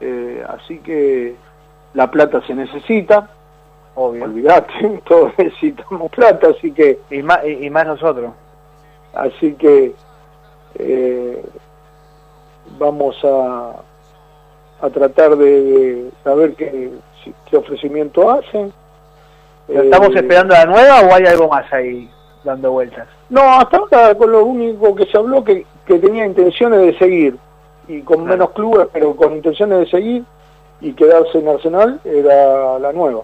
eh, 0.00 0.44
así 0.48 0.78
que 0.78 1.36
la 1.94 2.10
plata 2.10 2.42
se 2.46 2.54
necesita, 2.54 3.30
Obvio. 3.96 4.24
Olvídate, 4.24 5.00
todos 5.06 5.32
necesitamos 5.38 6.10
plata, 6.10 6.48
así 6.48 6.72
que... 6.72 6.98
Y 7.10 7.22
más, 7.22 7.44
y, 7.46 7.70
más 7.70 7.86
nosotros. 7.86 8.32
Así 9.14 9.54
que 9.54 9.94
eh, 10.76 11.44
vamos 12.78 13.16
a, 13.24 13.76
a 14.80 14.90
tratar 14.90 15.36
de, 15.36 16.10
saber 16.24 16.54
qué, 16.54 16.90
qué 17.46 17.56
ofrecimiento 17.56 18.28
hacen 18.28 18.72
¿Estamos 19.68 20.08
Eh, 20.10 20.18
esperando 20.18 20.54
la 20.54 20.64
nueva 20.66 21.00
o 21.00 21.14
hay 21.14 21.24
algo 21.26 21.48
más 21.48 21.72
ahí 21.72 22.10
dando 22.42 22.72
vueltas? 22.72 23.08
No, 23.30 23.40
hasta 23.42 23.78
ahora 23.78 24.14
con 24.14 24.30
lo 24.30 24.44
único 24.44 24.94
que 24.94 25.06
se 25.06 25.16
habló 25.16 25.42
que, 25.42 25.66
que 25.86 25.98
tenía 25.98 26.26
intenciones 26.26 26.80
de 26.80 26.98
seguir, 26.98 27.36
y 27.88 28.02
con 28.02 28.24
menos 28.24 28.50
clubes, 28.50 28.88
pero 28.92 29.14
con 29.16 29.34
intenciones 29.36 29.80
de 29.80 29.86
seguir 29.86 30.24
y 30.80 30.92
quedarse 30.92 31.38
en 31.38 31.48
Arsenal, 31.48 32.00
era 32.04 32.78
la 32.78 32.92
nueva. 32.92 33.22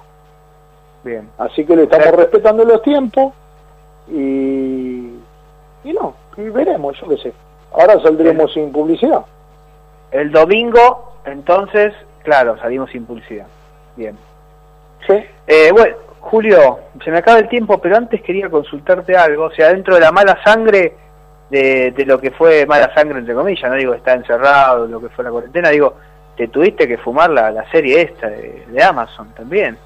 Bien. 1.03 1.29
Así 1.39 1.65
que 1.65 1.77
le 1.77 1.85
estamos 1.85 2.11
respetando 2.13 2.65
los 2.65 2.83
tiempos 2.83 3.33
y, 4.09 5.15
y 5.85 5.93
no, 5.93 6.15
y 6.37 6.43
veremos, 6.49 6.99
yo 7.01 7.09
qué 7.09 7.17
sé. 7.19 7.33
Ahora 7.73 8.01
saldremos 8.03 8.53
sin 8.53 8.73
publicidad. 8.73 9.25
El 10.11 10.31
domingo, 10.33 11.15
entonces, 11.25 11.95
claro, 12.23 12.59
salimos 12.59 12.91
sin 12.91 13.07
publicidad. 13.07 13.47
Bien. 13.97 14.17
¿sí? 15.07 15.15
Eh, 15.47 15.71
bueno, 15.73 15.97
Julio, 16.21 16.81
se 17.03 17.11
me 17.11 17.19
acaba 17.19 17.39
el 17.39 17.49
tiempo, 17.49 17.79
pero 17.79 17.97
antes 17.97 18.23
quería 18.23 18.49
consultarte 18.49 19.17
algo. 19.17 19.45
O 19.45 19.51
sea, 19.51 19.69
dentro 19.69 19.95
de 19.95 20.01
la 20.01 20.13
mala 20.13 20.39
sangre, 20.45 20.95
de, 21.51 21.91
de 21.91 22.07
lo 22.07 22.21
que 22.21 22.31
fue 22.31 22.67
mala 22.67 22.93
sangre, 22.95 23.19
entre 23.19 23.35
comillas, 23.35 23.71
no 23.71 23.77
digo 23.77 23.95
está 23.95 24.13
encerrado, 24.13 24.87
lo 24.87 25.01
que 25.01 25.09
fue 25.09 25.25
la 25.25 25.31
cuarentena, 25.31 25.71
digo, 25.71 25.95
te 26.37 26.49
tuviste 26.49 26.87
que 26.87 26.99
fumar 26.99 27.31
la, 27.31 27.51
la 27.51 27.69
serie 27.71 28.03
esta 28.03 28.29
de, 28.29 28.65
de 28.69 28.83
Amazon 28.83 29.33
también. 29.35 29.77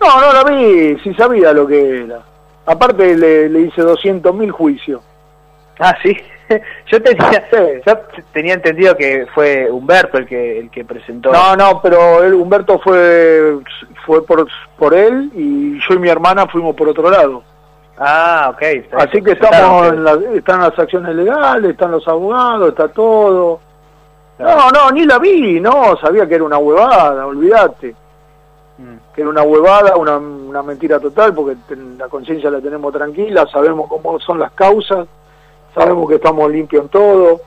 No, 0.00 0.20
no 0.20 0.32
la 0.32 0.44
vi, 0.44 0.98
si 1.00 1.14
sabía 1.14 1.52
lo 1.52 1.66
que 1.66 2.04
era. 2.04 2.20
Aparte 2.66 3.16
le, 3.16 3.48
le 3.48 3.60
hice 3.60 3.82
200.000 3.82 4.50
juicios. 4.50 5.02
Ah, 5.78 5.94
sí. 6.02 6.16
yo 6.86 7.02
tenía, 7.02 7.44
Sí. 7.50 7.56
yo 7.86 7.98
tenía 8.32 8.54
entendido 8.54 8.96
que 8.96 9.26
fue 9.34 9.70
Humberto 9.70 10.18
el 10.18 10.26
que 10.26 10.58
el 10.58 10.70
que 10.70 10.84
presentó. 10.84 11.32
No, 11.32 11.54
no, 11.56 11.80
pero 11.80 12.22
él, 12.24 12.34
Humberto 12.34 12.78
fue 12.80 13.58
fue 14.04 14.24
por, 14.26 14.46
por 14.78 14.94
él 14.94 15.30
y 15.34 15.78
yo 15.88 15.94
y 15.94 15.98
mi 15.98 16.08
hermana 16.08 16.46
fuimos 16.46 16.74
por 16.74 16.88
otro 16.88 17.08
lado. 17.10 17.42
Ah, 17.98 18.50
ok. 18.52 18.62
está 18.62 18.96
Así 18.98 19.22
que 19.22 19.32
estamos 19.32 19.88
en 19.88 20.02
la- 20.04 20.18
están 20.34 20.60
las 20.60 20.76
acciones 20.78 21.14
legales, 21.14 21.70
están 21.72 21.90
los 21.92 22.06
abogados, 22.08 22.70
está 22.70 22.88
todo. 22.88 23.60
No, 24.38 24.70
no, 24.70 24.90
ni 24.90 25.04
la 25.04 25.18
vi, 25.20 25.60
no, 25.60 25.96
sabía 26.00 26.26
que 26.26 26.34
era 26.34 26.42
una 26.44 26.58
huevada, 26.58 27.24
olvídate. 27.26 27.94
Mm. 28.78 29.14
Que 29.14 29.20
era 29.20 29.30
una 29.30 29.42
huevada, 29.42 29.94
una, 29.96 30.16
una 30.16 30.62
mentira 30.64 30.98
total, 30.98 31.32
porque 31.32 31.56
ten- 31.68 31.96
la 31.98 32.08
conciencia 32.08 32.50
la 32.50 32.60
tenemos 32.60 32.92
tranquila, 32.92 33.46
sabemos 33.52 33.88
cómo 33.88 34.18
son 34.18 34.40
las 34.40 34.50
causas, 34.52 35.06
sabemos 35.74 36.08
que 36.08 36.16
estamos 36.16 36.50
limpios 36.50 36.84
en 36.84 36.88
todo, 36.88 37.40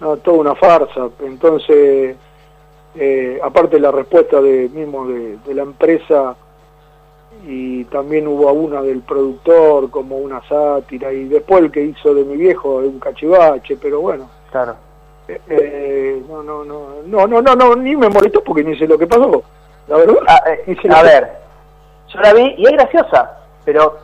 no, 0.00 0.16
toda 0.18 0.38
una 0.38 0.54
farsa. 0.54 1.08
Entonces, 1.20 2.16
eh, 2.94 3.40
aparte 3.42 3.78
la 3.78 3.90
respuesta 3.90 4.40
de 4.40 4.68
mismo 4.68 5.06
de, 5.06 5.38
de 5.38 5.54
la 5.54 5.62
empresa 5.62 6.36
y 7.44 7.84
también 7.84 8.26
hubo 8.26 8.50
una 8.52 8.82
del 8.82 9.00
productor 9.02 9.90
como 9.90 10.16
una 10.16 10.42
sátira 10.48 11.12
y 11.12 11.24
después 11.28 11.62
el 11.62 11.70
que 11.70 11.82
hizo 11.82 12.14
de 12.14 12.24
mi 12.24 12.36
viejo 12.36 12.76
un 12.76 12.98
cachivache, 12.98 13.76
pero 13.76 14.00
bueno. 14.00 14.28
Claro. 14.50 14.76
Eh, 15.28 15.40
eh, 15.48 16.22
no, 16.28 16.42
no, 16.42 16.64
no, 16.64 17.02
no, 17.04 17.26
no, 17.26 17.42
no, 17.42 17.56
no, 17.56 17.76
ni 17.76 17.96
me 17.96 18.08
molestó 18.08 18.42
porque 18.42 18.62
ni 18.62 18.76
sé 18.78 18.86
lo 18.86 18.96
que 18.96 19.06
pasó, 19.06 19.42
la 19.88 19.96
verdad. 19.96 20.16
Ah, 20.28 20.40
eh, 20.46 20.76
a 20.88 21.02
ver, 21.02 21.32
yo 22.08 22.20
la 22.20 22.32
vi 22.32 22.54
y 22.56 22.64
es 22.64 22.72
graciosa, 22.72 23.38
pero 23.64 23.98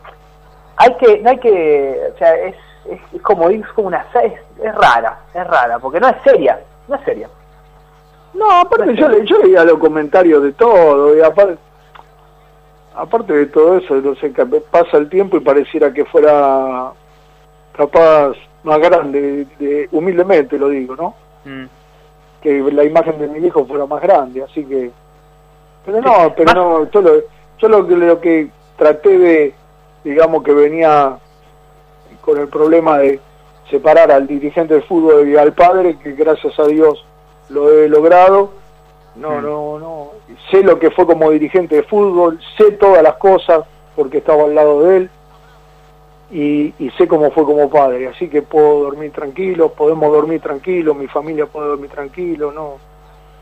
hay 0.77 0.95
que, 0.97 1.19
no 1.19 1.31
hay 1.31 1.39
que, 1.39 2.01
o 2.13 2.19
sea, 2.19 2.35
es, 2.35 2.57
es, 2.91 3.01
es 3.15 3.23
como 3.23 3.49
es 3.49 3.67
como 3.69 3.89
una, 3.89 4.07
es, 4.23 4.33
es 4.63 4.75
rara, 4.75 5.21
es 5.35 5.47
rara, 5.47 5.79
porque 5.79 6.01
no 6.01 6.09
es 6.09 6.17
seria, 6.25 6.61
no 6.89 6.97
es 6.97 7.03
seria. 7.05 7.29
No, 8.35 8.51
aparte 8.51 8.95
yo, 8.95 9.09
le- 9.09 9.27
yo 9.27 9.39
leía 9.43 9.65
los 9.65 9.79
comentarios 9.79 10.43
de 10.43 10.53
todo, 10.53 11.17
y 11.17 11.21
aparte, 11.21 11.59
aparte 12.95 13.33
de 13.33 13.47
todo 13.47 13.79
eso, 13.79 13.95
no 13.97 14.15
sé, 14.17 14.33
que 14.33 14.45
pasa 14.71 14.97
el 14.97 15.09
tiempo 15.09 15.37
y 15.37 15.41
pareciera 15.41 15.93
que 15.93 16.05
fuera 16.05 16.93
capaz 17.77 18.33
más 18.65 18.79
grande, 18.81 19.47
de- 19.59 19.89
humildemente 19.93 20.59
lo 20.59 20.69
digo, 20.69 20.95
¿no? 20.97 21.15
Mm. 21.45 21.65
Que 22.43 22.61
la 22.73 22.85
imagen 22.85 23.19
de 23.19 23.29
mi 23.29 23.47
hijo 23.47 23.65
fuera 23.67 23.87
más 23.87 24.01
grande, 24.03 24.43
así 24.43 24.65
que... 24.65 24.91
Pero 25.85 26.01
no, 26.01 26.33
pero 26.37 26.53
no, 26.55 26.91
yo, 26.91 27.01
lo, 27.01 27.13
yo 27.59 27.69
lo, 27.69 27.87
que, 27.87 27.97
lo 27.97 28.21
que 28.21 28.51
traté 28.77 29.19
de, 29.19 29.55
digamos 30.05 30.43
que 30.45 30.53
venía 30.53 31.19
con 32.23 32.39
el 32.39 32.49
problema 32.49 32.99
de 32.99 33.21
separar 33.71 34.11
al 34.11 34.27
dirigente 34.27 34.75
del 34.75 34.83
fútbol 34.85 35.29
y 35.29 35.37
al 35.37 35.53
padre, 35.53 35.99
que 35.99 36.13
gracias 36.13 36.59
a 36.59 36.65
Dios 36.65 37.05
lo 37.51 37.71
he 37.71 37.89
logrado. 37.89 38.51
No, 39.15 39.31
Mm. 39.41 39.43
no, 39.43 39.79
no. 39.79 40.11
Sé 40.51 40.63
lo 40.63 40.79
que 40.79 40.91
fue 40.91 41.05
como 41.07 41.31
dirigente 41.31 41.77
de 41.77 41.83
fútbol, 41.83 42.41
sé 42.57 42.73
todas 42.73 43.03
las 43.03 43.17
cosas 43.17 43.65
porque 43.95 44.19
estaba 44.19 44.45
al 44.45 44.55
lado 44.55 44.83
de 44.85 44.97
él 44.97 45.11
y, 46.31 46.73
y 46.79 46.91
sé 46.97 47.07
cómo 47.07 47.31
fue 47.31 47.45
como 47.45 47.69
padre. 47.69 48.09
Así 48.09 48.29
que 48.29 48.41
puedo 48.43 48.85
dormir 48.85 49.13
tranquilo, 49.13 49.71
podemos 49.73 50.11
dormir 50.13 50.41
tranquilo, 50.41 50.95
mi 50.95 51.07
familia 51.09 51.47
puede 51.47 51.69
dormir 51.69 51.91
tranquilo, 51.91 52.53
no, 52.53 52.77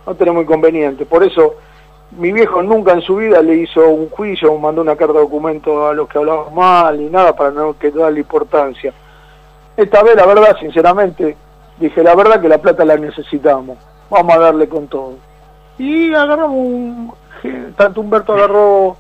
no 0.06 0.14
tenemos 0.16 0.42
inconveniente. 0.42 1.06
Por 1.06 1.22
eso 1.22 1.54
mi 2.12 2.32
viejo 2.32 2.62
nunca 2.62 2.92
en 2.92 3.02
su 3.02 3.16
vida 3.16 3.40
le 3.42 3.54
hizo 3.54 3.88
un 3.88 4.08
juicio, 4.10 4.56
mandó 4.58 4.82
una 4.82 4.96
carta 4.96 5.14
de 5.14 5.20
documento 5.20 5.88
a 5.88 5.94
los 5.94 6.08
que 6.08 6.18
hablaban 6.18 6.54
mal 6.54 6.98
ni 6.98 7.08
nada 7.08 7.34
para 7.34 7.50
no 7.50 7.78
que 7.78 7.90
darle 7.90 8.20
importancia. 8.20 8.92
Esta 9.76 10.02
vez, 10.02 10.16
la 10.16 10.26
verdad, 10.26 10.56
sinceramente, 10.58 11.36
dije 11.78 12.02
la 12.02 12.14
verdad 12.14 12.40
que 12.40 12.48
la 12.48 12.58
plata 12.58 12.84
la 12.84 12.96
necesitamos. 12.96 13.78
Vamos 14.10 14.34
a 14.34 14.38
darle 14.38 14.68
con 14.68 14.88
todo. 14.88 15.14
Y 15.78 16.12
agarramos 16.12 16.56
un, 16.56 17.12
tanto 17.76 18.00
Humberto 18.00 18.32
agarró 18.32 18.96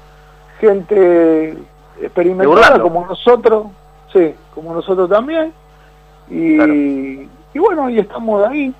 gente 0.60 1.56
experimentada 2.00 2.80
como 2.80 3.06
nosotros, 3.06 3.66
sí, 4.12 4.34
como 4.54 4.72
nosotros 4.72 5.08
también. 5.08 5.52
Y, 6.28 6.56
Claro. 6.56 6.74
y 6.74 7.58
bueno, 7.58 7.90
y 7.90 7.98
estamos 7.98 8.46
ahí. 8.46 8.72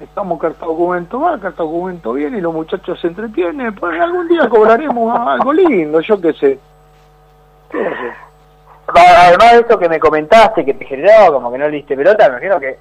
Estamos 0.00 0.40
carta 0.40 0.64
documento 0.64 1.20
va, 1.20 1.38
carta 1.38 1.62
documento 1.62 2.14
viene 2.14 2.38
y 2.38 2.40
los 2.40 2.54
muchachos 2.54 2.98
se 3.00 3.08
entretienen. 3.08 3.74
Pues 3.74 4.00
algún 4.00 4.28
día 4.28 4.48
cobraremos 4.48 5.18
algo 5.28 5.52
lindo, 5.52 6.00
yo 6.00 6.20
qué 6.20 6.32
sé. 6.32 6.58
¿Qué 7.70 7.78
hacer? 7.84 8.14
Además 8.94 9.52
de 9.52 9.58
esto 9.60 9.78
que 9.78 9.88
me 9.88 10.00
comentaste, 10.00 10.64
que 10.64 10.74
te 10.74 10.84
generó 10.86 11.34
como 11.34 11.52
que 11.52 11.58
no 11.58 11.68
le 11.68 11.76
diste 11.76 11.96
pelota, 11.96 12.28
me 12.28 12.36
imagino 12.36 12.58
que 12.58 12.78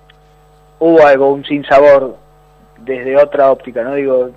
hubo 0.79 1.05
algo, 1.05 1.33
un 1.33 1.43
sinsabor 1.43 2.15
desde 2.77 3.17
otra 3.17 3.51
óptica, 3.51 3.83
¿no? 3.83 3.95
Digo, 3.95 4.29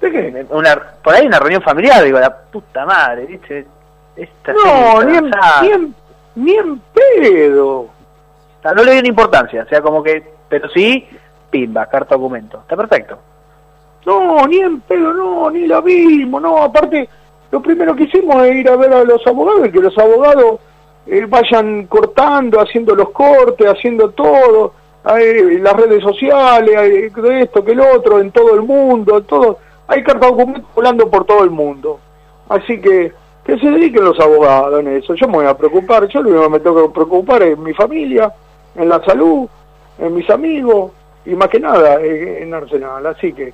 ¿De 0.00 0.10
qué? 0.10 0.46
una, 0.50 0.76
por 1.02 1.14
ahí 1.14 1.26
una 1.26 1.38
reunión 1.38 1.62
familiar, 1.62 2.02
digo, 2.02 2.18
la 2.18 2.34
puta 2.34 2.86
madre, 2.86 3.26
¿viste? 3.26 3.66
Esta 4.16 4.52
No, 4.52 5.02
ni 5.02 5.18
en, 5.18 5.30
ni, 5.62 5.70
en, 5.70 5.94
ni 6.34 6.54
en 6.54 6.82
pedo. 6.92 7.88
No, 8.64 8.74
no 8.74 8.82
le 8.82 8.92
dio 8.92 9.02
ni 9.02 9.08
importancia, 9.08 9.62
o 9.62 9.68
sea, 9.68 9.82
como 9.82 10.02
que, 10.02 10.39
pero 10.50 10.68
sí, 10.68 11.06
pimba, 11.48 11.86
carta 11.86 12.16
documento, 12.16 12.58
está 12.58 12.76
perfecto. 12.76 13.18
No, 14.04 14.46
ni 14.46 14.58
en 14.58 14.80
pedo, 14.80 15.14
no, 15.14 15.50
ni 15.50 15.66
la 15.66 15.80
vimos, 15.80 16.42
no. 16.42 16.58
Aparte, 16.58 17.08
lo 17.50 17.62
primero 17.62 17.94
que 17.94 18.04
hicimos 18.04 18.44
es 18.44 18.56
ir 18.56 18.68
a 18.68 18.76
ver 18.76 18.92
a 18.92 19.04
los 19.04 19.26
abogados 19.26 19.68
y 19.68 19.70
que 19.70 19.80
los 19.80 19.96
abogados 19.96 20.60
eh, 21.06 21.24
vayan 21.28 21.86
cortando, 21.86 22.60
haciendo 22.60 22.94
los 22.94 23.10
cortes, 23.10 23.66
haciendo 23.68 24.10
todo, 24.10 24.74
eh, 25.16 25.58
las 25.62 25.74
redes 25.74 26.02
sociales, 26.02 27.14
de 27.14 27.42
esto, 27.42 27.64
que 27.64 27.72
el 27.72 27.80
otro, 27.80 28.20
en 28.20 28.32
todo 28.32 28.54
el 28.54 28.62
mundo, 28.62 29.22
todo. 29.22 29.58
Hay 29.86 30.02
carta 30.02 30.26
documento 30.26 30.66
volando 30.74 31.08
por 31.08 31.24
todo 31.24 31.44
el 31.44 31.50
mundo. 31.50 32.00
Así 32.48 32.80
que 32.80 33.12
que 33.44 33.58
se 33.58 33.70
dediquen 33.70 34.04
los 34.04 34.18
abogados 34.20 34.80
en 34.80 34.88
eso. 34.88 35.14
Yo 35.14 35.26
me 35.26 35.34
voy 35.34 35.46
a 35.46 35.56
preocupar, 35.56 36.06
yo 36.08 36.22
lo 36.22 36.30
único 36.30 36.44
que 36.44 36.50
me 36.50 36.60
tengo 36.60 36.86
que 36.86 36.94
preocupar 36.94 37.42
es 37.42 37.58
mi 37.58 37.72
familia, 37.72 38.32
en 38.74 38.88
la 38.88 39.02
salud, 39.04 39.48
en 40.00 40.14
mis 40.14 40.28
amigos 40.30 40.92
y 41.24 41.34
más 41.34 41.48
que 41.48 41.60
nada 41.60 42.00
eh, 42.00 42.42
en 42.42 42.52
Arsenal. 42.54 43.04
Así 43.06 43.32
que 43.32 43.52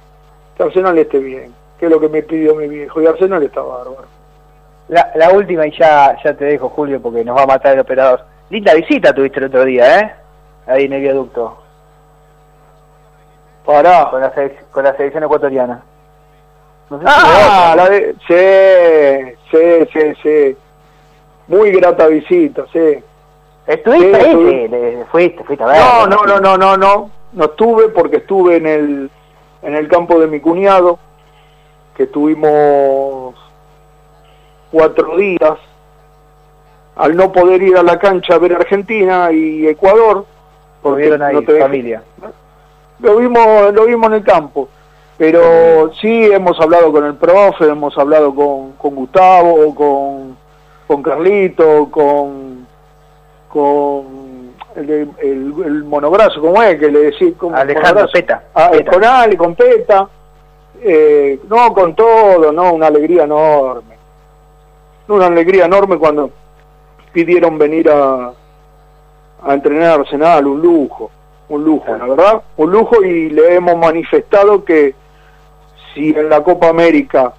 que 0.57 0.63
Arsenal 0.63 0.97
esté 0.99 1.19
bien, 1.19 1.53
que 1.79 1.87
es 1.87 1.93
lo 1.93 2.01
que 2.01 2.09
me 2.09 2.23
pidió 2.23 2.55
mi 2.55 2.67
viejo, 2.69 3.03
y 3.03 3.07
Arsenal 3.07 3.43
está 3.43 3.61
bárbaro. 3.61 4.07
La, 4.89 5.11
la 5.17 5.31
última 5.33 5.67
y 5.67 5.77
ya, 5.77 6.17
ya 6.25 6.33
te 6.35 6.45
dejo, 6.47 6.69
Julio, 6.71 7.03
porque 7.03 7.25
nos 7.25 7.37
va 7.37 7.43
a 7.43 7.47
matar 7.47 7.75
el 7.75 7.81
operador. 7.81 8.21
Linda 8.49 8.73
visita 8.75 9.13
tuviste 9.13 9.39
el 9.41 9.47
otro 9.47 9.65
día, 9.65 10.01
¿eh? 10.01 10.15
Ahí 10.67 10.85
en 10.85 10.93
el 10.95 11.01
viaducto, 11.03 11.59
Pará. 13.65 14.09
con 14.11 14.21
la, 14.21 14.33
con 14.71 14.85
la 14.85 14.97
selección 14.97 15.25
ecuatoriana. 15.25 15.83
No 16.89 16.99
sé 17.01 17.05
si 17.05 17.11
Ah, 17.13 17.75
vos- 17.75 17.77
la 17.77 17.89
de... 17.91 18.15
Sí, 18.29 19.51
sí, 19.51 19.89
sí, 19.93 20.15
sí. 20.23 20.57
Muy 21.49 21.73
grata 21.73 22.07
visita, 22.07 22.65
sí. 22.73 22.99
¿Estuviste 23.67 24.21
Sí, 24.21 24.27
ahí? 24.27 24.69
Sí, 24.69 24.99
fuiste, 25.11 25.45
fuiste 25.45 25.65
a 25.65 25.67
ver. 25.69 25.79
No, 25.81 26.07
no, 26.07 26.25
no, 26.25 26.41
no, 26.41 26.57
no, 26.57 26.77
no. 26.77 27.11
No 27.33 27.45
estuve 27.45 27.89
porque 27.89 28.19
estuve 28.19 28.57
en 28.57 28.67
el, 28.67 29.11
en 29.63 29.75
el 29.75 29.89
campo 29.89 30.19
de 30.21 30.27
mi 30.29 30.41
cuñado, 30.41 30.99
que 31.97 32.07
tuvimos 32.07 33.35
cuatro 34.71 35.17
días. 35.17 35.59
Al 36.97 37.15
no 37.15 37.31
poder 37.31 37.63
ir 37.63 37.77
a 37.77 37.83
la 37.83 37.99
cancha 37.99 38.35
a 38.35 38.39
ver 38.39 38.55
Argentina 38.55 39.31
y 39.31 39.67
Ecuador, 39.67 40.25
Porque 40.81 41.13
ahí, 41.21 41.35
no 41.35 41.43
te 41.43 41.61
familia. 41.61 42.03
lo 43.01 43.17
vimos 43.17 43.75
lo 43.75 43.85
vimos 43.85 44.07
en 44.07 44.15
el 44.15 44.25
campo 44.25 44.71
Pero 45.19 45.93
sí 46.01 46.25
hemos 46.25 46.59
hablado 46.59 46.91
con 46.93 47.05
el 47.05 47.15
profe, 47.17 47.69
hemos 47.69 47.99
hablado 47.99 48.35
con, 48.35 48.73
con 48.73 48.95
Gustavo, 48.95 49.75
con, 49.75 50.39
con 50.87 51.03
Carlito, 51.03 51.89
con, 51.91 52.67
con 53.57 54.53
el, 54.77 55.09
el, 55.23 55.85
monograzo, 55.85 56.43
como 56.43 56.63
es 56.63 56.79
que 56.79 56.91
le 56.91 57.11
decía? 57.11 57.29
Alejandro 57.55 58.07
Peta. 58.13 58.45
Ah, 58.55 58.71
eh, 58.75 58.85
Con 58.85 59.03
Ale, 59.03 59.35
con 59.35 59.55
Peta. 59.55 60.07
Eh, 60.83 61.41
no, 61.49 61.73
con 61.73 61.95
todo, 61.95 62.53
no, 62.53 62.75
una 62.75 62.89
alegría 62.89 63.25
enorme. 63.25 63.97
Una 65.09 65.27
alegría 65.29 65.65
enorme 65.65 65.97
cuando 65.97 66.31
pidieron 67.15 67.57
venir 67.57 67.89
a, 67.89 68.31
a 69.43 69.55
entrenar 69.55 70.01
Arsenal, 70.01 70.47
un 70.47 70.61
lujo, 70.61 71.11
un 71.49 71.65
lujo, 71.65 71.97
la 71.97 72.07
verdad, 72.07 72.43
un 72.59 72.71
lujo 72.71 73.03
y 73.03 73.31
le 73.31 73.55
hemos 73.55 73.79
manifestado 73.79 74.67
que 74.67 74.95
si 75.95 76.11
en 76.11 76.29
la 76.29 76.43
Copa 76.43 76.69
América 76.69 77.33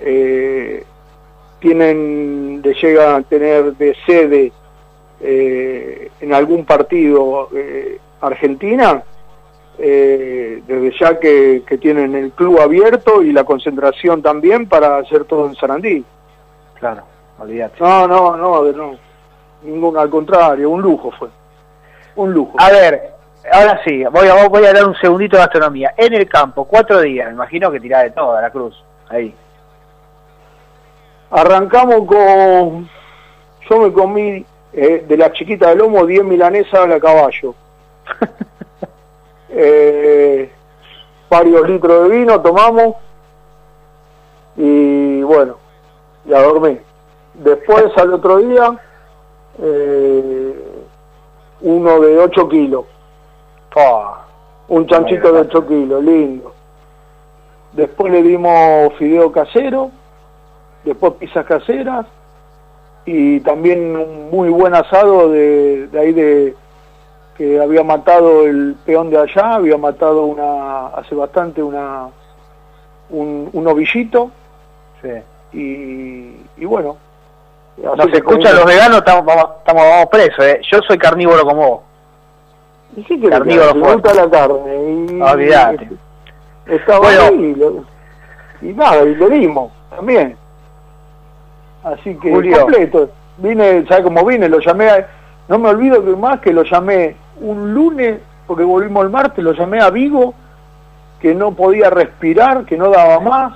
eh, 0.00 0.84
tienen, 1.60 2.62
de 2.62 2.74
llega 2.74 3.14
a 3.14 3.22
tener 3.22 3.76
de 3.76 3.94
sede 4.04 4.52
eh, 5.22 6.10
en 6.20 6.34
algún 6.34 6.64
partido 6.64 7.48
eh, 7.54 7.98
Argentina, 8.20 9.02
desde 9.78 10.92
ya 11.00 11.18
que, 11.18 11.62
tienen 11.80 12.14
el 12.14 12.30
club 12.32 12.60
abierto 12.60 13.22
y 13.22 13.32
la 13.32 13.44
concentración 13.44 14.22
también 14.22 14.68
para 14.68 14.98
hacer 14.98 15.24
todo 15.24 15.46
en 15.46 15.56
Sarandí. 15.56 16.04
Claro, 16.78 17.02
olvídate. 17.38 17.76
No, 17.80 18.06
no, 18.06 18.36
no, 18.36 18.72
no, 18.72 18.96
ningún, 19.62 19.96
al 19.96 20.10
contrario, 20.10 20.70
un 20.70 20.82
lujo 20.82 21.10
fue, 21.12 21.28
un 22.16 22.32
lujo. 22.32 22.54
A 22.58 22.70
ver, 22.70 23.12
ahora 23.50 23.80
sí, 23.84 24.04
voy 24.10 24.28
a, 24.28 24.48
voy 24.48 24.64
a 24.64 24.72
dar 24.72 24.86
un 24.86 24.94
segundito 24.96 25.36
de 25.36 25.42
astronomía. 25.44 25.94
En 25.96 26.14
el 26.14 26.28
campo, 26.28 26.64
cuatro 26.64 27.00
días, 27.00 27.28
me 27.28 27.34
imagino 27.34 27.70
que 27.70 27.80
tirá 27.80 28.02
de 28.02 28.10
toda 28.10 28.40
la 28.42 28.50
cruz, 28.50 28.82
ahí. 29.08 29.34
Arrancamos 31.30 32.06
con, 32.06 32.88
yo 33.68 33.80
me 33.80 33.92
comí 33.92 34.44
eh, 34.72 35.04
de 35.06 35.16
la 35.16 35.32
chiquita 35.32 35.68
de 35.68 35.76
lomo 35.76 36.06
10 36.06 36.24
milanesas 36.24 36.74
a 36.74 36.86
la 36.86 37.00
caballo. 37.00 37.54
eh, 39.50 40.50
varios 41.28 41.68
litros 41.68 42.08
de 42.08 42.16
vino 42.16 42.40
tomamos 42.40 42.96
y 44.56 45.22
bueno, 45.22 45.56
ya 46.26 46.42
dormí. 46.42 46.78
Después 47.34 47.86
al 47.96 48.14
otro 48.14 48.38
día, 48.38 48.78
eh, 49.58 50.54
uno 51.62 52.00
de 52.00 52.18
8 52.18 52.48
kilos 52.48 52.84
un 54.68 54.86
chanchito 54.86 55.32
de 55.32 55.40
8 55.40 55.66
kilos, 55.66 56.04
lindo. 56.04 56.54
Después 57.72 58.12
le 58.12 58.22
dimos 58.22 58.92
fideo 58.98 59.32
casero, 59.32 59.90
después 60.84 61.14
pizzas 61.14 61.46
caseras 61.46 62.06
y 63.04 63.40
también 63.40 63.96
un 63.96 64.30
muy 64.30 64.48
buen 64.48 64.74
asado 64.74 65.28
de, 65.30 65.88
ahí 65.98 66.12
de 66.12 66.54
que 67.36 67.60
había 67.60 67.82
matado 67.82 68.46
el 68.46 68.76
peón 68.84 69.10
de 69.10 69.18
allá, 69.18 69.54
había 69.54 69.76
matado 69.76 70.26
una 70.26 70.88
hace 70.88 71.14
bastante 71.14 71.62
una 71.62 72.08
un, 73.10 73.48
un 73.52 73.66
ovillito 73.66 74.30
y, 75.52 76.36
y 76.56 76.64
bueno. 76.64 76.96
No 77.76 78.04
se 78.04 78.18
escuchan 78.18 78.54
los 78.54 78.64
veganos, 78.66 78.98
estamos, 78.98 79.24
estamos, 79.58 79.82
vamos 79.82 80.06
presos. 80.10 80.44
¿eh? 80.44 80.60
Yo 80.70 80.80
soy 80.86 80.98
carnívoro 80.98 81.42
como 81.44 81.68
vos. 81.68 81.80
¿Y 82.96 83.28
Carnívoro 83.28 83.74
le 83.74 83.80
gusta 83.80 84.14
la 84.14 84.30
carne. 84.30 85.08
Y, 85.10 85.20
Olvídate. 85.20 85.88
Estaba 86.66 87.00
bueno. 87.00 87.22
ahí 87.22 87.86
y, 88.62 88.68
y, 88.68 88.72
nada, 88.74 89.02
y 89.02 89.14
le 89.14 89.30
dimos 89.30 89.72
también. 89.90 90.36
Así 91.84 92.14
que 92.16 92.30
completo. 92.30 93.10
Vine, 93.38 93.84
¿sabe 93.86 94.04
cómo 94.04 94.24
vine? 94.24 94.48
Lo 94.48 94.60
llamé, 94.60 94.88
a, 94.88 95.08
no 95.48 95.58
me 95.58 95.70
olvido 95.70 96.04
que 96.04 96.14
más 96.14 96.40
que 96.40 96.52
lo 96.52 96.62
llamé 96.62 97.16
un 97.40 97.74
lunes, 97.74 98.20
porque 98.46 98.62
volvimos 98.62 99.04
el 99.04 99.10
martes, 99.10 99.42
lo 99.42 99.52
llamé 99.52 99.80
a 99.80 99.90
Vigo, 99.90 100.34
que 101.20 101.34
no 101.34 101.52
podía 101.52 101.90
respirar, 101.90 102.64
que 102.64 102.76
no 102.76 102.90
daba 102.90 103.20
más. 103.20 103.54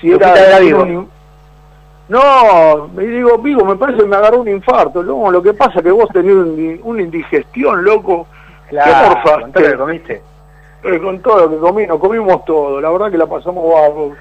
Si 0.00 0.10
era 0.10 0.58
Vigo. 0.58 1.06
no, 2.08 2.88
me 2.94 3.06
digo, 3.06 3.38
Vigo, 3.38 3.64
me 3.64 3.76
parece 3.76 4.00
que 4.00 4.08
me 4.08 4.16
agarró 4.16 4.40
un 4.40 4.48
infarto. 4.48 5.02
No, 5.02 5.30
lo 5.30 5.42
que 5.42 5.54
pasa 5.54 5.78
es 5.78 5.82
que 5.84 5.90
vos 5.90 6.08
tenés 6.12 6.80
una 6.82 7.02
indigestión, 7.02 7.84
loco, 7.84 8.26
Claro, 8.68 9.20
con 9.22 9.52
todo 9.52 9.62
lo 9.62 9.70
que 9.70 9.76
comiste. 9.76 10.22
Eh, 10.84 11.00
con 11.00 11.20
todo 11.20 11.40
lo 11.40 11.50
que 11.50 11.56
comí, 11.58 11.86
nos 11.86 11.98
comimos 11.98 12.44
todo. 12.44 12.80
La 12.80 12.90
verdad 12.90 13.10
que 13.10 13.18
la 13.18 13.26
pasamos 13.26 13.72
barro. 13.72 14.12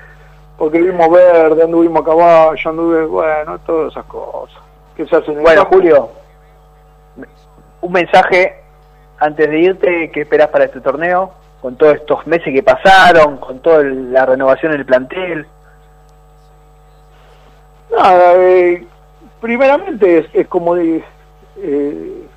Porque 0.57 0.79
vimos 0.79 1.09
verde, 1.09 1.63
anduvimos 1.63 2.01
a 2.01 2.05
caballo, 2.05 2.69
anduvimos, 2.69 3.09
bueno, 3.09 3.59
todas 3.59 3.91
esas 3.91 4.05
cosas 4.05 4.63
que 4.95 5.05
se 5.07 5.15
hacen 5.15 5.41
Bueno, 5.41 5.65
Julio, 5.65 6.09
un 7.81 7.91
mensaje 7.91 8.61
antes 9.19 9.49
de 9.49 9.59
irte, 9.59 10.11
¿qué 10.11 10.21
esperás 10.21 10.49
para 10.49 10.65
este 10.65 10.81
torneo? 10.81 11.31
Con 11.61 11.75
todos 11.77 11.95
estos 11.95 12.27
meses 12.27 12.53
que 12.53 12.61
pasaron, 12.61 13.37
con 13.37 13.59
toda 13.59 13.83
la 13.83 14.25
renovación 14.25 14.73
en 14.73 14.79
el 14.79 14.85
plantel. 14.85 15.47
Nada, 17.91 18.33
eh, 18.35 18.85
primeramente 19.39 20.19
es, 20.19 20.25
es 20.33 20.47
como 20.47 20.75
de, 20.75 21.03
eh, 21.57 22.27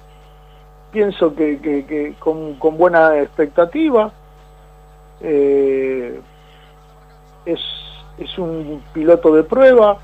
pienso 0.92 1.34
que, 1.34 1.58
que, 1.60 2.14
con, 2.18 2.54
con, 2.54 2.76
buena 2.76 3.18
expectativa. 3.18 4.12
Eh, 5.20 6.20
es, 7.46 7.60
es 8.18 8.38
un 8.38 8.82
piloto 8.92 9.34
de 9.34 9.42
prueba. 9.42 9.98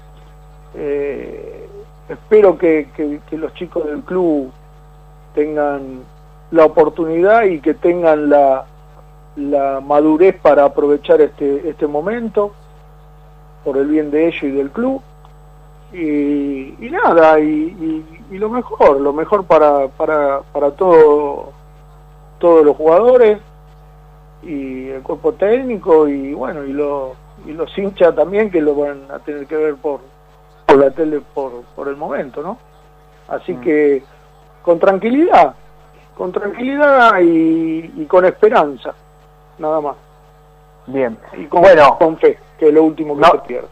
Eh, 0.74 1.68
espero 2.08 2.58
que, 2.58 2.88
los 3.30 3.54
chicos 3.54 3.86
del 3.86 4.00
club 4.02 4.50
tengan 5.34 6.00
la 6.50 6.64
oportunidad 6.64 7.44
y 7.44 7.60
que 7.60 7.74
tengan 7.74 8.28
la, 8.28 8.66
la 9.36 9.80
madurez 9.80 10.38
para 10.40 10.64
aprovechar 10.64 11.20
este, 11.20 11.68
este 11.68 11.86
momento 11.86 12.52
por 13.64 13.78
el 13.78 13.86
bien 13.86 14.10
de 14.10 14.28
ellos 14.28 14.42
y 14.42 14.50
del 14.50 14.70
club 14.70 15.02
y, 15.92 16.74
y 16.80 16.90
nada, 16.90 17.38
y, 17.38 18.04
y, 18.30 18.38
lo 18.38 18.48
mejor, 18.48 19.00
lo 19.00 19.12
mejor 19.12 19.44
para, 19.44 19.88
para, 19.88 20.40
para 20.40 20.70
todo, 20.70 21.52
todos 22.38 22.64
los 22.64 22.76
jugadores 22.76 23.38
y 24.42 24.88
el 24.88 25.02
cuerpo 25.02 25.34
técnico 25.34 26.08
y 26.08 26.32
bueno, 26.32 26.64
y, 26.64 26.72
lo, 26.72 27.14
y 27.46 27.52
los 27.52 27.76
hinchas 27.76 28.14
también 28.14 28.50
que 28.50 28.60
lo 28.60 28.74
van 28.74 29.10
a 29.10 29.18
tener 29.18 29.46
que 29.46 29.56
ver 29.56 29.76
por, 29.76 30.00
por 30.66 30.78
la 30.78 30.90
tele 30.90 31.20
por, 31.34 31.62
por 31.74 31.88
el 31.88 31.96
momento, 31.96 32.42
¿no? 32.42 32.58
Así 33.28 33.52
mm. 33.54 33.60
que 33.60 34.02
con 34.62 34.78
tranquilidad, 34.78 35.54
con 36.16 36.32
tranquilidad 36.32 37.20
y, 37.20 37.92
y 37.96 38.06
con 38.06 38.24
esperanza, 38.24 38.94
nada 39.58 39.80
más. 39.80 39.96
Bien. 40.86 41.16
Y 41.34 41.46
con, 41.46 41.62
bueno, 41.62 41.96
con 41.98 42.16
fe, 42.18 42.38
que 42.58 42.68
es 42.68 42.74
lo 42.74 42.84
último 42.84 43.16
que 43.16 43.24
se 43.24 43.38
pierde. 43.46 43.68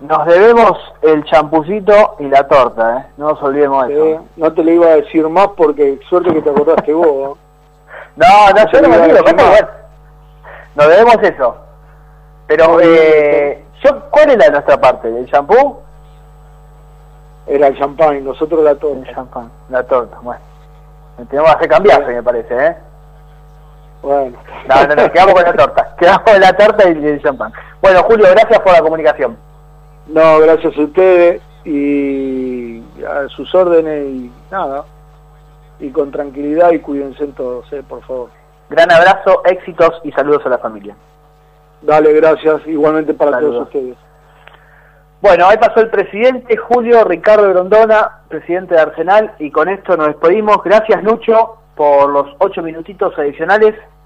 Nos 0.00 0.26
debemos 0.26 0.72
el 1.02 1.24
champucito 1.24 2.16
y 2.18 2.24
la 2.24 2.46
torta, 2.46 2.98
¿eh? 2.98 3.06
No 3.16 3.30
nos 3.30 3.42
olvidemos 3.42 3.88
de 3.88 4.12
eso. 4.12 4.24
No 4.36 4.52
te 4.52 4.64
lo 4.64 4.72
iba 4.72 4.86
a 4.86 4.96
decir 4.96 5.26
más 5.28 5.48
porque 5.56 5.98
suerte 6.08 6.32
que 6.34 6.42
te 6.42 6.50
acordaste 6.50 6.92
vos. 6.92 7.38
no, 8.16 8.26
no, 8.54 8.72
yo 8.72 8.82
no 8.82 8.88
me 8.88 8.98
olvido. 8.98 9.24
Nos 10.74 10.88
debemos 10.88 11.16
eso. 11.22 11.63
Pero, 12.46 12.80
eh, 12.80 13.64
yo, 13.82 14.10
¿cuál 14.10 14.30
es 14.30 14.38
la 14.38 14.44
de 14.46 14.50
nuestra 14.52 14.80
parte? 14.80 15.08
¿El 15.08 15.30
champú? 15.30 15.78
Era 17.46 17.66
el 17.66 17.78
champán 17.78 18.16
y 18.16 18.20
nosotros 18.20 18.62
la 18.62 18.74
torta. 18.74 19.08
El 19.08 19.14
champán, 19.14 19.50
la 19.68 19.82
torta, 19.82 20.18
bueno. 20.22 20.40
Tenemos 21.28 21.50
que 21.50 21.56
hacer 21.56 21.68
cambiarse, 21.68 22.12
me 22.12 22.22
parece, 22.22 22.66
¿eh? 22.66 22.76
Bueno. 24.02 24.36
No, 24.68 24.86
no, 24.86 24.94
no, 24.94 25.12
quedamos 25.12 25.34
con 25.34 25.42
la 25.44 25.52
torta. 25.52 25.94
Quedamos 25.98 26.22
con 26.22 26.40
la 26.40 26.52
torta 26.52 26.88
y 26.88 27.06
el 27.06 27.22
champán. 27.22 27.52
Bueno, 27.80 28.02
Julio, 28.02 28.26
gracias 28.30 28.60
por 28.60 28.72
la 28.72 28.82
comunicación. 28.82 29.36
No, 30.06 30.38
gracias 30.40 30.76
a 30.76 30.80
ustedes 30.80 31.42
y 31.64 32.82
a 33.06 33.28
sus 33.28 33.54
órdenes 33.54 34.06
y 34.06 34.32
nada. 34.50 34.84
Y 35.80 35.90
con 35.90 36.10
tranquilidad 36.10 36.72
y 36.72 36.80
cuídense 36.80 37.26
todos, 37.28 37.72
eh, 37.72 37.82
por 37.86 38.02
favor. 38.04 38.30
Gran 38.70 38.90
abrazo, 38.90 39.42
éxitos 39.44 40.00
y 40.04 40.12
saludos 40.12 40.44
a 40.46 40.50
la 40.50 40.58
familia. 40.58 40.96
Dale, 41.84 42.14
gracias, 42.14 42.66
igualmente 42.66 43.12
para 43.12 43.38
todos 43.38 43.66
ustedes. 43.66 43.96
Bueno, 45.20 45.46
ahí 45.46 45.58
pasó 45.58 45.80
el 45.80 45.90
presidente 45.90 46.56
Julio 46.56 47.04
Ricardo 47.04 47.48
Grondona, 47.50 48.22
presidente 48.28 48.74
de 48.74 48.80
Arsenal, 48.80 49.34
y 49.38 49.50
con 49.50 49.68
esto 49.68 49.96
nos 49.96 50.08
despedimos. 50.08 50.62
Gracias, 50.64 51.02
Lucho, 51.02 51.58
por 51.74 52.10
los 52.10 52.26
ocho 52.38 52.62
minutitos 52.62 53.18
adicionales. 53.18 53.74